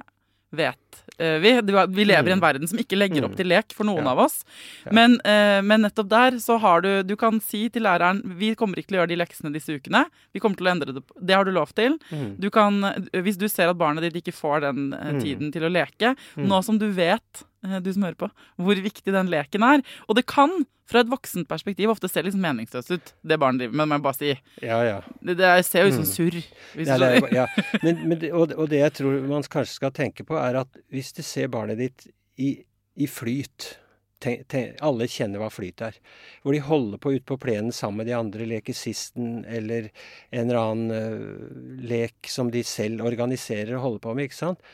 vet 0.53 1.03
uh, 1.21 1.37
vi. 1.41 1.53
Vi 1.89 2.05
lever 2.05 2.29
i 2.29 2.33
en 2.33 2.39
mm. 2.39 2.43
verden 2.43 2.69
som 2.69 2.79
ikke 2.79 2.97
legger 2.97 3.25
opp 3.25 3.33
mm. 3.33 3.39
til 3.39 3.49
lek 3.49 3.73
for 3.73 3.87
noen 3.89 4.05
ja. 4.05 4.13
av 4.13 4.21
oss. 4.25 4.41
Ja. 4.85 4.93
Men, 4.99 5.17
uh, 5.25 5.59
men, 5.65 5.85
nettopp 5.87 6.11
der 6.11 6.37
så 6.43 6.59
har 6.61 6.83
du 6.85 6.91
Du 7.07 7.15
kan 7.19 7.41
si 7.43 7.65
til 7.73 7.87
læreren 7.87 8.21
vi 8.37 8.53
kommer 8.59 8.79
ikke 8.79 8.93
til 8.93 8.99
å 8.99 9.01
gjøre 9.01 9.13
de 9.13 9.19
leksene 9.23 9.53
disse 9.55 9.73
ukene. 9.73 10.05
Vi 10.33 10.43
kommer 10.43 10.59
til 10.59 10.69
å 10.69 10.73
endre 10.75 10.97
det. 10.97 11.05
Det 11.17 11.37
har 11.37 11.49
du 11.49 11.53
lov 11.55 11.73
til. 11.77 11.97
Mm. 12.13 12.35
Du 12.41 12.49
kan, 12.53 12.77
hvis 13.25 13.39
du 13.41 13.47
ser 13.49 13.71
at 13.71 13.79
barnet 13.79 14.05
ditt 14.05 14.21
ikke 14.21 14.35
får 14.35 14.67
den 14.67 14.93
uh, 14.93 15.15
tiden 15.17 15.51
til 15.55 15.65
å 15.65 15.73
leke, 15.73 16.13
mm. 16.37 16.45
nå 16.49 16.61
som 16.65 16.79
du 16.81 16.89
vet 16.93 17.45
du 17.63 17.91
som 17.95 18.05
hører 18.05 18.19
på, 18.19 18.29
hvor 18.59 18.79
viktig 18.85 19.13
den 19.15 19.31
leken 19.31 19.65
er. 19.65 19.83
Og 20.07 20.17
det 20.19 20.25
kan 20.29 20.63
fra 20.89 21.03
et 21.03 21.11
voksent 21.11 21.47
perspektiv 21.49 21.93
ofte 21.93 22.09
se 22.11 22.23
litt 22.25 22.35
meningsløst 22.39 22.91
ut, 22.91 23.13
det 23.23 23.37
barnet 23.39 23.63
driver 23.63 23.77
med, 23.79 23.89
må 23.89 23.97
jeg 23.97 24.05
bare 24.07 24.19
si. 24.19 24.33
Ja, 24.65 24.79
ja. 24.85 24.97
Det, 25.21 25.37
det 25.39 25.51
ser 25.67 25.85
jo 25.85 25.93
ut 25.93 25.95
som 25.95 26.07
mm. 26.07 26.11
surr. 26.11 26.39
Ja, 26.83 26.97
ja. 27.31 27.45
Men, 27.85 28.03
men, 28.09 28.25
og, 28.31 28.51
og, 28.57 28.67
det 28.71 28.83
jeg 28.83 28.97
tror 28.99 29.23
man 29.29 29.47
kanskje 29.47 29.77
skal 29.77 29.95
tenke 29.95 30.27
på, 30.27 30.37
er 30.39 30.59
at 30.63 30.83
hvis 30.93 31.13
du 31.15 31.23
ser 31.25 31.51
barnet 31.53 31.79
ditt 31.79 32.05
i, 32.35 32.57
i 32.99 33.07
flyt 33.07 33.73
tenk, 34.23 34.45
tenk, 34.51 34.77
Alle 34.83 35.07
kjenner 35.11 35.41
hva 35.41 35.49
flyt 35.53 35.83
er. 35.87 35.97
Hvor 36.43 36.55
de 36.55 36.61
holder 36.67 37.01
på 37.01 37.15
ute 37.15 37.25
på 37.31 37.39
plenen 37.41 37.73
sammen 37.75 38.03
med 38.03 38.11
de 38.11 38.17
andre, 38.17 38.47
leker 38.49 38.77
sisten 38.77 39.43
eller 39.47 39.89
en 40.31 40.45
eller 40.45 40.61
annen 40.61 40.93
uh, 40.93 41.83
lek 41.87 42.31
som 42.31 42.51
de 42.53 42.63
selv 42.67 43.05
organiserer 43.07 43.75
og 43.77 43.85
holder 43.87 44.05
på 44.07 44.15
med, 44.17 44.29
ikke 44.29 44.41
sant. 44.41 44.73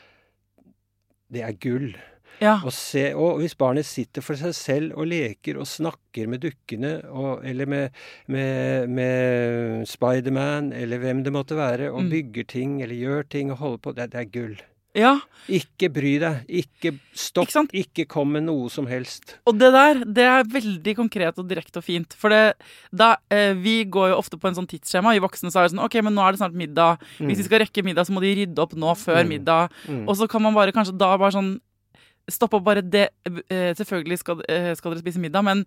Det 1.30 1.44
er 1.46 1.58
gull. 1.62 1.92
Ja. 2.40 2.56
Og, 2.64 2.72
se, 2.72 3.10
og, 3.12 3.40
hvis 3.42 3.56
barnet 3.58 3.88
sitter 3.88 4.24
for 4.24 4.38
seg 4.40 4.54
selv 4.56 4.96
og 4.96 5.10
leker 5.10 5.60
og 5.60 5.68
snakker 5.68 6.30
med 6.30 6.42
dukkene, 6.44 6.96
og, 7.12 7.44
eller 7.46 7.68
med, 7.68 8.00
med, 8.32 8.88
med 8.88 9.86
Spiderman, 9.88 10.72
eller 10.76 11.02
hvem 11.02 11.24
det 11.26 11.34
måtte 11.36 11.58
være, 11.58 11.92
og 11.92 12.06
mm. 12.06 12.10
bygger 12.16 12.50
ting 12.56 12.80
eller 12.80 12.96
gjør 12.96 13.30
ting 13.36 13.52
og 13.52 13.60
holder 13.60 13.84
på, 13.84 13.96
det, 13.98 14.12
det 14.14 14.24
er 14.24 14.34
gull. 14.34 14.58
Ja. 14.96 15.12
Ikke 15.50 15.86
bry 15.92 16.16
deg. 16.18 16.40
Ikke 16.50 16.92
stopp. 17.14 17.50
Ikke, 17.50 17.82
ikke, 17.84 18.06
kom 18.10 18.32
med 18.34 18.44
noe 18.48 18.66
som 18.72 18.88
helst. 18.90 19.36
Og 19.46 19.54
det 19.58 19.70
der, 19.74 20.02
det 20.02 20.26
er 20.26 20.50
veldig 20.50 20.94
konkret 20.98 21.38
og 21.38 21.46
direkte 21.50 21.78
og 21.78 21.86
fint. 21.86 22.14
For 22.18 22.32
det, 22.34 22.56
da, 22.90 23.12
eh, 23.30 23.52
vi 23.58 23.84
går 23.86 24.10
jo 24.10 24.18
ofte 24.18 24.38
på 24.40 24.50
en 24.50 24.58
sånn 24.58 24.68
tidsskjema. 24.70 25.14
Vi 25.14 25.22
voksne 25.22 25.52
så 25.52 25.62
er 25.62 25.68
det 25.68 25.74
sånn 25.76 25.84
OK, 25.84 26.00
men 26.06 26.16
nå 26.16 26.26
er 26.26 26.34
det 26.34 26.42
snart 26.42 26.58
middag. 26.58 27.02
Mm. 27.20 27.30
Hvis 27.30 27.42
de 27.42 27.46
skal 27.46 27.62
rekke 27.64 27.86
middag, 27.86 28.08
så 28.08 28.16
må 28.16 28.24
de 28.24 28.34
rydde 28.42 28.66
opp 28.66 28.74
nå 28.74 28.96
før 28.98 29.22
mm. 29.22 29.34
middag. 29.36 29.76
Mm. 29.86 30.04
Og 30.08 30.18
så 30.18 30.30
kan 30.30 30.42
man 30.42 30.58
bare 30.58 30.74
kanskje 30.74 30.98
da 30.98 31.14
bare 31.14 31.36
sånn 31.38 31.54
Stopp 32.30 32.58
opp 32.58 32.66
bare 32.66 32.82
det 32.84 33.08
eh, 33.26 33.70
Selvfølgelig 33.78 34.20
skal, 34.20 34.42
eh, 34.50 34.72
skal 34.78 34.92
dere 34.92 35.02
spise 35.02 35.22
middag, 35.22 35.46
men 35.46 35.64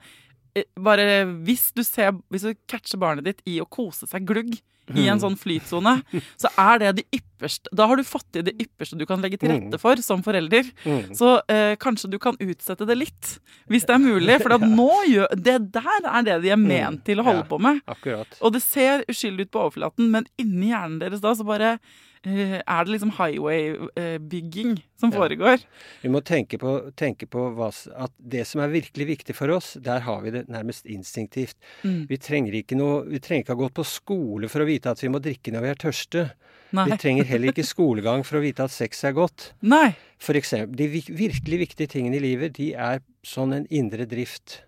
eh, 0.56 0.68
bare 0.80 1.24
hvis 1.46 1.72
du, 1.76 1.84
ser, 1.88 2.14
hvis 2.30 2.46
du 2.46 2.54
catcher 2.70 3.02
barnet 3.02 3.26
ditt 3.28 3.42
i 3.50 3.60
å 3.64 3.70
kose 3.70 4.10
seg 4.10 4.28
glugg 4.30 4.54
i 4.92 5.08
en 5.08 5.16
mm. 5.16 5.22
sånn 5.24 5.38
flytsone, 5.40 5.94
så 6.36 6.52
er 6.60 6.82
det 6.82 6.90
de 6.98 7.04
ypperste 7.16 7.33
Da 7.72 7.88
har 7.90 8.00
du 8.00 8.06
fått 8.08 8.28
til 8.36 8.46
det 8.48 8.56
ypperste 8.62 9.00
du 9.00 9.06
kan 9.10 9.24
legge 9.24 9.40
til 9.42 9.52
rette 9.54 9.78
mm. 9.78 9.82
for 9.82 10.02
som 10.06 10.24
forelder. 10.26 10.70
Mm. 10.86 11.12
Så 11.18 11.36
eh, 11.52 11.74
kanskje 11.82 12.12
du 12.14 12.20
kan 12.22 12.40
utsette 12.44 12.88
det 12.90 12.98
litt, 13.00 13.36
hvis 13.72 13.88
det 13.90 13.98
er 13.98 14.04
mulig. 14.04 14.40
For 14.44 14.58
nå 14.80 14.90
gjør, 15.12 15.36
det 15.36 15.60
der 15.76 16.08
er 16.08 16.30
det 16.30 16.40
de 16.46 16.54
er 16.56 16.62
ment 16.62 17.04
til 17.08 17.22
å 17.22 17.28
holde 17.28 17.46
på 17.50 17.60
med. 17.64 17.84
Akkurat. 17.90 18.40
Og 18.42 18.56
det 18.56 18.64
ser 18.66 19.06
uskyldig 19.12 19.50
ut 19.50 19.54
på 19.54 19.68
overflaten, 19.68 20.10
men 20.14 20.28
inni 20.42 20.72
hjernen 20.74 21.00
deres 21.04 21.24
da 21.24 21.36
så 21.38 21.48
bare 21.48 21.78
Eh, 22.24 22.62
er 22.64 22.86
det 22.86 22.92
liksom 22.94 23.12
highway-bygging 23.18 24.78
som 24.96 25.12
ja. 25.12 25.18
foregår? 25.18 25.64
Vi 26.02 26.12
må 26.12 26.22
tenke 26.24 26.56
på, 26.60 26.78
tenke 26.96 27.28
på 27.28 27.50
hva, 27.58 27.68
at 28.00 28.14
det 28.16 28.46
som 28.48 28.62
er 28.64 28.72
virkelig 28.72 29.10
viktig 29.10 29.36
for 29.36 29.52
oss, 29.52 29.74
der 29.84 30.06
har 30.06 30.22
vi 30.24 30.32
det 30.32 30.46
nærmest 30.48 30.88
instinktivt. 30.88 31.58
Mm. 31.84 32.06
Vi, 32.08 32.20
trenger 32.24 32.56
ikke 32.56 32.80
noe, 32.80 33.02
vi 33.12 33.20
trenger 33.20 33.44
ikke 33.44 33.58
ha 33.58 33.62
gått 33.66 33.76
på 33.82 33.88
skole 33.88 34.52
for 34.52 34.64
å 34.64 34.70
vite 34.70 34.94
at 34.96 35.04
vi 35.04 35.12
må 35.12 35.20
drikke 35.24 35.52
når 35.52 35.66
vi 35.66 35.72
er 35.74 35.82
tørste. 35.84 36.26
Nei. 36.74 36.88
Vi 36.90 36.98
trenger 37.02 37.28
heller 37.30 37.54
ikke 37.54 37.66
skolegang 37.68 38.24
for 38.26 38.40
å 38.40 38.44
vite 38.44 38.66
at 38.66 38.74
sex 38.74 39.04
er 39.06 39.14
godt. 39.18 39.52
Nei. 39.62 39.94
For 40.22 40.38
eksempel, 40.40 40.78
de 40.80 41.04
virkelig 41.14 41.60
viktige 41.68 41.92
tingene 41.96 42.18
i 42.18 42.24
livet, 42.24 42.56
de 42.58 42.72
er 42.74 43.04
sånn 43.28 43.54
en 43.54 43.68
indre 43.70 44.08
drift. 44.10 44.64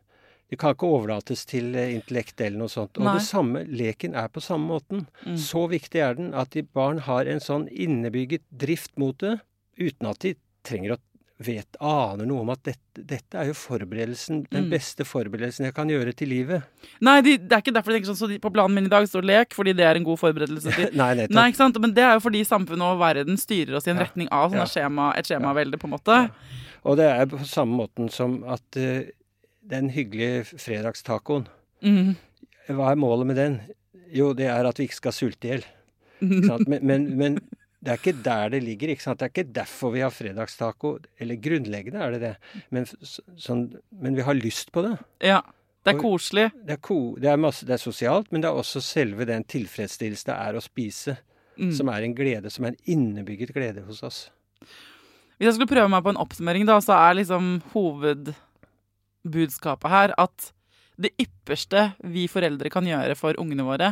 Det 0.51 0.59
kan 0.61 0.75
ikke 0.75 0.91
overlates 0.93 1.41
til 1.49 1.73
eh, 1.73 1.95
intellekt 1.95 2.41
eller 2.45 2.61
noe 2.61 2.71
sånt. 2.71 2.99
Og 2.99 3.07
Nei. 3.07 3.15
det 3.17 3.25
samme, 3.25 3.63
leken 3.65 4.13
er 4.13 4.29
på 4.29 4.43
samme 4.45 4.69
måten. 4.69 5.07
Mm. 5.25 5.39
Så 5.41 5.65
viktig 5.71 6.03
er 6.05 6.17
den 6.19 6.29
at 6.37 6.53
de 6.53 6.61
barn 6.77 7.01
har 7.07 7.25
en 7.25 7.41
sånn 7.41 7.65
innebygget 7.73 8.45
drift 8.53 8.93
mot 9.01 9.17
det, 9.23 9.39
uten 9.81 10.11
at 10.11 10.21
de 10.21 10.35
trenger 10.65 10.95
å 10.95 11.01
vet, 11.37 11.75
aner 11.83 12.27
noe 12.27 12.45
om 12.45 12.51
at 12.53 12.61
dette, 12.63 13.01
dette 13.03 13.35
er 13.35 13.49
jo 13.49 13.55
forberedelsen, 13.59 14.45
den 14.47 14.67
mm. 14.67 14.69
beste 14.71 15.03
forberedelsen 15.07 15.67
jeg 15.67 15.75
kan 15.75 15.89
gjøre 15.91 16.13
til 16.15 16.31
livet. 16.31 16.63
Nei, 17.03 17.17
de, 17.25 17.33
det 17.41 17.57
er 17.57 17.63
ikke 17.63 17.73
derfor 17.75 17.91
de 17.91 17.97
tenker 17.97 18.11
sånn 18.13 18.19
så 18.21 18.29
de, 18.31 18.37
på 18.39 18.51
planen 18.55 18.77
min 18.77 18.87
i 18.87 18.93
dag 18.93 19.07
står 19.09 19.27
lek, 19.27 19.51
fordi 19.57 19.73
det 19.75 19.83
er 19.87 19.99
en 19.99 20.07
god 20.07 20.21
forberedelse 20.21 20.71
til 20.77 20.95
Nei, 21.01 21.09
nettopp. 21.19 21.35
Nei, 21.35 21.47
ikke 21.51 21.59
sant? 21.59 21.81
Men 21.83 21.95
det 21.97 22.05
er 22.07 22.15
jo 22.15 22.23
fordi 22.23 22.45
samfunnet 22.47 22.87
og 22.87 23.01
verden 23.03 23.41
styrer 23.41 23.75
oss 23.79 23.89
i 23.89 23.91
en 23.91 23.99
ja. 23.99 24.07
retning 24.07 24.31
av 24.31 24.47
sånne 24.53 24.63
ja. 24.63 24.71
skjema, 24.77 25.09
et 25.19 25.27
skjemavelde, 25.27 25.81
på 25.81 25.89
en 25.89 25.95
måte. 25.97 26.21
Ja. 26.29 26.63
Og 26.85 26.99
det 27.01 27.09
er 27.11 27.27
på 27.27 27.41
samme 27.49 27.81
måten 27.81 28.07
som 28.13 28.39
at 28.55 28.79
uh, 28.79 29.03
den 29.75 29.91
hyggelige 29.91 30.45
fredagstacoen. 30.61 31.49
Mm. 31.83 32.13
Hva 32.69 32.93
er 32.93 33.01
målet 33.01 33.27
med 33.27 33.41
den? 33.41 33.59
Jo, 34.13 34.31
det 34.37 34.47
er 34.53 34.69
at 34.69 34.79
vi 34.79 34.87
ikke 34.87 35.01
skal 35.01 35.15
sulte 35.17 35.49
i 35.49 35.55
hjel. 35.55 35.67
Men, 36.25 36.79
men, 36.87 37.03
men, 37.19 37.33
det 37.85 37.93
er 37.93 37.99
ikke 38.01 38.23
der 38.25 38.49
det 38.49 38.63
ligger. 38.65 38.89
ikke 38.89 39.03
sant? 39.03 39.19
Det 39.19 39.27
er 39.27 39.33
ikke 39.33 39.53
derfor 39.53 39.91
vi 39.93 40.01
har 40.01 40.13
fredagstaco. 40.13 40.95
Eller 41.21 41.37
grunnleggende 41.37 42.01
er 42.01 42.15
det 42.15 42.21
det. 42.23 42.31
Men, 42.73 42.87
sånn, 43.37 43.67
men 43.93 44.17
vi 44.17 44.25
har 44.25 44.33
lyst 44.37 44.71
på 44.73 44.81
det. 44.87 44.95
Ja. 45.21 45.43
Det 45.85 45.93
er 45.93 45.99
koselig. 46.01 46.47
Det 46.65 46.73
er, 46.79 46.81
ko, 46.81 47.13
det, 47.21 47.29
er 47.29 47.37
masse, 47.37 47.61
det 47.67 47.75
er, 47.75 47.83
sosialt, 47.83 48.31
men 48.33 48.41
det 48.41 48.49
er 48.49 48.57
også 48.57 48.81
selve 48.81 49.27
den 49.29 49.43
tilfredsstillelse 49.45 50.25
det 50.31 50.33
er 50.33 50.57
å 50.57 50.63
spise. 50.65 51.13
Mm. 51.59 51.69
Som 51.77 51.89
er 51.93 52.07
en 52.07 52.15
glede, 52.17 52.49
som 52.51 52.65
er 52.65 52.73
en 52.73 52.83
innebygget 52.89 53.53
glede 53.53 53.85
hos 53.85 54.01
oss. 54.03 54.19
Hvis 55.37 55.51
jeg 55.51 55.55
skulle 55.59 55.73
prøve 55.75 55.91
meg 55.93 56.03
på 56.03 56.11
en 56.15 56.23
oppsummering, 56.23 56.65
da, 56.65 56.79
så 56.81 56.93
er 56.97 57.19
liksom 57.19 57.61
hovedbudskapet 57.75 59.89
her 59.93 60.09
at 60.25 60.37
det 60.97 61.13
ypperste 61.21 61.91
vi 62.07 62.25
foreldre 62.31 62.71
kan 62.73 62.87
gjøre 62.87 63.15
for 63.19 63.37
ungene 63.41 63.65
våre 63.67 63.89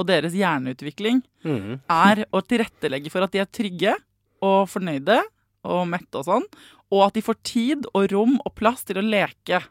og 0.00 0.08
deres 0.08 0.34
hjerneutvikling, 0.36 1.20
mm. 1.44 1.82
er 1.90 2.24
å 2.32 2.42
tilrettelegge 2.44 3.12
for 3.12 3.24
at 3.24 3.34
de 3.34 3.42
er 3.42 3.50
trygge 3.50 3.94
og 4.42 4.66
fornøyde 4.72 5.20
og 5.68 5.84
mette 5.90 6.18
og 6.18 6.26
sånn, 6.26 6.48
og 6.92 7.06
at 7.06 7.16
de 7.16 7.24
får 7.24 7.38
tid 7.46 7.86
og 7.92 8.10
rom 8.12 8.36
og 8.40 8.54
plass 8.58 8.84
til 8.88 9.00
å 9.00 9.06
leke 9.06 9.62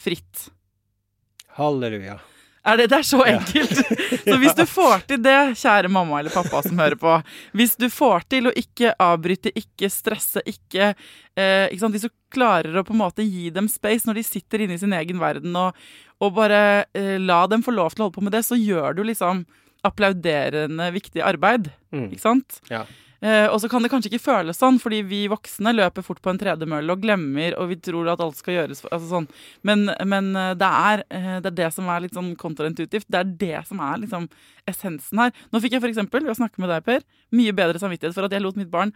fritt. 0.00 0.48
Halleluja. 1.56 2.18
Er 2.64 2.80
det, 2.80 2.86
det 2.92 2.98
er 3.02 3.06
så 3.06 3.20
enkelt! 3.28 3.80
Så 4.24 4.36
hvis 4.40 4.54
du 4.56 4.62
får 4.68 5.02
til 5.08 5.20
det, 5.20 5.36
kjære 5.60 5.90
mamma 5.92 6.22
eller 6.22 6.32
pappa 6.32 6.62
som 6.64 6.78
hører 6.80 6.96
på 6.96 7.16
Hvis 7.52 7.74
du 7.76 7.90
får 7.92 8.24
til 8.32 8.48
å 8.48 8.54
ikke 8.56 8.94
avbryte, 9.04 9.52
ikke 9.58 9.90
stresse, 9.92 10.40
ikke, 10.48 10.94
eh, 11.36 11.66
ikke? 11.74 11.90
Hvis 11.92 12.06
du 12.06 12.12
klarer 12.32 12.78
å 12.80 12.84
på 12.86 12.94
en 12.94 13.02
måte 13.02 13.26
gi 13.26 13.50
dem 13.52 13.68
space 13.68 14.08
når 14.08 14.20
de 14.20 14.24
sitter 14.26 14.64
inne 14.64 14.78
i 14.78 14.80
sin 14.80 14.96
egen 14.96 15.20
verden, 15.20 15.52
og, 15.60 15.76
og 16.24 16.32
bare 16.38 16.62
eh, 16.96 17.18
la 17.20 17.42
dem 17.52 17.64
få 17.66 17.74
lov 17.76 17.92
til 17.92 18.04
å 18.04 18.08
holde 18.08 18.16
på 18.16 18.24
med 18.24 18.36
det, 18.36 18.44
så 18.48 18.58
gjør 18.58 18.96
du 18.96 19.04
liksom 19.10 19.44
applauderende 19.84 20.88
viktig 20.94 21.20
arbeid. 21.20 21.68
Mm. 21.92 22.08
Ikke 22.08 22.24
sant? 22.24 22.62
Ja. 22.72 22.86
Eh, 23.22 23.46
og 23.48 23.60
så 23.62 23.68
kan 23.70 23.84
det 23.84 23.90
kanskje 23.92 24.10
ikke 24.10 24.24
føles 24.24 24.58
sånn, 24.58 24.80
fordi 24.82 25.00
vi 25.06 25.22
voksne 25.32 25.72
løper 25.74 26.04
fort 26.04 26.20
på 26.24 26.32
en 26.32 26.40
tredemølle 26.40 26.92
og 26.94 27.04
glemmer, 27.04 27.56
og 27.60 27.70
vi 27.70 27.78
tror 27.80 28.10
at 28.12 28.22
alt 28.24 28.38
skal 28.40 28.58
gjøres 28.58 28.82
for, 28.84 28.92
altså 28.94 29.10
sånn. 29.12 29.28
Men, 29.66 29.86
men 30.10 30.32
eh, 30.36 30.52
det, 30.60 30.70
er, 30.90 31.04
eh, 31.14 31.30
det 31.44 31.52
er 31.52 31.58
det 31.62 31.70
som 31.76 31.88
er 31.88 32.04
litt 32.04 32.18
sånn 32.18 32.34
kontraintuitivt. 32.40 33.08
Det 33.08 33.22
er 33.22 33.32
det 33.44 33.64
som 33.70 33.80
er 33.84 34.02
liksom 34.04 34.28
essensen 34.70 35.24
her. 35.24 35.34
Nå 35.52 35.62
fikk 35.64 35.78
jeg 35.78 35.86
eksempel, 35.92 36.26
ved 36.26 36.34
å 36.34 36.40
snakke 36.42 36.62
med 36.62 36.72
deg, 36.74 36.84
Per, 36.84 37.04
mye 37.34 37.56
bedre 37.56 37.80
samvittighet 37.80 38.16
for 38.16 38.26
at 38.26 38.34
jeg 38.34 38.44
lot 38.44 38.58
mitt 38.60 38.72
barn 38.72 38.92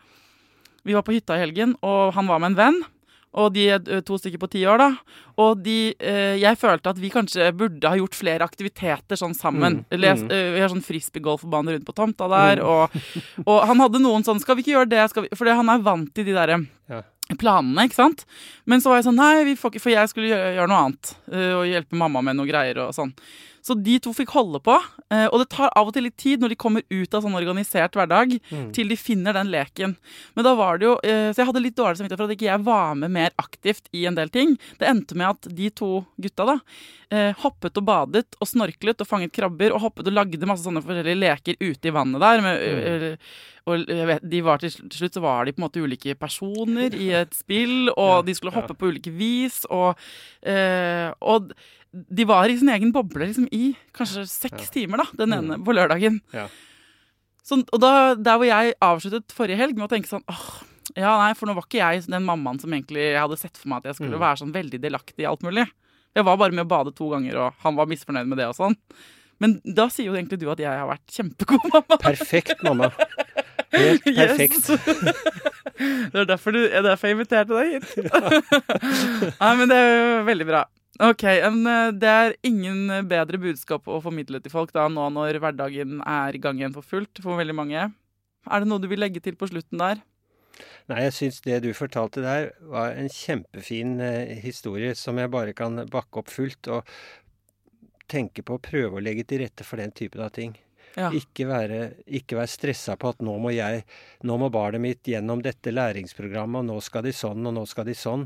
Vi 0.87 0.95
var 0.97 1.03
på 1.05 1.13
hytta 1.13 1.37
i 1.37 1.43
helgen, 1.43 1.75
og 1.85 2.15
han 2.17 2.29
var 2.31 2.41
med 2.41 2.53
en 2.53 2.59
venn. 2.59 2.79
Og 3.39 3.53
de 3.55 3.67
er 3.71 3.83
eh, 3.87 4.03
to 4.07 4.19
stykker 4.19 4.41
på 4.43 4.51
ti 4.53 4.65
år, 4.69 4.81
da. 4.83 4.89
Og 5.39 5.61
de, 5.63 5.93
eh, 5.95 6.37
jeg 6.41 6.59
følte 6.59 6.93
at 6.93 7.01
vi 7.01 7.11
kanskje 7.13 7.51
burde 7.57 7.91
ha 7.91 7.99
gjort 7.99 8.17
flere 8.19 8.47
aktiviteter 8.47 9.19
sånn 9.21 9.37
sammen. 9.39 9.83
Mm, 9.85 9.99
Les, 10.01 10.25
mm. 10.25 10.33
eh, 10.35 10.49
vi 10.57 10.65
har 10.65 10.73
sånn 10.73 10.85
frisbeegolfbane 10.85 11.77
rundt 11.77 11.87
på 11.87 11.97
tomta 11.97 12.29
der, 12.33 12.65
og, 12.65 12.97
og 13.45 13.61
han 13.69 13.85
hadde 13.85 14.03
noen 14.03 14.27
sånn 14.27 14.43
Skal 14.43 14.59
vi 14.59 14.65
ikke 14.65 14.75
gjøre 14.77 14.91
det? 14.91 15.29
Fordi 15.39 15.55
han 15.59 15.71
er 15.73 15.85
vant 15.87 16.11
til 16.15 16.27
de 16.29 16.35
derre 16.37 16.59
Ja. 16.91 17.03
planene, 17.39 17.85
ikke 17.87 17.99
sant? 17.99 18.25
Men 18.67 18.81
så 18.81 18.93
var 18.93 19.01
jeg 19.01 19.09
sånn 19.11 19.21
Nei, 19.21 19.55
ikke, 19.55 19.83
for 19.83 19.93
jeg 19.93 20.11
skulle 20.11 20.31
gjøre, 20.31 20.55
gjøre 20.57 20.71
noe 20.73 20.85
annet. 20.87 21.13
Uh, 21.29 21.53
og 21.59 21.69
hjelpe 21.69 21.99
mamma 22.01 22.23
med 22.25 22.39
noe 22.39 22.49
greier 22.49 22.81
og 22.87 22.95
sånn. 22.97 23.13
Så 23.65 23.77
de 23.77 23.99
to 24.03 24.13
fikk 24.17 24.33
holde 24.37 24.61
på. 24.65 24.77
eh, 25.11 25.27
og 25.27 25.41
det 25.43 25.49
tar 25.55 25.73
av 25.77 25.89
og 25.89 25.95
til 25.97 26.07
litt 26.09 26.17
tid 26.21 26.43
når 26.43 26.55
de 26.55 26.61
kommer 26.61 26.85
ut 26.89 27.15
av 27.15 27.25
sånn 27.25 27.39
organisert 27.39 27.97
hverdag, 27.97 28.39
til 28.75 28.89
de 28.89 28.97
finner 28.97 29.37
den 29.37 29.51
leken. 29.53 29.97
Men 30.35 30.47
da 30.47 30.55
var 30.59 30.79
det 30.79 30.89
jo 30.89 30.95
eh, 31.03 31.31
Så 31.33 31.43
jeg 31.43 31.51
hadde 31.51 31.65
litt 31.65 31.77
dårlig 31.79 31.99
samvittighet 31.99 32.21
for 32.21 32.31
at 32.31 32.37
ikke 32.37 32.51
jeg 32.51 32.65
var 32.67 32.95
med 32.99 33.15
mer 33.15 33.35
aktivt 33.37 33.89
i 33.93 34.07
en 34.09 34.17
del 34.19 34.31
ting. 34.33 34.57
Det 34.79 34.89
endte 34.89 35.19
med 35.19 35.29
at 35.35 35.51
de 35.59 35.71
to 35.71 35.93
gutta 36.17 36.47
da 36.49 36.59
eh, 37.11 37.35
hoppet 37.43 37.79
og 37.81 37.87
badet 37.89 38.27
og 38.39 38.49
snorklet 38.49 39.01
og 39.03 39.09
fanget 39.09 39.35
krabber 39.35 39.75
og 39.75 39.83
hoppet 39.87 40.11
og 40.11 40.17
lagde 40.17 40.49
masse 40.49 40.67
sånne 40.67 40.83
forskjellige 40.85 41.21
leker 41.23 41.59
ute 41.61 41.91
i 41.91 41.95
vannet 41.95 42.23
der. 42.23 42.45
Med, 42.45 42.61
mm. 42.61 43.25
og 43.69 43.95
vet, 44.13 44.29
de 44.35 44.43
var 44.45 44.63
til 44.63 44.75
slutt 44.75 45.17
så 45.17 45.25
var 45.25 45.47
de 45.47 45.55
på 45.55 45.63
en 45.63 45.67
måte 45.67 45.83
ulike 45.83 46.17
personer 46.19 46.95
i 46.97 47.11
et 47.23 47.35
spill, 47.37 47.91
og 47.95 48.27
de 48.29 48.37
skulle 48.37 48.55
hoppe 48.55 48.77
på 48.79 48.93
ulike 48.93 49.13
vis. 49.15 49.63
Og, 49.73 49.99
eh, 50.43 51.09
og 51.21 51.53
de 51.93 52.25
var 52.29 52.51
i 52.51 52.57
sin 52.61 52.71
egen 52.73 52.93
boble 52.93 53.31
liksom, 53.31 53.49
i 53.55 53.73
kanskje 53.97 54.27
seks 54.29 54.73
timer, 54.75 55.03
da, 55.03 55.07
den 55.25 55.37
ene 55.37 55.59
på 55.65 55.75
lørdagen. 55.77 56.21
Ja. 56.37 56.47
Så, 57.45 57.63
og 57.65 57.81
da, 57.81 57.93
der 58.15 58.41
hvor 58.41 58.49
jeg 58.49 58.75
avsluttet 58.85 59.33
forrige 59.35 59.61
helg 59.61 59.79
med 59.79 59.87
å 59.87 59.93
tenke 59.93 60.11
sånn 60.11 60.27
åh, 60.29 60.49
ja, 60.97 61.15
nei, 61.21 61.33
for 61.37 61.49
nå 61.49 61.55
var 61.57 61.67
ikke 61.67 61.81
jeg 61.81 62.07
den 62.09 62.27
mammaen 62.27 62.61
som 62.61 62.73
egentlig 62.73 63.07
jeg 63.07 63.21
hadde 63.21 63.39
sett 63.41 63.61
for 63.61 63.71
meg 63.71 63.83
at 63.83 63.91
jeg 63.91 64.01
skulle 64.01 64.21
være 64.21 64.41
sånn 64.43 64.55
veldig 64.55 64.81
delaktig 64.83 65.25
i 65.25 65.29
alt 65.29 65.45
mulig. 65.45 65.65
Jeg 66.17 66.27
var 66.27 66.39
bare 66.41 66.57
med 66.57 66.65
å 66.65 66.71
bade 66.71 66.93
to 66.97 67.09
ganger, 67.13 67.37
og 67.39 67.65
han 67.65 67.77
var 67.79 67.89
misfornøyd 67.91 68.29
med 68.29 68.41
det 68.41 68.49
og 68.51 68.57
sånn. 68.59 68.77
Men 69.43 69.59
da 69.63 69.87
sier 69.93 70.09
jo 70.11 70.17
egentlig 70.17 70.41
du 70.43 70.49
at 70.51 70.61
jeg 70.63 70.73
har 70.73 70.89
vært 70.89 71.15
kjempegod 71.15 71.69
mamma. 71.75 71.99
Perfekt, 72.03 72.65
mamma. 72.67 72.91
Helt 73.75 74.05
perfekt. 74.07 74.71
Yes. 74.73 74.81
det 76.13 76.25
er 76.25 76.29
derfor, 76.29 76.57
du, 76.57 76.65
er 76.65 76.83
derfor 76.85 77.11
jeg 77.11 77.19
inviterte 77.19 77.55
deg 77.55 77.77
hit. 77.77 77.87
Nei, 79.43 79.53
men 79.61 79.71
det 79.71 79.79
er 79.79 79.93
jo 79.93 80.25
veldig 80.29 80.49
bra. 80.49 80.65
Ok, 80.99 81.23
en, 81.25 81.67
eh, 81.67 81.93
Det 81.93 82.09
er 82.11 82.37
ingen 82.43 83.09
bedre 83.09 83.39
budskap 83.39 83.87
å 83.87 84.03
formidle 84.03 84.41
til 84.43 84.51
folk 84.51 84.73
da 84.73 84.89
nå 84.89 85.09
når 85.15 85.39
hverdagen 85.39 86.01
er 86.03 86.35
i 86.35 86.43
gang 86.43 86.59
igjen 86.59 86.75
for 86.75 86.83
fullt 86.83 87.23
for 87.23 87.39
veldig 87.39 87.55
mange. 87.55 87.93
Er 88.51 88.61
det 88.61 88.69
noe 88.69 88.83
du 88.83 88.89
vil 88.89 88.99
legge 88.99 89.23
til 89.23 89.37
på 89.39 89.49
slutten 89.49 89.79
der? 89.79 90.03
Nei, 90.89 91.03
jeg 91.05 91.15
syns 91.15 91.41
det 91.45 91.63
du 91.63 91.71
fortalte 91.77 92.25
der 92.25 92.51
var 92.67 92.97
en 92.97 93.11
kjempefin 93.13 94.01
eh, 94.01 94.35
historie 94.43 94.95
som 94.99 95.21
jeg 95.21 95.31
bare 95.31 95.55
kan 95.55 95.85
bakke 95.87 96.23
opp 96.23 96.33
fullt. 96.33 96.67
Og 96.67 96.83
tenke 98.09 98.43
på 98.43 98.57
å 98.57 98.63
prøve 98.63 98.99
å 98.99 99.05
legge 99.05 99.27
til 99.29 99.45
rette 99.45 99.67
for 99.69 99.79
den 99.81 99.93
typen 99.93 100.25
av 100.25 100.33
ting. 100.35 100.57
Ja. 100.97 101.13
Ikke 101.15 101.47
være, 101.47 101.93
ikke 102.07 102.39
være 102.41 102.51
stressa 102.51 102.97
på 102.99 103.13
at 103.13 103.21
nå 103.23 103.37
må 103.39 103.53
jeg, 103.55 103.85
nå 104.27 104.39
må 104.41 104.49
barnet 104.51 104.83
mitt 104.83 105.07
gjennom 105.07 105.45
dette 105.45 105.71
læringsprogrammet, 105.71 106.65
og 106.65 106.71
nå 106.73 106.79
skal 106.83 107.05
de 107.07 107.13
sånn, 107.15 107.45
og 107.47 107.55
nå 107.55 107.67
skal 107.69 107.87
de 107.87 107.95
sånn. 107.95 108.25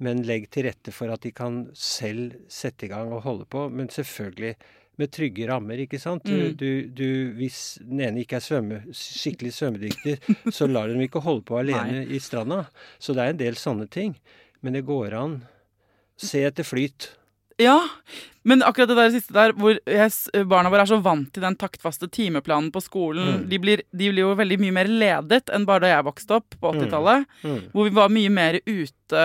Men 0.00 0.22
legg 0.26 0.48
til 0.54 0.68
rette 0.68 0.92
for 0.94 1.10
at 1.10 1.24
de 1.26 1.32
kan 1.34 1.64
selv 1.74 2.36
sette 2.48 2.86
i 2.86 2.88
gang 2.92 3.10
og 3.12 3.22
holde 3.24 3.46
på. 3.50 3.64
Men 3.70 3.88
selvfølgelig 3.90 4.54
med 4.98 5.10
trygge 5.14 5.46
rammer, 5.50 5.78
ikke 5.78 5.98
sant. 6.02 6.24
Du, 6.26 6.34
Mm. 6.34 6.56
du, 6.58 6.70
du, 6.90 7.32
hvis 7.38 7.78
den 7.82 8.00
ene 8.02 8.20
ikke 8.24 8.36
er 8.38 8.42
svømme, 8.42 8.80
skikkelig 8.94 9.52
svømmedyktig, 9.54 10.16
så 10.54 10.66
lar 10.70 10.88
dem 10.90 11.00
ikke 11.04 11.22
holde 11.22 11.44
på 11.46 11.58
alene 11.60 12.04
i 12.06 12.18
stranda. 12.18 12.64
Så 12.98 13.14
det 13.14 13.22
er 13.22 13.30
en 13.34 13.38
del 13.42 13.54
sånne 13.58 13.86
ting. 13.90 14.16
Men 14.62 14.74
det 14.74 14.84
går 14.86 15.14
an. 15.14 15.36
Se 16.18 16.42
etter 16.46 16.66
flyt. 16.66 17.12
Ja, 17.58 17.76
men 18.46 18.62
akkurat 18.62 18.88
det 18.90 18.96
der 18.98 19.10
siste 19.10 19.34
der, 19.34 19.52
hvor 19.58 19.78
yes, 19.86 20.28
barna 20.46 20.70
våre 20.70 20.82
er 20.86 20.90
så 20.90 20.98
vant 21.02 21.30
til 21.34 21.42
den 21.42 21.56
taktfaste 21.58 22.06
timeplanen 22.14 22.70
på 22.74 22.82
skolen 22.82 23.40
Mm. 23.44 23.48
de, 23.50 23.58
blir, 23.58 23.82
de 23.90 24.10
blir 24.12 24.22
jo 24.22 24.34
veldig 24.38 24.58
mye 24.62 24.74
mer 24.76 24.86
ledet 24.90 25.50
enn 25.54 25.66
bare 25.66 25.80
da 25.86 25.90
jeg 25.96 26.06
vokste 26.06 26.36
opp 26.38 26.54
på 26.62 26.70
80-tallet. 26.74 27.26
Mm. 27.42 27.58
Hvor 27.74 27.84
vi 27.88 27.94
var 27.98 28.08
mye 28.14 28.30
mer 28.30 28.60
ute, 28.66 29.24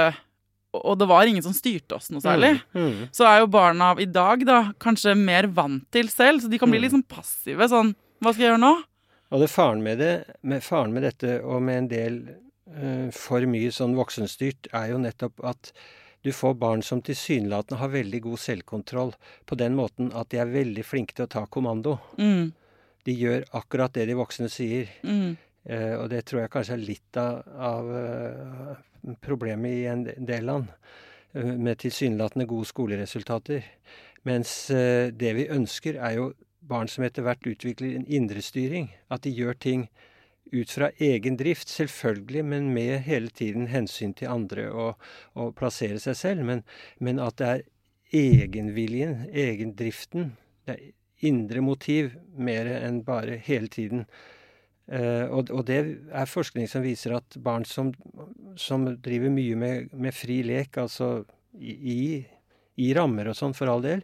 og 0.74 0.98
det 1.00 1.08
var 1.08 1.30
ingen 1.30 1.44
som 1.46 1.54
styrte 1.54 1.96
oss 2.00 2.10
noe 2.14 2.22
særlig. 2.24 2.56
Mm. 2.74 3.08
Så 3.14 3.26
er 3.30 3.40
jo 3.44 3.48
barna 3.54 3.92
i 4.02 4.06
dag 4.10 4.46
da 4.48 4.60
kanskje 4.82 5.14
mer 5.18 5.48
vant 5.54 5.86
til 5.94 6.10
selv, 6.10 6.42
så 6.42 6.50
de 6.50 6.58
kan 6.60 6.70
bli 6.72 6.80
Mm. 6.80 6.84
litt 6.88 6.92
sånn 6.96 7.08
passive. 7.08 7.68
Sånn 7.70 7.96
Hva 8.24 8.32
skal 8.34 8.42
jeg 8.46 8.52
gjøre 8.54 8.60
nå? 8.64 8.84
Og 9.34 9.40
det 9.42 9.50
faren 9.50 9.82
med 9.84 9.98
det, 10.00 10.14
med 10.44 10.64
faren 10.64 10.94
med 10.94 11.04
dette, 11.04 11.42
og 11.44 11.62
med 11.62 11.78
en 11.78 11.88
del 11.90 12.18
uh, 12.74 13.12
for 13.12 13.42
mye 13.50 13.70
sånn 13.74 13.96
voksenstyrt, 13.98 14.70
er 14.74 14.90
jo 14.94 14.98
nettopp 14.98 15.44
at 15.44 15.72
du 16.24 16.32
får 16.32 16.54
barn 16.58 16.82
som 16.82 17.02
tilsynelatende 17.02 17.80
har 17.82 17.90
veldig 17.90 18.22
god 18.22 18.40
selvkontroll, 18.40 19.14
på 19.46 19.58
den 19.60 19.76
måten 19.76 20.14
at 20.16 20.30
de 20.30 20.38
er 20.40 20.46
veldig 20.46 20.86
flinke 20.86 21.14
til 21.14 21.26
å 21.26 21.30
ta 21.30 21.46
kommando. 21.46 22.00
Mm, 22.18 22.54
De 23.04 23.12
gjør 23.14 23.44
akkurat 23.54 23.92
det 23.94 24.08
de 24.08 24.14
voksne 24.16 24.50
sier. 24.50 24.88
mm, 25.04 25.36
Eh, 25.66 25.96
og 25.96 26.10
det 26.10 26.26
tror 26.26 26.42
jeg 26.42 26.50
kanskje 26.52 26.74
er 26.74 26.82
litt 26.84 27.18
av, 27.18 27.44
av 27.56 27.86
eh, 27.96 28.76
problemet 29.22 29.72
i 29.72 29.86
en 29.92 30.06
del 30.06 30.48
land, 30.48 30.72
eh, 31.34 31.46
med 31.46 31.80
tilsynelatende 31.84 32.48
gode 32.50 32.70
skoleresultater. 32.70 33.66
Mens 34.24 34.72
eh, 34.72 35.12
det 35.12 35.34
vi 35.38 35.50
ønsker, 35.52 36.00
er 36.00 36.18
jo 36.18 36.32
barn 36.64 36.88
som 36.88 37.04
etter 37.04 37.26
hvert 37.26 37.46
utvikler 37.48 37.98
en 37.98 38.08
indrestyring. 38.08 38.90
At 39.12 39.26
de 39.26 39.34
gjør 39.36 39.60
ting 39.60 39.88
ut 40.54 40.72
fra 40.72 40.92
egen 41.02 41.38
drift, 41.38 41.70
selvfølgelig, 41.70 42.46
men 42.46 42.74
med 42.74 43.00
hele 43.08 43.30
tiden 43.30 43.68
hensyn 43.68 44.14
til 44.14 44.32
andre 44.32 44.70
og, 44.72 45.08
og 45.34 45.56
plassere 45.58 46.00
seg 46.00 46.18
selv. 46.20 46.46
Men, 46.48 46.64
men 47.00 47.20
at 47.20 47.40
det 47.42 47.50
er 47.50 47.64
egenviljen, 48.14 49.26
egendriften, 49.30 50.36
det 50.68 50.78
er 50.78 50.92
indre 51.24 51.64
motiv 51.64 52.14
mer 52.36 52.68
enn 52.78 53.02
bare 53.08 53.40
hele 53.42 53.72
tiden 53.72 54.06
Eh, 54.92 55.26
og, 55.32 55.52
og 55.54 55.64
det 55.70 55.80
er 56.12 56.28
forskning 56.30 56.68
som 56.68 56.84
viser 56.84 57.16
at 57.16 57.38
barn 57.44 57.64
som, 57.68 57.94
som 58.60 58.86
driver 59.04 59.32
mye 59.32 59.58
med, 59.60 59.94
med 59.96 60.16
fri 60.16 60.42
lek, 60.44 60.78
altså 60.82 61.24
i, 61.56 62.24
i, 62.76 62.94
rammer 62.98 63.30
og 63.32 63.38
sånn 63.38 63.56
for 63.56 63.72
all 63.72 63.84
del, 63.86 64.02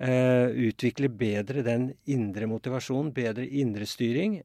uh, 0.00 0.48
utvikler 0.48 1.12
bedre 1.12 1.60
den 1.66 1.90
indre 2.08 2.48
motivasjonen, 2.48 3.12
bedre 3.12 3.44
indre 3.44 3.86
styring, 3.86 4.38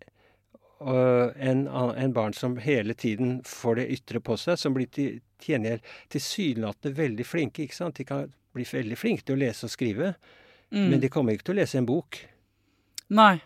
og- 0.83 1.37
enn 1.39 1.63
en 1.71 2.13
barn 2.13 2.33
som 2.35 2.57
hele 2.59 2.93
tiden 2.93 3.37
får 3.47 3.79
det 3.79 3.87
ytre 3.95 4.19
på 4.19 4.35
seg, 4.37 4.59
som 4.59 4.75
blir 4.75 4.91
til 4.91 5.21
gjengjeld 5.39 5.79
tilsynelatende 6.11 6.97
veldig 6.97 7.25
flinke. 7.25 7.63
ikke 7.63 7.75
sant? 7.75 7.95
De 7.95 8.03
kan 8.03 8.27
bli 8.53 8.63
veldig 8.67 8.97
flinke 8.97 9.23
til 9.23 9.37
å 9.37 9.39
lese 9.39 9.65
og 9.65 9.71
skrive, 9.71 10.15
mm. 10.71 10.89
men 10.89 10.99
de 10.99 11.09
kommer 11.09 11.33
ikke 11.33 11.49
til 11.49 11.55
å 11.55 11.61
lese 11.61 11.79
en 11.79 11.87
bok. 11.87 12.19
Nei. 13.09 13.41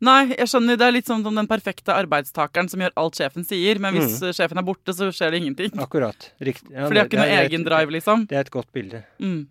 Nei, 0.00 0.28
jeg 0.34 0.48
skjønner. 0.48 0.76
Det 0.80 0.86
er 0.88 0.92
litt 0.92 1.06
sånn 1.06 1.22
som 1.22 1.34
den 1.34 1.46
perfekte 1.46 1.92
arbeidstakeren 1.94 2.68
som 2.72 2.80
gjør 2.80 2.92
alt 2.96 3.14
sjefen 3.20 3.44
sier, 3.46 3.78
men 3.78 3.94
hvis 3.94 4.20
Mm. 4.20 4.32
sjefen 4.34 4.58
er 4.58 4.62
borte, 4.66 4.94
så 4.96 5.10
skjer 5.12 5.30
det 5.30 5.40
ingenting. 5.42 5.70
Akkurat. 5.78 6.30
Riktig. 6.40 6.70
Ja, 6.72 6.86
For 6.88 6.94
de 6.94 7.00
har 7.00 7.06
ikke 7.08 7.18
noe 7.20 7.26
et- 7.28 7.50
egen 7.50 7.64
drive, 7.64 7.90
liksom. 7.90 8.26
Det 8.28 8.36
er 8.36 8.40
et 8.40 8.50
godt 8.50 8.72
bilde. 8.72 9.04
Mm. 9.20 9.46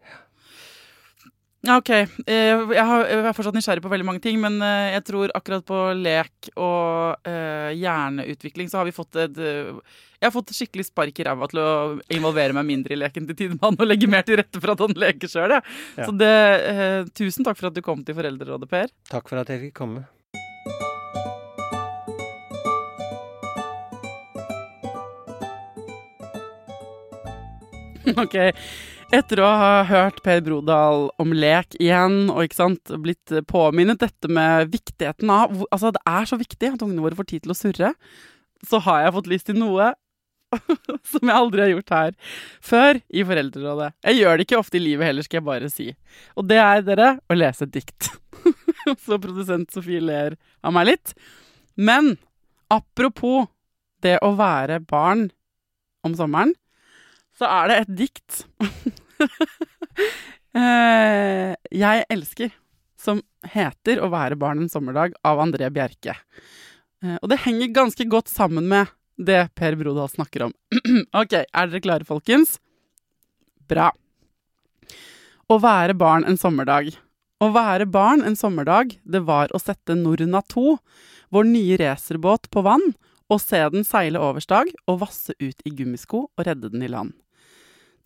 Ja, 1.64 1.78
OK. 1.78 1.90
Eh, 1.90 2.08
Jeg, 2.28 2.86
har, 2.86 3.04
er 3.06 3.34
fortsatt 3.34 3.56
nysgjerrig 3.58 3.82
på 3.84 3.90
veldig 3.92 4.06
mange 4.06 4.22
ting, 4.22 4.40
men 4.40 4.62
eh, 4.62 4.94
jeg 4.96 5.04
tror 5.10 5.32
akkurat 5.36 5.66
på 5.68 5.80
lek 6.02 6.50
og 6.56 7.18
eh, 7.28 7.74
hjerneutvikling 7.76 8.70
så 8.72 8.78
har 8.80 8.86
vi 8.86 8.92
fått 8.96 9.16
et, 9.20 9.36
Jeg 10.18 10.32
har 10.32 10.34
fått 10.34 10.50
skikkelig 10.58 10.88
spark 10.88 11.20
i 11.22 11.26
ræva 11.28 11.46
til 11.52 11.60
å 11.62 11.72
involvere 12.10 12.56
meg 12.58 12.66
mindre 12.66 12.96
i 12.96 12.98
leken 12.98 13.28
til 13.30 13.38
Tidemann 13.38 13.76
og 13.78 13.86
legge 13.86 14.10
mer 14.10 14.24
til 14.26 14.40
rette 14.40 14.58
for 14.58 14.74
at 14.74 14.80
han 14.82 14.96
leker 14.98 15.30
sjøl. 15.30 15.52
Ja. 15.54 15.62
Så 16.00 16.10
det, 16.18 16.34
eh, 16.74 17.04
tusen 17.14 17.46
takk 17.46 17.60
for 17.60 17.70
at 17.70 17.76
du 17.78 17.84
kom 17.86 18.02
til 18.04 18.18
Foreldrerådet, 18.18 18.70
Per. 18.72 18.90
Takk 19.12 19.30
for 19.30 19.38
at 19.38 19.52
jeg 19.54 19.68
fikk 19.68 19.76
komme. 19.78 20.08
Ok, 28.18 28.38
etter 29.14 29.42
å 29.44 29.48
ha 29.60 29.84
hørt 29.86 30.24
Per 30.26 30.40
Brodal 30.42 31.10
om 31.22 31.34
lek 31.36 31.76
igjen, 31.78 32.32
og 32.32 32.48
ikke 32.48 32.62
sant, 32.64 32.94
blitt 33.04 33.36
påminnet 33.52 34.00
dette 34.02 34.32
med 34.32 34.72
viktigheten 34.74 35.30
av 35.30 35.54
Altså, 35.68 35.92
det 35.94 36.02
er 36.08 36.26
så 36.26 36.40
viktig 36.40 36.74
at 36.74 36.82
ungene 36.82 37.04
våre 37.04 37.20
får 37.20 37.30
tid 37.36 37.46
til 37.46 37.54
å 37.54 37.60
surre. 37.60 37.94
Så 38.66 38.80
har 38.88 39.04
jeg 39.04 39.16
fått 39.20 39.30
lyst 39.36 39.52
til 39.52 39.60
noe 39.60 39.94
som 41.12 41.24
jeg 41.28 41.36
aldri 41.36 41.64
har 41.64 41.72
gjort 41.74 41.94
her 41.96 42.16
før 42.64 43.00
i 43.10 43.24
Foreldrerådet. 43.28 43.90
Jeg 44.08 44.20
gjør 44.22 44.38
det 44.38 44.48
ikke 44.48 44.60
ofte 44.60 44.80
i 44.80 44.84
livet 44.84 45.10
heller, 45.10 45.26
skal 45.26 45.40
jeg 45.40 45.48
bare 45.48 45.72
si. 45.72 45.90
Og 46.40 46.48
det 46.50 46.60
er 46.64 46.86
dere 46.88 47.10
å 47.28 47.38
lese 47.38 47.68
et 47.68 47.76
dikt. 47.76 48.10
så 49.06 49.20
produsent 49.22 49.74
Sofie 49.74 50.04
ler 50.04 50.38
av 50.64 50.76
meg 50.76 50.92
litt. 50.94 51.14
Men 51.76 52.16
apropos 52.74 53.48
det 54.06 54.18
å 54.24 54.34
være 54.38 54.80
barn 54.88 55.28
om 56.06 56.16
sommeren, 56.18 56.54
så 57.38 57.50
er 57.50 57.70
det 57.70 57.78
et 57.82 57.92
dikt 58.00 58.40
eh, 60.58 61.54
jeg 61.74 62.06
elsker, 62.14 62.54
som 62.98 63.22
heter 63.46 64.02
'Å 64.02 64.10
være 64.10 64.38
barn 64.40 64.64
en 64.64 64.72
sommerdag' 64.72 65.14
av 65.26 65.40
André 65.40 65.70
Bjerke. 65.70 66.16
Eh, 67.04 67.18
og 67.22 67.30
det 67.30 67.44
henger 67.46 67.76
ganske 67.76 68.08
godt 68.10 68.32
sammen 68.32 68.66
med 68.72 68.90
det 69.18 69.50
Per 69.56 69.76
Brodal 69.76 70.10
snakker 70.10 70.48
om. 70.48 70.54
ok, 71.22 71.34
er 71.34 71.72
dere 71.72 71.82
klare, 71.84 72.08
folkens? 72.08 72.58
Bra. 73.68 73.92
Å 75.48 75.60
være 75.64 75.96
barn 75.98 76.26
en 76.28 76.40
sommerdag. 76.40 76.94
Å 77.38 77.52
være 77.54 77.86
barn 77.90 78.24
en 78.26 78.36
sommerdag, 78.36 78.98
det 79.06 79.22
var 79.28 79.52
å 79.54 79.62
sette 79.62 79.96
Norna 79.98 80.42
2, 80.42 80.78
vår 81.34 81.46
nye 81.52 81.78
racerbåt, 81.82 82.50
på 82.50 82.64
vann, 82.66 82.94
og 83.28 83.42
se 83.44 83.60
den 83.74 83.86
seile 83.86 84.22
overstag 84.24 84.72
og 84.88 85.02
vasse 85.04 85.36
ut 85.40 85.66
i 85.68 85.74
gummisko 85.76 86.28
og 86.30 86.46
redde 86.48 86.72
den 86.72 86.86
i 86.86 86.92
land. 86.92 87.14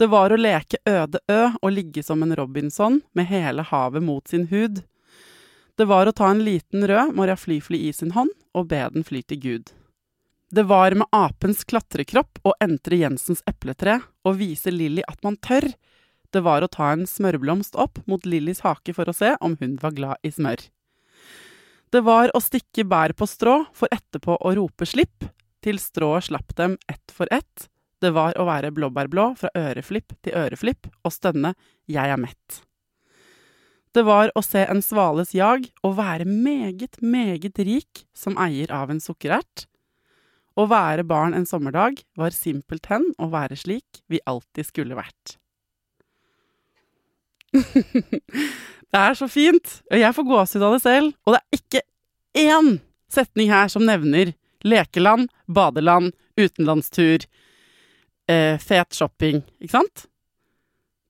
Det 0.01 0.07
var 0.09 0.33
å 0.33 0.39
leke 0.39 0.79
øde 0.89 1.21
ø 1.29 1.41
og 1.61 1.73
ligge 1.75 2.01
som 2.03 2.23
en 2.25 2.33
Robinson 2.35 3.01
med 3.13 3.29
hele 3.29 3.61
havet 3.69 4.01
mot 4.01 4.27
sin 4.27 4.47
hud. 4.49 4.81
Det 5.77 5.85
var 5.85 6.09
å 6.09 6.15
ta 6.15 6.31
en 6.31 6.41
liten 6.45 6.87
rød 6.89 7.13
Morja 7.17 7.37
Flyfly 7.37 7.83
i 7.87 7.93
sin 7.93 8.15
hånd 8.17 8.33
og 8.57 8.71
be 8.73 8.81
den 8.95 9.05
fly 9.05 9.21
til 9.21 9.39
Gud. 9.43 9.71
Det 10.51 10.63
var 10.63 10.91
med 10.91 11.07
apens 11.15 11.63
klatrekropp 11.63 12.41
å 12.43 12.51
entre 12.59 12.97
Jensens 12.99 13.39
epletre 13.47 14.01
og 14.27 14.35
vise 14.41 14.71
Lilly 14.73 14.99
at 15.07 15.21
man 15.23 15.37
tør. 15.39 15.63
Det 16.27 16.41
var 16.43 16.59
å 16.59 16.67
ta 16.67 16.89
en 16.91 17.05
smørblomst 17.07 17.77
opp 17.79 18.01
mot 18.03 18.27
Lillys 18.27 18.59
hake 18.65 18.91
for 18.97 19.07
å 19.07 19.15
se 19.15 19.29
om 19.39 19.55
hun 19.61 19.77
var 19.79 19.95
glad 19.95 20.27
i 20.27 20.31
smør. 20.35 20.59
Det 21.91 22.03
var 22.03 22.35
å 22.35 22.43
stikke 22.43 22.83
bær 22.83 23.15
på 23.15 23.29
strå 23.31 23.61
for 23.71 23.87
etterpå 23.95 24.41
å 24.43 24.53
rope 24.59 24.87
slipp, 24.87 25.23
til 25.63 25.79
strået 25.79 26.27
slapp 26.27 26.51
dem 26.59 26.75
ett 26.91 27.15
for 27.15 27.31
ett. 27.31 27.69
Det 28.03 28.11
var 28.11 28.35
å 28.35 28.49
være 28.49 28.73
blåbærblå 28.75 29.29
fra 29.39 29.55
øreflipp 29.55 30.17
til 30.19 30.35
øreflipp 30.35 30.91
og 30.91 31.15
stønne 31.15 31.55
'jeg 31.87 32.11
er 32.11 32.19
mett'. 32.19 32.63
Det 33.93 34.03
var 34.03 34.31
å 34.35 34.43
se 34.43 34.65
en 34.67 34.81
svales 34.81 35.33
jag 35.33 35.71
og 35.83 35.95
være 35.95 36.25
meget, 36.25 36.99
meget 37.01 37.59
rik 37.59 38.05
som 38.13 38.35
eier 38.35 38.71
av 38.71 38.89
en 38.89 38.99
sukkerert. 38.99 39.67
Å 40.59 40.65
være 40.67 41.05
barn 41.07 41.35
en 41.37 41.47
sommerdag 41.47 42.01
var 42.19 42.35
simpelthen 42.35 43.05
å 43.21 43.29
være 43.31 43.55
slik 43.59 44.01
vi 44.11 44.19
alltid 44.27 44.67
skulle 44.67 44.97
vært. 44.97 45.37
det 48.91 48.99
er 48.99 49.15
så 49.17 49.27
fint, 49.31 49.77
og 49.91 49.99
jeg 49.99 50.15
får 50.17 50.27
gåsehud 50.27 50.67
av 50.67 50.75
det 50.75 50.83
selv, 50.83 51.15
og 51.25 51.35
det 51.35 51.41
er 51.41 51.59
ikke 51.59 51.83
én 52.41 52.71
setning 53.11 53.51
her 53.51 53.71
som 53.71 53.85
nevner 53.87 54.33
lekeland, 54.67 55.31
badeland, 55.47 56.13
utenlandstur, 56.39 57.25
eh, 58.27 58.57
fet 58.59 58.95
shopping, 58.95 59.41
ikke 59.59 59.75
sant? 59.79 60.05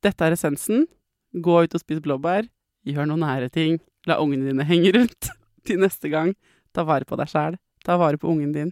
Dette 0.02 0.26
er 0.26 0.36
essensen. 0.36 0.88
Gå 1.32 1.64
ut 1.64 1.76
og 1.78 1.84
spis 1.84 2.02
blåbær. 2.04 2.48
Gjør 2.88 3.08
noen 3.08 3.22
nære 3.22 3.52
ting. 3.54 3.78
La 4.10 4.18
ungene 4.22 4.50
dine 4.50 4.66
henge 4.66 4.94
rundt. 4.96 5.30
Til 5.68 5.82
neste 5.84 6.10
gang, 6.10 6.34
ta 6.74 6.84
vare 6.88 7.06
på 7.06 7.20
deg 7.20 7.30
sjæl. 7.30 7.60
Ta 7.86 7.98
vare 8.02 8.18
på 8.18 8.30
ungen 8.30 8.54
din, 8.56 8.72